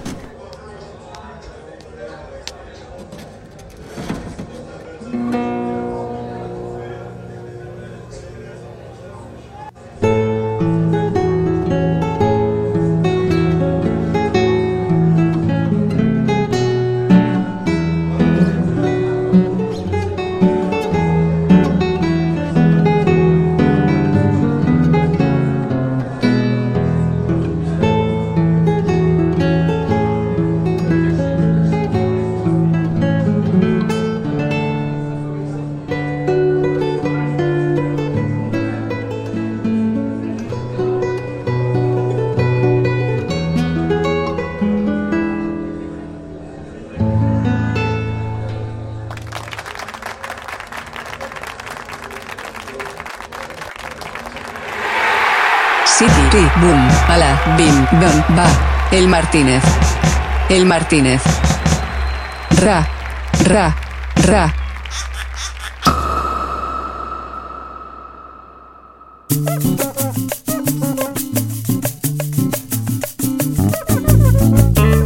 Martínez. 59.21 59.64
El 60.49 60.64
Martínez. 60.64 61.21
Ra. 62.62 62.89
Ra. 63.47 63.77
Ra. 64.14 64.55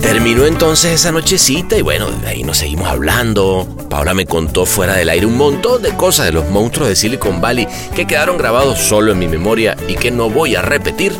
Terminó 0.03 0.45
entonces 0.45 0.93
esa 0.93 1.11
nochecita 1.11 1.79
y 1.79 1.81
bueno, 1.81 2.11
de 2.11 2.29
ahí 2.29 2.43
nos 2.43 2.59
seguimos 2.59 2.89
hablando. 2.89 3.67
Paula 3.89 4.13
me 4.13 4.27
contó 4.27 4.67
fuera 4.67 4.93
del 4.93 5.09
aire 5.09 5.25
un 5.25 5.39
montón 5.39 5.81
de 5.81 5.97
cosas 5.97 6.27
de 6.27 6.33
los 6.33 6.51
monstruos 6.51 6.91
de 6.91 6.97
Silicon 6.97 7.41
Valley 7.41 7.67
que 7.97 8.07
quedaron 8.07 8.37
grabados 8.37 8.79
solo 8.79 9.13
en 9.13 9.19
mi 9.19 9.27
memoria 9.27 9.75
y 9.89 9.95
que 9.95 10.11
no 10.11 10.29
voy 10.29 10.55
a 10.55 10.61
repetir. 10.61 11.15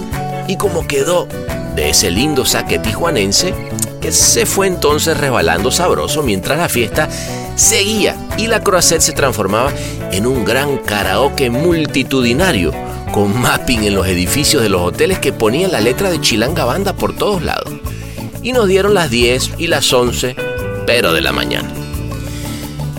Y 0.47 0.59
como 0.59 0.87
quedó 0.87 1.27
de 1.75 1.91
ese 1.91 2.11
lindo 2.11 2.45
saque 2.45 2.79
tijuanense 2.79 3.55
que 4.01 4.13
se 4.13 4.47
fue 4.47 4.67
entonces 4.67 5.17
resbalando 5.17 5.71
sabroso 5.71 6.23
mientras 6.23 6.59
la 6.59 6.69
fiesta 6.69 7.09
seguía 7.57 8.17
y 8.37 8.47
la 8.47 8.63
Croisette 8.63 9.03
se 9.03 9.13
transformaba 9.13 9.73
en 10.11 10.27
un 10.27 10.45
gran 10.45 10.79
karaoke 10.79 11.51
multitudinario 11.51 12.73
con 13.13 13.41
mapping 13.41 13.85
en 13.85 13.95
los 13.95 14.07
edificios 14.07 14.63
de 14.63 14.69
los 14.69 14.81
hoteles 14.81 15.19
que 15.19 15.33
ponían 15.33 15.73
la 15.73 15.81
letra 15.81 16.11
de 16.11 16.21
Chilanga 16.21 16.65
Banda 16.65 16.95
por 16.95 17.17
todos 17.17 17.43
lados 17.43 17.73
y 18.43 18.53
nos 18.53 18.67
dieron 18.67 18.95
las 18.95 19.11
10 19.11 19.53
y 19.59 19.69
las 19.69 19.93
11, 19.93 20.35
pero 20.87 21.13
de 21.13 21.21
la 21.21 21.33
mañana. 21.33 21.71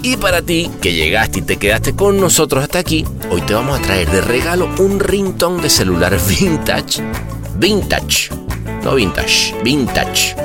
Y 0.01 0.17
para 0.17 0.41
ti, 0.41 0.69
que 0.81 0.93
llegaste 0.93 1.39
y 1.39 1.41
te 1.43 1.57
quedaste 1.57 1.95
con 1.95 2.19
nosotros 2.19 2.63
hasta 2.63 2.79
aquí, 2.79 3.05
hoy 3.29 3.41
te 3.41 3.53
vamos 3.53 3.79
a 3.79 3.81
traer 3.81 4.09
de 4.09 4.21
regalo 4.21 4.69
un 4.79 4.99
ringtone 4.99 5.61
de 5.61 5.69
celular 5.69 6.17
vintage. 6.27 7.01
Vintage. 7.55 8.42
No 8.83 8.95
vintage, 8.95 9.55
vintage. 9.63 10.35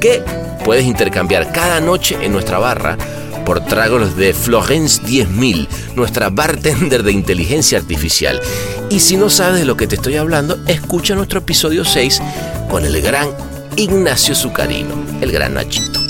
Que 0.00 0.22
puedes 0.64 0.84
intercambiar 0.84 1.52
cada 1.52 1.80
noche 1.80 2.16
en 2.20 2.32
nuestra 2.32 2.58
barra 2.58 2.98
por 3.44 3.64
tragos 3.64 4.16
de 4.16 4.34
Florence 4.34 5.00
10000, 5.04 5.68
nuestra 5.94 6.30
bartender 6.30 7.04
de 7.04 7.12
inteligencia 7.12 7.78
artificial. 7.78 8.40
Y 8.90 9.00
si 9.00 9.16
no 9.16 9.30
sabes 9.30 9.60
de 9.60 9.64
lo 9.64 9.76
que 9.76 9.86
te 9.86 9.94
estoy 9.94 10.16
hablando, 10.16 10.58
escucha 10.66 11.14
nuestro 11.14 11.38
episodio 11.38 11.84
6 11.84 12.20
con 12.68 12.84
el 12.84 13.00
gran 13.00 13.28
Ignacio 13.76 14.34
Zucarino, 14.34 14.94
el 15.20 15.30
gran 15.30 15.54
Nachito. 15.54 16.00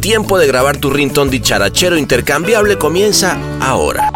Tiempo 0.00 0.36
de 0.38 0.46
grabar 0.48 0.76
tu 0.76 0.90
rintón 0.90 1.30
dicharachero 1.30 1.96
intercambiable 1.96 2.76
comienza 2.76 3.38
ahora. 3.60 4.10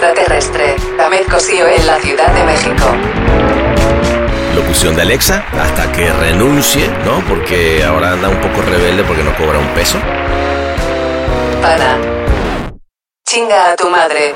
Extraterrestre 0.00 0.76
Ahmed 0.98 1.26
Cosío 1.30 1.68
en 1.68 1.86
la 1.86 2.00
Ciudad 2.00 2.32
de 2.32 2.42
México. 2.44 2.86
Locución 4.54 4.96
de 4.96 5.02
Alexa 5.02 5.44
hasta 5.60 5.92
que 5.92 6.10
renuncie, 6.10 6.88
¿no? 7.04 7.20
Porque 7.28 7.84
ahora 7.84 8.12
anda 8.12 8.30
un 8.30 8.40
poco 8.40 8.62
rebelde 8.62 9.04
porque 9.04 9.22
no 9.22 9.36
cobra 9.36 9.58
un 9.58 9.68
peso. 9.74 9.98
Pana. 11.60 11.98
Chinga 13.28 13.72
a 13.72 13.76
tu 13.76 13.90
madre. 13.90 14.32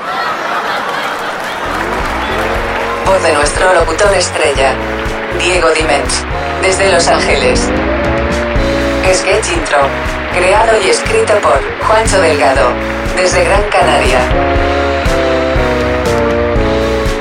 Voz 3.07 3.23
de 3.23 3.33
nuestro 3.33 3.73
locutor 3.73 4.13
estrella, 4.13 4.75
Diego 5.39 5.71
Dimens, 5.71 6.25
desde 6.61 6.91
Los 6.91 7.07
Ángeles. 7.07 7.71
Sketch 9.11 9.51
Intro, 9.51 9.79
creado 10.31 10.77
y 10.85 10.91
escrito 10.91 11.33
por 11.39 11.59
Juancho 11.87 12.21
Delgado, 12.21 12.69
desde 13.15 13.43
Gran 13.43 13.63
Canaria. 13.71 14.74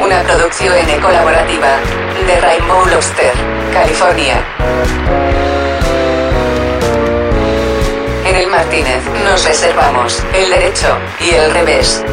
Una 0.05 0.23
producción 0.23 0.77
N 0.77 1.01
colaborativa 1.01 1.79
de 2.27 2.39
Rainbow 2.39 2.85
Lobster, 2.85 3.33
California. 3.73 4.45
En 8.27 8.37
el 8.37 8.47
Martínez 8.49 9.03
nos 9.25 9.43
reservamos 9.47 10.23
el 10.35 10.51
derecho 10.51 10.99
y 11.21 11.31
el 11.31 11.51
revés. 11.55 12.05